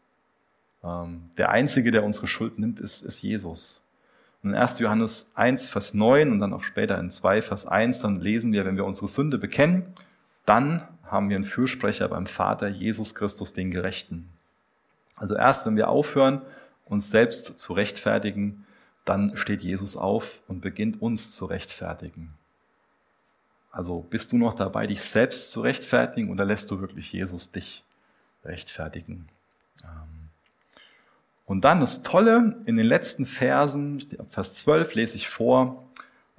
Ähm, 0.84 1.30
der 1.38 1.50
Einzige, 1.50 1.92
der 1.92 2.04
unsere 2.04 2.28
Schuld 2.28 2.60
nimmt, 2.60 2.82
ist, 2.82 3.04
ist 3.04 3.22
Jesus. 3.22 3.83
Und 4.44 4.52
in 4.52 4.56
1. 4.56 4.80
Johannes 4.80 5.32
1, 5.36 5.70
Vers 5.70 5.94
9 5.94 6.32
und 6.32 6.40
dann 6.40 6.54
auch 6.54 6.64
später 6.64 7.00
in 7.00 7.10
2, 7.10 7.42
Vers 7.42 7.66
1, 7.66 8.00
dann 8.00 8.20
lesen 8.20 8.52
wir, 8.52 8.66
wenn 8.66 8.76
wir 8.76 8.86
unsere 8.86 9.08
Sünde 9.08 9.38
bekennen, 9.38 9.86
dann 10.46 10.86
haben 11.06 11.30
wir 11.30 11.38
einen 11.38 11.46
Fürsprecher 11.46 12.10
beim 12.10 12.28
Vater, 12.28 12.68
Jesus 12.68 13.16
Christus, 13.16 13.54
den 13.54 13.72
Gerechten. 13.72 14.30
Also 15.16 15.36
erst 15.36 15.66
wenn 15.66 15.78
wir 15.78 15.88
aufhören, 15.88 16.42
uns 16.86 17.10
selbst 17.10 17.58
zu 17.58 17.74
rechtfertigen, 17.74 18.66
dann 19.06 19.38
steht 19.38 19.64
Jesus 19.64 19.96
auf 19.96 20.40
und 20.48 20.62
beginnt 20.62 21.02
uns 21.02 21.32
zu 21.32 21.46
rechtfertigen. 21.46 22.34
Also 23.72 24.02
bist 24.02 24.32
du 24.32 24.38
noch 24.38 24.54
dabei, 24.54 24.88
dich 24.88 25.02
selbst 25.02 25.52
zu 25.52 25.62
rechtfertigen 25.62 26.30
oder 26.30 26.46
lässt 26.46 26.70
du 26.70 26.80
wirklich 26.80 27.12
Jesus 27.12 27.52
dich 27.52 27.84
rechtfertigen? 28.44 29.28
Und 31.54 31.66
dann 31.66 31.82
das 31.82 32.02
Tolle, 32.02 32.56
in 32.66 32.78
den 32.78 32.88
letzten 32.88 33.28
Versen, 33.28 34.04
Vers 34.28 34.56
12 34.56 34.96
lese 34.96 35.18
ich 35.18 35.30
vor, 35.30 35.84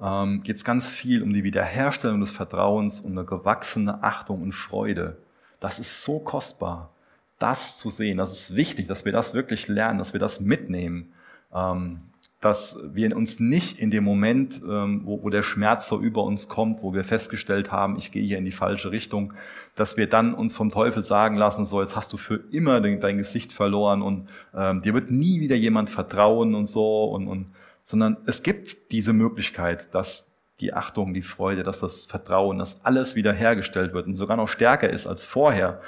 ähm, 0.03 0.43
geht 0.43 0.57
es 0.57 0.65
ganz 0.65 0.89
viel 0.89 1.23
um 1.23 1.33
die 1.33 1.45
Wiederherstellung 1.45 2.19
des 2.19 2.33
Vertrauens, 2.33 3.01
um 3.01 3.13
eine 3.13 3.25
gewachsene 3.25 4.03
Achtung 4.03 4.43
und 4.43 4.57
Freude. 4.57 5.17
Das 5.61 5.79
ist 5.79 6.03
so 6.03 6.19
kostbar, 6.19 6.91
das 7.39 7.77
zu 7.77 7.91
sehen. 7.91 8.19
Das 8.19 8.33
ist 8.33 8.57
wichtig, 8.57 8.89
dass 8.89 9.05
wir 9.05 9.13
das 9.13 9.35
wirklich 9.35 9.69
lernen, 9.69 10.01
dass 10.01 10.15
wir 10.15 10.19
das 10.19 10.41
mitnehmen. 10.41 11.13
Ähm, 11.55 12.01
dass 12.45 12.79
wir 12.93 13.17
uns 13.17 13.41
nicht 13.41 13.79
in 13.79 13.91
dem 13.91 14.05
Moment, 14.05 14.61
ähm, 14.69 15.01
wo, 15.05 15.23
wo 15.23 15.31
der 15.31 15.43
Schmerz 15.43 15.89
so 15.89 15.99
über 15.99 16.25
uns 16.25 16.47
kommt, 16.47 16.83
wo 16.83 16.93
wir 16.93 17.03
festgestellt 17.03 17.73
haben, 17.73 17.97
ich 17.97 18.13
gehe 18.13 18.23
hier 18.23 18.37
in 18.37 18.45
die 18.45 18.53
falsche 18.53 18.91
Richtung, 18.91 19.33
dass 19.77 19.97
wir 19.97 20.07
dann 20.07 20.35
uns 20.35 20.55
vom 20.55 20.71
Teufel 20.71 21.03
sagen 21.03 21.39
lassen, 21.39 21.65
so 21.65 21.81
jetzt 21.81 21.97
hast 21.97 22.13
du 22.13 22.19
für 22.19 22.41
immer 22.53 22.83
dein, 22.83 23.01
dein 23.01 23.17
Gesicht 23.17 23.53
verloren 23.53 24.03
und 24.03 24.29
ähm, 24.55 24.83
dir 24.83 24.93
wird 24.93 25.11
nie 25.11 25.41
wieder 25.41 25.57
jemand 25.57 25.89
vertrauen 25.89 26.55
und 26.55 26.67
so 26.67 27.05
und, 27.05 27.29
und 27.29 27.47
sondern 27.83 28.19
es 28.27 28.43
gibt 28.43 28.93
diese 28.93 29.15
Möglichkeit, 29.15 29.95
dass 29.95 30.31
die 30.61 30.75
Achtung, 30.75 31.15
die 31.15 31.23
Freude, 31.23 31.63
dass 31.63 31.81
das 31.81 32.05
Vertrauen, 32.05 32.59
dass 32.59 32.85
alles 32.85 33.15
wieder 33.15 33.33
hergestellt 33.33 33.95
wird 33.95 34.07
und 34.07 34.15
sogar 34.15 34.37
noch 34.37 34.49
stärker 34.49 34.91
ist 34.91 35.07
als 35.07 35.25
vorher. 35.25 35.81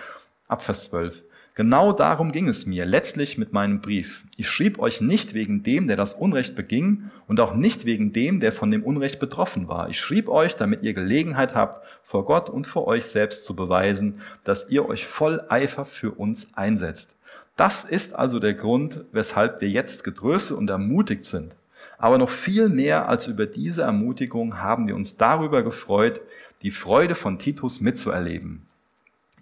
Ab 0.48 0.62
Vers 0.62 0.86
12. 0.86 1.22
Genau 1.56 1.94
darum 1.94 2.32
ging 2.32 2.48
es 2.48 2.66
mir 2.66 2.84
letztlich 2.84 3.38
mit 3.38 3.54
meinem 3.54 3.80
Brief. 3.80 4.24
Ich 4.36 4.46
schrieb 4.46 4.78
euch 4.78 5.00
nicht 5.00 5.32
wegen 5.32 5.62
dem, 5.62 5.88
der 5.88 5.96
das 5.96 6.12
Unrecht 6.12 6.54
beging 6.54 7.10
und 7.28 7.40
auch 7.40 7.54
nicht 7.54 7.86
wegen 7.86 8.12
dem, 8.12 8.40
der 8.40 8.52
von 8.52 8.70
dem 8.70 8.84
Unrecht 8.84 9.18
betroffen 9.18 9.66
war. 9.66 9.88
Ich 9.88 9.98
schrieb 9.98 10.28
euch, 10.28 10.56
damit 10.56 10.82
ihr 10.82 10.92
Gelegenheit 10.92 11.54
habt, 11.54 11.82
vor 12.02 12.26
Gott 12.26 12.50
und 12.50 12.66
vor 12.66 12.86
euch 12.86 13.06
selbst 13.06 13.46
zu 13.46 13.56
beweisen, 13.56 14.20
dass 14.44 14.68
ihr 14.68 14.86
euch 14.86 15.06
voll 15.06 15.46
Eifer 15.48 15.86
für 15.86 16.10
uns 16.10 16.50
einsetzt. 16.52 17.16
Das 17.56 17.84
ist 17.84 18.14
also 18.14 18.38
der 18.38 18.52
Grund, 18.52 19.06
weshalb 19.12 19.62
wir 19.62 19.70
jetzt 19.70 20.04
getröstet 20.04 20.58
und 20.58 20.68
ermutigt 20.68 21.24
sind. 21.24 21.56
Aber 21.96 22.18
noch 22.18 22.28
viel 22.28 22.68
mehr 22.68 23.08
als 23.08 23.28
über 23.28 23.46
diese 23.46 23.80
Ermutigung 23.80 24.60
haben 24.60 24.88
wir 24.88 24.94
uns 24.94 25.16
darüber 25.16 25.62
gefreut, 25.62 26.20
die 26.60 26.70
Freude 26.70 27.14
von 27.14 27.38
Titus 27.38 27.80
mitzuerleben. 27.80 28.65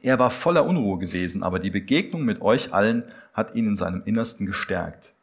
Er 0.04 0.18
war 0.18 0.28
voller 0.28 0.66
Unruhe 0.66 0.98
gewesen, 0.98 1.42
aber 1.42 1.58
die 1.58 1.70
Begegnung 1.70 2.26
mit 2.26 2.42
euch 2.42 2.74
allen 2.74 3.04
hat 3.32 3.54
ihn 3.54 3.68
in 3.68 3.74
seinem 3.74 4.02
Innersten 4.04 4.44
gestärkt. 4.44 5.14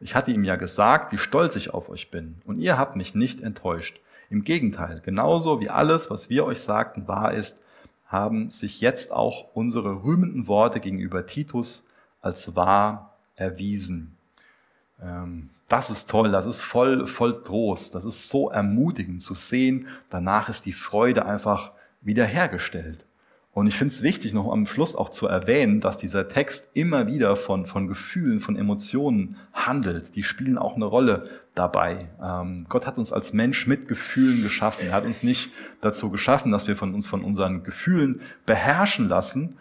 Ich 0.00 0.14
hatte 0.14 0.30
ihm 0.30 0.44
ja 0.44 0.56
gesagt, 0.56 1.12
wie 1.12 1.18
stolz 1.18 1.56
ich 1.56 1.74
auf 1.74 1.90
euch 1.90 2.10
bin, 2.10 2.36
und 2.46 2.56
ihr 2.56 2.78
habt 2.78 2.96
mich 2.96 3.14
nicht 3.14 3.42
enttäuscht. 3.42 4.00
Im 4.30 4.42
Gegenteil, 4.42 5.02
genauso 5.04 5.60
wie 5.60 5.68
alles, 5.68 6.08
was 6.08 6.30
wir 6.30 6.46
euch 6.46 6.62
sagten, 6.62 7.06
wahr 7.06 7.34
ist, 7.34 7.58
haben 8.06 8.50
sich 8.50 8.80
jetzt 8.80 9.12
auch 9.12 9.48
unsere 9.52 10.04
rühmenden 10.04 10.46
Worte 10.46 10.80
gegenüber 10.80 11.26
Titus 11.26 11.86
als 12.22 12.56
wahr 12.56 13.18
erwiesen. 13.36 14.16
Ähm, 15.02 15.50
das 15.68 15.90
ist 15.90 16.08
toll, 16.08 16.30
das 16.30 16.46
ist 16.46 16.62
voll, 16.62 17.06
voll 17.06 17.42
Trost, 17.42 17.94
das 17.94 18.06
ist 18.06 18.30
so 18.30 18.48
ermutigend 18.48 19.20
zu 19.20 19.34
sehen. 19.34 19.86
Danach 20.08 20.48
ist 20.48 20.64
die 20.64 20.72
Freude 20.72 21.26
einfach 21.26 21.72
wiederhergestellt. 22.00 23.04
Und 23.52 23.66
ich 23.66 23.76
finde 23.76 23.92
es 23.92 24.02
wichtig, 24.02 24.32
noch 24.32 24.50
am 24.50 24.64
Schluss 24.64 24.94
auch 24.94 25.08
zu 25.08 25.26
erwähnen, 25.26 25.80
dass 25.80 25.96
dieser 25.96 26.28
Text 26.28 26.68
immer 26.72 27.08
wieder 27.08 27.34
von, 27.34 27.66
von 27.66 27.88
Gefühlen, 27.88 28.38
von 28.38 28.56
Emotionen 28.56 29.36
handelt. 29.52 30.14
Die 30.14 30.22
spielen 30.22 30.56
auch 30.56 30.76
eine 30.76 30.84
Rolle 30.84 31.28
dabei. 31.56 32.08
Ähm, 32.22 32.66
Gott 32.68 32.86
hat 32.86 32.96
uns 32.96 33.12
als 33.12 33.32
Mensch 33.32 33.66
mit 33.66 33.88
Gefühlen 33.88 34.44
geschaffen. 34.44 34.86
Er 34.86 34.92
hat 34.92 35.04
uns 35.04 35.24
nicht 35.24 35.50
dazu 35.80 36.10
geschaffen, 36.10 36.52
dass 36.52 36.68
wir 36.68 36.76
von 36.76 36.94
uns 36.94 37.08
von 37.08 37.24
unseren 37.24 37.64
Gefühlen 37.64 38.20
beherrschen 38.46 39.08
lassen, 39.08 39.56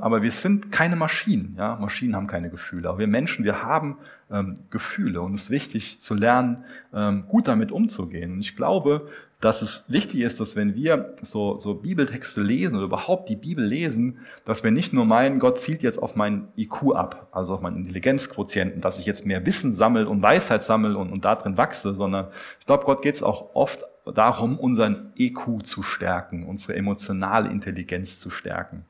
aber 0.00 0.22
wir 0.22 0.30
sind 0.30 0.70
keine 0.70 0.94
Maschinen. 0.96 1.56
Ja? 1.58 1.76
Maschinen 1.76 2.14
haben 2.14 2.26
keine 2.26 2.50
Gefühle. 2.50 2.88
Aber 2.88 2.98
wir 2.98 3.08
Menschen, 3.08 3.44
wir 3.44 3.62
haben 3.62 3.98
ähm, 4.30 4.54
Gefühle. 4.70 5.20
Und 5.20 5.34
es 5.34 5.44
ist 5.44 5.50
wichtig 5.50 6.00
zu 6.00 6.14
lernen, 6.14 6.64
ähm, 6.94 7.24
gut 7.26 7.48
damit 7.48 7.72
umzugehen. 7.72 8.32
Und 8.32 8.40
ich 8.40 8.54
glaube, 8.54 9.08
dass 9.40 9.62
es 9.62 9.84
wichtig 9.88 10.20
ist, 10.20 10.40
dass 10.40 10.56
wenn 10.56 10.74
wir 10.74 11.14
so, 11.20 11.58
so 11.58 11.74
Bibeltexte 11.74 12.42
lesen 12.42 12.76
oder 12.76 12.84
überhaupt 12.84 13.28
die 13.28 13.36
Bibel 13.36 13.64
lesen, 13.64 14.18
dass 14.44 14.64
wir 14.64 14.70
nicht 14.70 14.92
nur 14.92 15.04
meinen, 15.04 15.40
Gott 15.40 15.58
zielt 15.58 15.82
jetzt 15.82 15.98
auf 15.98 16.16
meinen 16.16 16.48
IQ 16.56 16.94
ab, 16.94 17.28
also 17.32 17.54
auf 17.54 17.60
meinen 17.60 17.76
Intelligenzquotienten, 17.76 18.80
dass 18.80 18.98
ich 18.98 19.04
jetzt 19.04 19.26
mehr 19.26 19.44
Wissen 19.44 19.72
sammle 19.72 20.08
und 20.08 20.22
Weisheit 20.22 20.64
sammle 20.64 20.96
und, 20.96 21.10
und 21.10 21.24
darin 21.24 21.56
wachse, 21.56 21.94
sondern 21.94 22.28
ich 22.60 22.66
glaube, 22.66 22.84
Gott 22.84 23.02
geht 23.02 23.16
es 23.16 23.22
auch 23.22 23.54
oft 23.54 23.84
darum, 24.14 24.58
unseren 24.58 25.12
EQ 25.16 25.64
zu 25.64 25.82
stärken, 25.82 26.44
unsere 26.44 26.76
emotionale 26.76 27.50
Intelligenz 27.50 28.18
zu 28.18 28.30
stärken. 28.30 28.84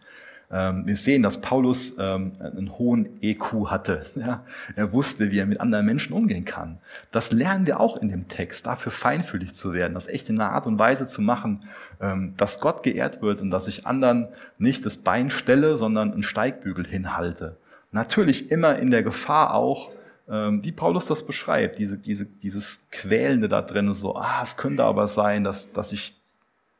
Ähm, 0.51 0.87
wir 0.87 0.97
sehen, 0.97 1.23
dass 1.23 1.41
Paulus 1.41 1.95
ähm, 1.99 2.33
einen 2.39 2.79
hohen 2.79 3.21
EQ 3.23 3.67
hatte. 3.67 4.07
Er 4.77 4.93
wusste, 4.93 5.33
wie 5.33 5.39
er 5.39 5.47
mit 5.47 5.61
anderen 5.61 5.87
Menschen 5.87 6.13
umgehen 6.13 6.45
kann. 6.45 6.79
Das 7.11 7.33
lernen 7.33 7.67
wir 7.67 7.81
auch 7.81 7.97
in 7.97 8.09
dem 8.09 8.29
Text, 8.29 8.67
dafür 8.67 8.93
feinfühlig 8.93 9.55
zu 9.55 9.73
werden, 9.73 9.95
das 9.95 10.07
echt 10.07 10.29
in 10.29 10.39
einer 10.39 10.53
Art 10.53 10.67
und 10.67 10.79
Weise 10.79 11.07
zu 11.07 11.23
machen, 11.23 11.65
ähm, 12.01 12.35
dass 12.37 12.61
Gott 12.61 12.83
geehrt 12.83 13.23
wird 13.23 13.41
und 13.41 13.51
dass 13.51 13.69
ich 13.69 13.87
anderen 13.87 14.29
nicht 14.59 14.85
das 14.87 14.99
Bein 14.99 15.31
stelle, 15.31 15.77
sondern 15.77 16.13
einen 16.13 16.23
Steigbügel 16.23 16.87
hinhalte. 16.87 17.57
Natürlich 17.93 18.51
immer 18.51 18.79
in 18.79 18.91
der 18.91 19.03
Gefahr 19.03 19.55
auch, 19.55 19.91
wie 20.29 20.73
Paulus 20.73 21.07
das 21.07 21.25
beschreibt, 21.25 21.79
diese, 21.79 21.99
diese, 21.99 22.27
dieses 22.27 22.81
Quälende 22.91 23.47
da 23.47 23.63
drin, 23.63 23.95
so, 23.95 24.17
ah, 24.17 24.41
es 24.43 24.57
könnte 24.57 24.83
aber 24.83 25.07
sein, 25.07 25.45
dass, 25.45 25.71
dass 25.71 25.93
ich 25.93 26.17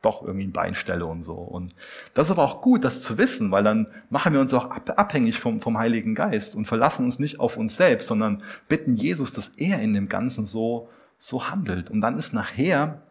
doch 0.07 0.21
irgendwie 0.21 0.47
ein 0.47 0.53
Bein 0.53 0.73
stelle 0.73 1.05
und 1.05 1.21
so. 1.21 1.33
Und 1.33 1.75
das 2.13 2.27
ist 2.27 2.31
aber 2.31 2.43
auch 2.43 2.61
gut, 2.61 2.83
das 2.83 3.03
zu 3.03 3.17
wissen, 3.17 3.51
weil 3.51 3.63
dann 3.63 3.87
machen 4.09 4.33
wir 4.33 4.39
uns 4.39 4.53
auch 4.53 4.71
abhängig 4.71 5.39
vom, 5.39 5.59
vom 5.59 5.77
Heiligen 5.77 6.15
Geist 6.15 6.55
und 6.55 6.65
verlassen 6.65 7.05
uns 7.05 7.19
nicht 7.19 7.39
auf 7.39 7.57
uns 7.57 7.75
selbst, 7.75 8.07
sondern 8.07 8.41
bitten 8.69 8.95
Jesus, 8.95 9.33
dass 9.33 9.49
er 9.57 9.81
in 9.81 9.93
dem 9.93 10.07
Ganzen 10.07 10.45
so, 10.45 10.89
so 11.17 11.49
handelt. 11.49 11.89
Und 11.89 12.01
dann 12.01 12.17
ist 12.17 12.33
nachher 12.33 13.01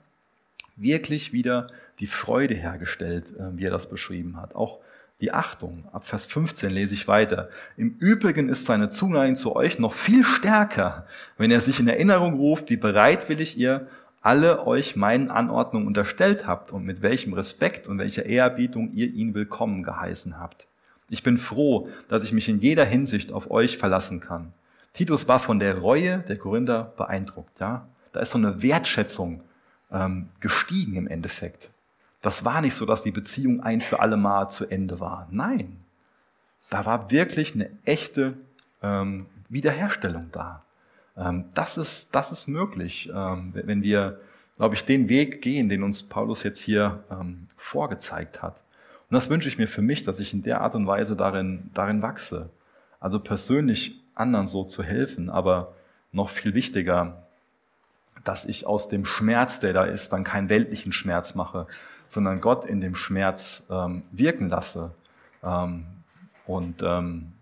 wirklich 0.76 1.32
wieder 1.32 1.66
die 2.00 2.06
Freude 2.06 2.54
hergestellt, 2.54 3.34
äh, 3.38 3.56
wie 3.56 3.64
er 3.64 3.70
das 3.70 3.88
beschrieben 3.88 4.40
hat. 4.40 4.54
Auch 4.54 4.80
die 5.20 5.32
Achtung. 5.32 5.84
Ab 5.92 6.06
Vers 6.06 6.26
15 6.26 6.70
lese 6.70 6.94
ich 6.94 7.08
weiter. 7.08 7.48
Im 7.76 7.96
Übrigen 7.98 8.48
ist 8.48 8.66
seine 8.66 8.90
Zuneigung 8.90 9.36
zu 9.36 9.54
euch 9.56 9.78
noch 9.78 9.94
viel 9.94 10.24
stärker, 10.24 11.06
wenn 11.38 11.50
er 11.50 11.60
sich 11.60 11.80
in 11.80 11.88
Erinnerung 11.88 12.34
ruft, 12.34 12.68
wie 12.70 12.76
bereitwillig 12.76 13.56
ihr 13.56 13.86
alle 14.26 14.66
euch 14.66 14.96
meinen 14.96 15.30
Anordnungen 15.30 15.86
unterstellt 15.86 16.48
habt 16.48 16.72
und 16.72 16.84
mit 16.84 17.00
welchem 17.00 17.32
Respekt 17.32 17.86
und 17.86 17.98
welcher 17.98 18.26
Ehrerbietung 18.26 18.92
ihr 18.92 19.06
ihn 19.06 19.34
willkommen 19.34 19.84
geheißen 19.84 20.40
habt. 20.40 20.66
Ich 21.08 21.22
bin 21.22 21.38
froh, 21.38 21.88
dass 22.08 22.24
ich 22.24 22.32
mich 22.32 22.48
in 22.48 22.58
jeder 22.58 22.84
Hinsicht 22.84 23.30
auf 23.30 23.52
euch 23.52 23.78
verlassen 23.78 24.18
kann. 24.18 24.52
Titus 24.94 25.28
war 25.28 25.38
von 25.38 25.60
der 25.60 25.78
Reue 25.78 26.24
der 26.26 26.38
Korinther 26.38 26.92
beeindruckt. 26.96 27.60
Ja, 27.60 27.86
da 28.12 28.18
ist 28.18 28.32
so 28.32 28.38
eine 28.38 28.64
Wertschätzung 28.64 29.42
ähm, 29.92 30.26
gestiegen 30.40 30.96
im 30.96 31.06
Endeffekt. 31.06 31.70
Das 32.20 32.44
war 32.44 32.60
nicht 32.62 32.74
so, 32.74 32.84
dass 32.84 33.04
die 33.04 33.12
Beziehung 33.12 33.60
ein 33.60 33.80
für 33.80 34.00
alle 34.00 34.16
Mal 34.16 34.48
zu 34.48 34.66
Ende 34.66 34.98
war. 34.98 35.28
Nein, 35.30 35.76
da 36.68 36.84
war 36.84 37.12
wirklich 37.12 37.54
eine 37.54 37.70
echte 37.84 38.34
ähm, 38.82 39.26
Wiederherstellung 39.48 40.30
da. 40.32 40.64
Ähm, 41.16 41.46
das, 41.54 41.78
ist, 41.78 42.14
das 42.14 42.32
ist 42.32 42.46
möglich, 42.46 43.10
ähm, 43.14 43.52
wenn 43.54 43.82
wir, 43.82 44.20
glaube 44.56 44.74
ich, 44.74 44.84
den 44.84 45.08
Weg 45.08 45.42
gehen, 45.42 45.68
den 45.68 45.82
uns 45.82 46.02
Paulus 46.02 46.42
jetzt 46.42 46.60
hier 46.60 47.04
ähm, 47.10 47.48
vorgezeigt 47.56 48.42
hat. 48.42 48.60
Und 49.08 49.14
das 49.14 49.30
wünsche 49.30 49.48
ich 49.48 49.58
mir 49.58 49.68
für 49.68 49.82
mich, 49.82 50.04
dass 50.04 50.20
ich 50.20 50.32
in 50.32 50.42
der 50.42 50.60
Art 50.60 50.74
und 50.74 50.86
Weise 50.86 51.16
darin, 51.16 51.70
darin 51.74 52.02
wachse. 52.02 52.50
Also 53.00 53.20
persönlich 53.20 54.00
anderen 54.14 54.48
so 54.48 54.64
zu 54.64 54.82
helfen, 54.82 55.30
aber 55.30 55.74
noch 56.12 56.30
viel 56.30 56.54
wichtiger, 56.54 57.22
dass 58.24 58.44
ich 58.46 58.66
aus 58.66 58.88
dem 58.88 59.04
Schmerz, 59.04 59.60
der 59.60 59.72
da 59.72 59.84
ist, 59.84 60.12
dann 60.12 60.24
keinen 60.24 60.48
weltlichen 60.48 60.92
Schmerz 60.92 61.34
mache, 61.34 61.66
sondern 62.08 62.40
Gott 62.40 62.64
in 62.64 62.80
dem 62.80 62.94
Schmerz 62.94 63.64
ähm, 63.70 64.02
wirken 64.10 64.48
lasse. 64.48 64.92
Ähm, 65.44 65.86
und 66.46 66.82
ähm, 66.82 67.32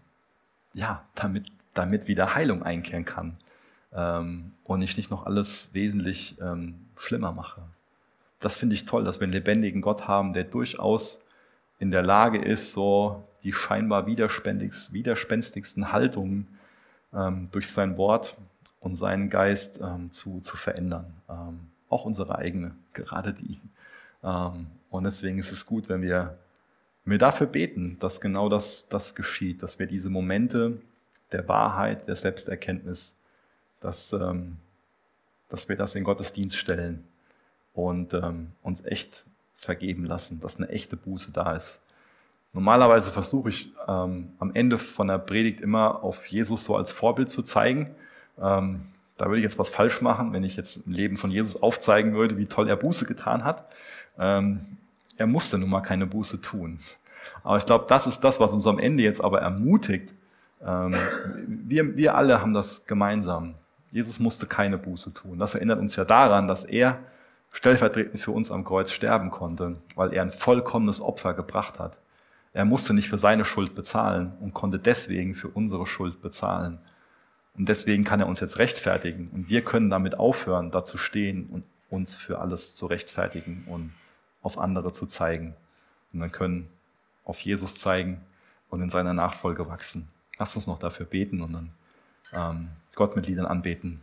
ja, 0.75 1.05
damit 1.15 1.47
damit 1.75 2.07
wieder 2.07 2.37
Heilung 2.37 2.63
einkehren 2.63 3.05
kann 3.05 3.37
ähm, 3.95 4.53
und 4.65 4.83
ich 4.83 4.97
nicht 4.97 5.11
noch 5.11 5.27
alles 5.27 5.71
wesentlich 5.73 6.37
ähm, 6.41 6.87
schlimmer 6.97 7.33
mache. 7.33 7.63
Das 8.41 8.57
finde 8.57 8.75
ich 8.75 8.85
toll, 8.85 9.05
dass 9.05 9.21
wir 9.21 9.25
einen 9.25 9.33
lebendigen 9.33 9.81
Gott 9.81 10.07
haben, 10.07 10.33
der 10.33 10.45
durchaus 10.45 11.21
in 11.79 11.91
der 11.91 12.03
Lage 12.03 12.39
ist, 12.39 12.73
so 12.73 13.25
die 13.43 13.53
scheinbar 13.53 14.07
widerspenstigsten 14.07 15.93
Haltungen 15.93 16.49
ähm, 17.13 17.49
durch 17.53 17.71
sein 17.71 17.97
Wort 17.97 18.37
und 18.81 18.97
seinen 18.97 19.31
Geist 19.31 19.81
ähm, 19.83 20.11
zu, 20.11 20.41
zu 20.41 20.57
verändern. 20.57 21.15
Ähm, 21.29 21.61
auch 21.89 22.05
unsere 22.05 22.37
eigene, 22.37 22.75
gerade 22.93 23.33
die. 23.33 23.61
Ähm, 24.23 24.67
und 24.91 25.05
deswegen 25.05 25.39
ist 25.39 25.53
es 25.53 25.67
gut, 25.67 25.89
wenn 25.89 26.03
wir, 26.03 26.39
wir 27.05 27.19
dafür 27.19 27.47
beten, 27.47 27.97
dass 28.01 28.21
genau 28.21 28.49
das, 28.49 28.89
das 28.89 29.15
geschieht, 29.15 29.63
dass 29.63 29.79
wir 29.79 29.87
diese 29.87 30.11
Momente 30.11 30.81
der 31.33 31.49
Wahrheit, 31.49 32.09
der 32.09 32.17
Selbsterkenntnis, 32.17 33.17
dass, 33.85 34.13
ähm, 34.13 34.57
dass 35.49 35.69
wir 35.69 35.77
das 35.77 35.95
in 35.95 36.05
Gottesdienst 36.05 36.57
stellen 36.57 37.05
und 37.75 38.15
ähm, 38.15 38.53
uns 38.63 38.85
echt 38.85 39.25
vergeben 39.55 40.05
lassen, 40.05 40.41
dass 40.41 40.57
eine 40.57 40.69
echte 40.69 40.97
Buße 40.97 41.33
da 41.33 41.55
ist. 41.55 41.81
Normalerweise 42.53 43.11
versuche 43.11 43.49
ich 43.49 43.73
ähm, 43.89 44.33
am 44.39 44.55
Ende 44.55 44.79
von 44.79 45.09
der 45.09 45.19
Predigt 45.19 45.61
immer 45.61 46.05
auf 46.05 46.27
Jesus 46.27 46.65
so 46.65 46.77
als 46.77 46.93
Vorbild 46.93 47.31
zu 47.31 47.43
zeigen. 47.43 47.91
Ähm, 48.41 48.81
da 49.17 49.27
würde 49.27 49.39
ich 49.39 49.45
jetzt 49.45 49.59
was 49.59 49.71
falsch 49.71 50.01
machen, 50.01 50.33
wenn 50.33 50.45
ich 50.45 50.57
jetzt 50.57 50.87
im 50.87 50.93
Leben 50.93 51.17
von 51.17 51.31
Jesus 51.31 51.61
aufzeigen 51.61 52.15
würde, 52.15 52.37
wie 52.37 52.47
toll 52.47 52.69
er 52.69 52.77
Buße 52.77 53.07
getan 53.07 53.45
hat. 53.45 53.65
Ähm, 54.19 54.61
er 55.17 55.27
musste 55.27 55.59
nun 55.59 55.71
mal 55.71 55.81
keine 55.81 56.07
Buße 56.07 56.41
tun. 56.41 56.79
Aber 57.43 57.57
ich 57.57 57.67
glaube, 57.67 57.87
das 57.89 58.07
ist 58.07 58.21
das, 58.21 58.41
was 58.41 58.53
uns 58.53 58.67
am 58.67 58.79
Ende 58.79 59.03
jetzt 59.03 59.23
aber 59.23 59.41
ermutigt. 59.41 60.13
Ähm, 60.65 60.97
wir, 61.47 61.97
wir 61.97 62.15
alle 62.15 62.41
haben 62.41 62.53
das 62.53 62.87
gemeinsam. 62.87 63.55
Jesus 63.95 64.19
musste 64.19 64.47
keine 64.47 64.77
Buße 64.77 65.15
tun. 65.15 65.39
Das 65.39 65.55
erinnert 65.55 65.79
uns 65.79 65.95
ja 65.95 66.05
daran, 66.05 66.49
dass 66.49 66.65
er 66.65 66.99
stellvertretend 67.53 68.21
für 68.21 68.33
uns 68.33 68.51
am 68.51 68.65
Kreuz 68.65 68.91
sterben 68.91 69.31
konnte, 69.31 69.77
weil 69.95 70.13
er 70.13 70.23
ein 70.23 70.33
vollkommenes 70.33 71.01
Opfer 71.01 71.33
gebracht 71.33 71.79
hat. 71.79 71.97
Er 72.53 72.65
musste 72.65 72.93
nicht 72.93 73.09
für 73.09 73.19
seine 73.19 73.45
Schuld 73.45 73.77
bezahlen 73.77 74.33
und 74.41 74.53
konnte 74.53 74.81
deswegen 74.81 75.37
für 75.37 75.47
unsere 75.47 75.87
Schuld 75.87 76.21
bezahlen. 76.21 76.79
Und 77.57 77.69
deswegen 77.69 78.03
kann 78.03 78.19
er 78.19 78.27
uns 78.27 78.41
jetzt 78.41 78.59
rechtfertigen. 78.59 79.31
Und 79.33 79.49
wir 79.49 79.63
können 79.63 79.91
damit 79.91 80.19
aufhören, 80.19 80.73
da 80.73 80.85
zu 80.85 80.99
stehen 80.99 81.47
und 81.47 81.63
uns 81.89 82.17
für 82.17 82.41
alles 82.41 82.75
zu 82.75 82.87
rechtfertigen 82.87 83.65
und 83.69 83.93
auf 84.43 84.59
andere 84.59 84.93
zu 84.93 85.07
zeigen. 85.07 85.55
Und 86.13 86.19
dann 86.19 86.33
können 86.33 86.69
auf 87.25 87.39
Jesus 87.39 87.77
zeigen 87.77 88.23
und 88.71 88.83
in 88.83 88.91
seiner 88.91 89.15
Nachfolge 89.15 89.69
wachsen. 89.69 90.09
Lass 90.41 90.57
uns 90.57 90.67
noch 90.67 90.81
dafür 90.81 91.07
beten 91.07 91.41
und 91.43 91.53
dann 91.53 91.71
ähm, 92.33 92.69
Gott 92.95 93.17
mit 93.17 93.27
Liedern 93.27 93.47
anbeten. 93.47 94.01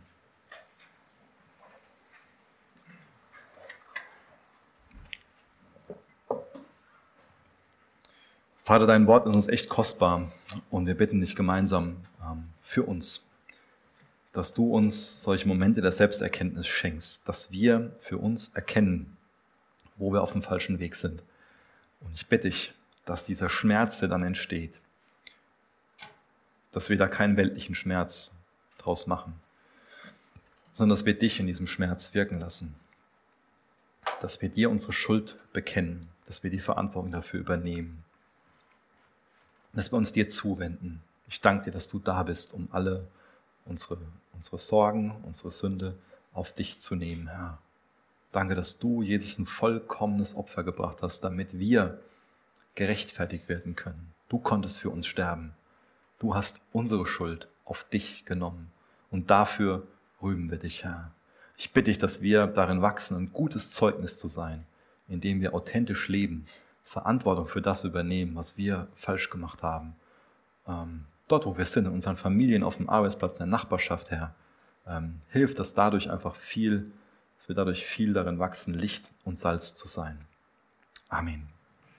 Vater, 8.64 8.86
dein 8.86 9.06
Wort 9.06 9.26
ist 9.26 9.34
uns 9.34 9.48
echt 9.48 9.68
kostbar 9.68 10.30
und 10.70 10.86
wir 10.86 10.94
bitten 10.94 11.20
dich 11.20 11.34
gemeinsam 11.34 11.96
ähm, 12.22 12.44
für 12.62 12.84
uns, 12.84 13.24
dass 14.32 14.54
du 14.54 14.72
uns 14.72 15.22
solche 15.22 15.48
Momente 15.48 15.82
der 15.82 15.92
Selbsterkenntnis 15.92 16.68
schenkst, 16.68 17.28
dass 17.28 17.50
wir 17.50 17.94
für 17.98 18.18
uns 18.18 18.54
erkennen, 18.54 19.16
wo 19.96 20.12
wir 20.12 20.22
auf 20.22 20.32
dem 20.32 20.42
falschen 20.42 20.78
Weg 20.78 20.94
sind. 20.94 21.22
Und 22.00 22.14
ich 22.14 22.28
bitte 22.28 22.48
dich, 22.48 22.72
dass 23.04 23.24
dieser 23.24 23.48
Schmerz, 23.48 23.98
der 23.98 24.08
dann 24.08 24.22
entsteht, 24.22 24.74
dass 26.70 26.88
wir 26.88 26.96
da 26.96 27.08
keinen 27.08 27.36
weltlichen 27.36 27.74
Schmerz 27.74 28.32
draus 28.82 29.06
machen, 29.06 29.34
sondern 30.72 30.96
dass 30.96 31.06
wir 31.06 31.18
dich 31.18 31.40
in 31.40 31.46
diesem 31.46 31.66
Schmerz 31.66 32.14
wirken 32.14 32.40
lassen, 32.40 32.74
dass 34.20 34.40
wir 34.42 34.48
dir 34.48 34.70
unsere 34.70 34.92
Schuld 34.92 35.36
bekennen, 35.52 36.08
dass 36.26 36.42
wir 36.42 36.50
die 36.50 36.60
Verantwortung 36.60 37.12
dafür 37.12 37.40
übernehmen 37.40 38.04
dass 39.72 39.92
wir 39.92 39.96
uns 39.96 40.12
dir 40.12 40.28
zuwenden. 40.28 41.02
Ich 41.28 41.40
danke 41.40 41.66
dir, 41.66 41.70
dass 41.70 41.88
du 41.88 41.98
da 41.98 42.22
bist, 42.22 42.52
um 42.52 42.68
alle 42.72 43.06
unsere, 43.64 43.98
unsere 44.34 44.58
Sorgen, 44.58 45.14
unsere 45.24 45.50
Sünde 45.50 45.96
auf 46.34 46.52
dich 46.52 46.80
zu 46.80 46.94
nehmen, 46.94 47.28
Herr. 47.28 47.58
Danke, 48.32 48.54
dass 48.54 48.78
du 48.78 49.02
Jesus 49.02 49.38
ein 49.38 49.46
vollkommenes 49.46 50.34
Opfer 50.34 50.64
gebracht 50.64 50.98
hast, 51.02 51.20
damit 51.20 51.58
wir 51.58 52.00
gerechtfertigt 52.74 53.48
werden 53.48 53.76
können. 53.76 54.12
Du 54.28 54.38
konntest 54.38 54.80
für 54.80 54.88
uns 54.88 55.06
sterben. 55.06 55.54
Du 56.18 56.34
hast 56.34 56.60
unsere 56.72 57.06
Schuld 57.06 57.48
auf 57.72 57.84
dich 57.84 58.26
genommen. 58.26 58.70
Und 59.10 59.30
dafür 59.30 59.86
rühmen 60.22 60.50
wir 60.50 60.58
dich, 60.58 60.84
Herr. 60.84 61.10
Ich 61.56 61.72
bitte 61.72 61.90
dich, 61.90 61.96
dass 61.96 62.20
wir 62.20 62.46
darin 62.46 62.82
wachsen, 62.82 63.16
ein 63.16 63.32
gutes 63.32 63.70
Zeugnis 63.70 64.18
zu 64.18 64.28
sein, 64.28 64.66
indem 65.08 65.40
wir 65.40 65.54
authentisch 65.54 66.08
leben 66.08 66.44
Verantwortung 66.84 67.46
für 67.46 67.62
das 67.62 67.84
übernehmen, 67.84 68.36
was 68.36 68.58
wir 68.58 68.88
falsch 68.94 69.30
gemacht 69.30 69.62
haben. 69.62 69.94
Ähm, 70.68 71.06
dort, 71.28 71.46
wo 71.46 71.56
wir 71.56 71.64
sind, 71.64 71.86
in 71.86 71.92
unseren 71.92 72.18
Familien, 72.18 72.62
auf 72.62 72.76
dem 72.76 72.90
Arbeitsplatz, 72.90 73.40
in 73.40 73.46
der 73.46 73.58
Nachbarschaft, 73.58 74.10
Herr, 74.10 74.34
ähm, 74.86 75.22
hilft 75.30 75.58
das 75.58 75.72
dadurch 75.72 76.10
einfach 76.10 76.34
viel, 76.34 76.92
dass 77.38 77.48
wir 77.48 77.56
dadurch 77.56 77.86
viel 77.86 78.12
darin 78.12 78.38
wachsen, 78.38 78.74
Licht 78.74 79.02
und 79.24 79.38
Salz 79.38 79.74
zu 79.74 79.88
sein. 79.88 80.18
Amen. 81.08 81.48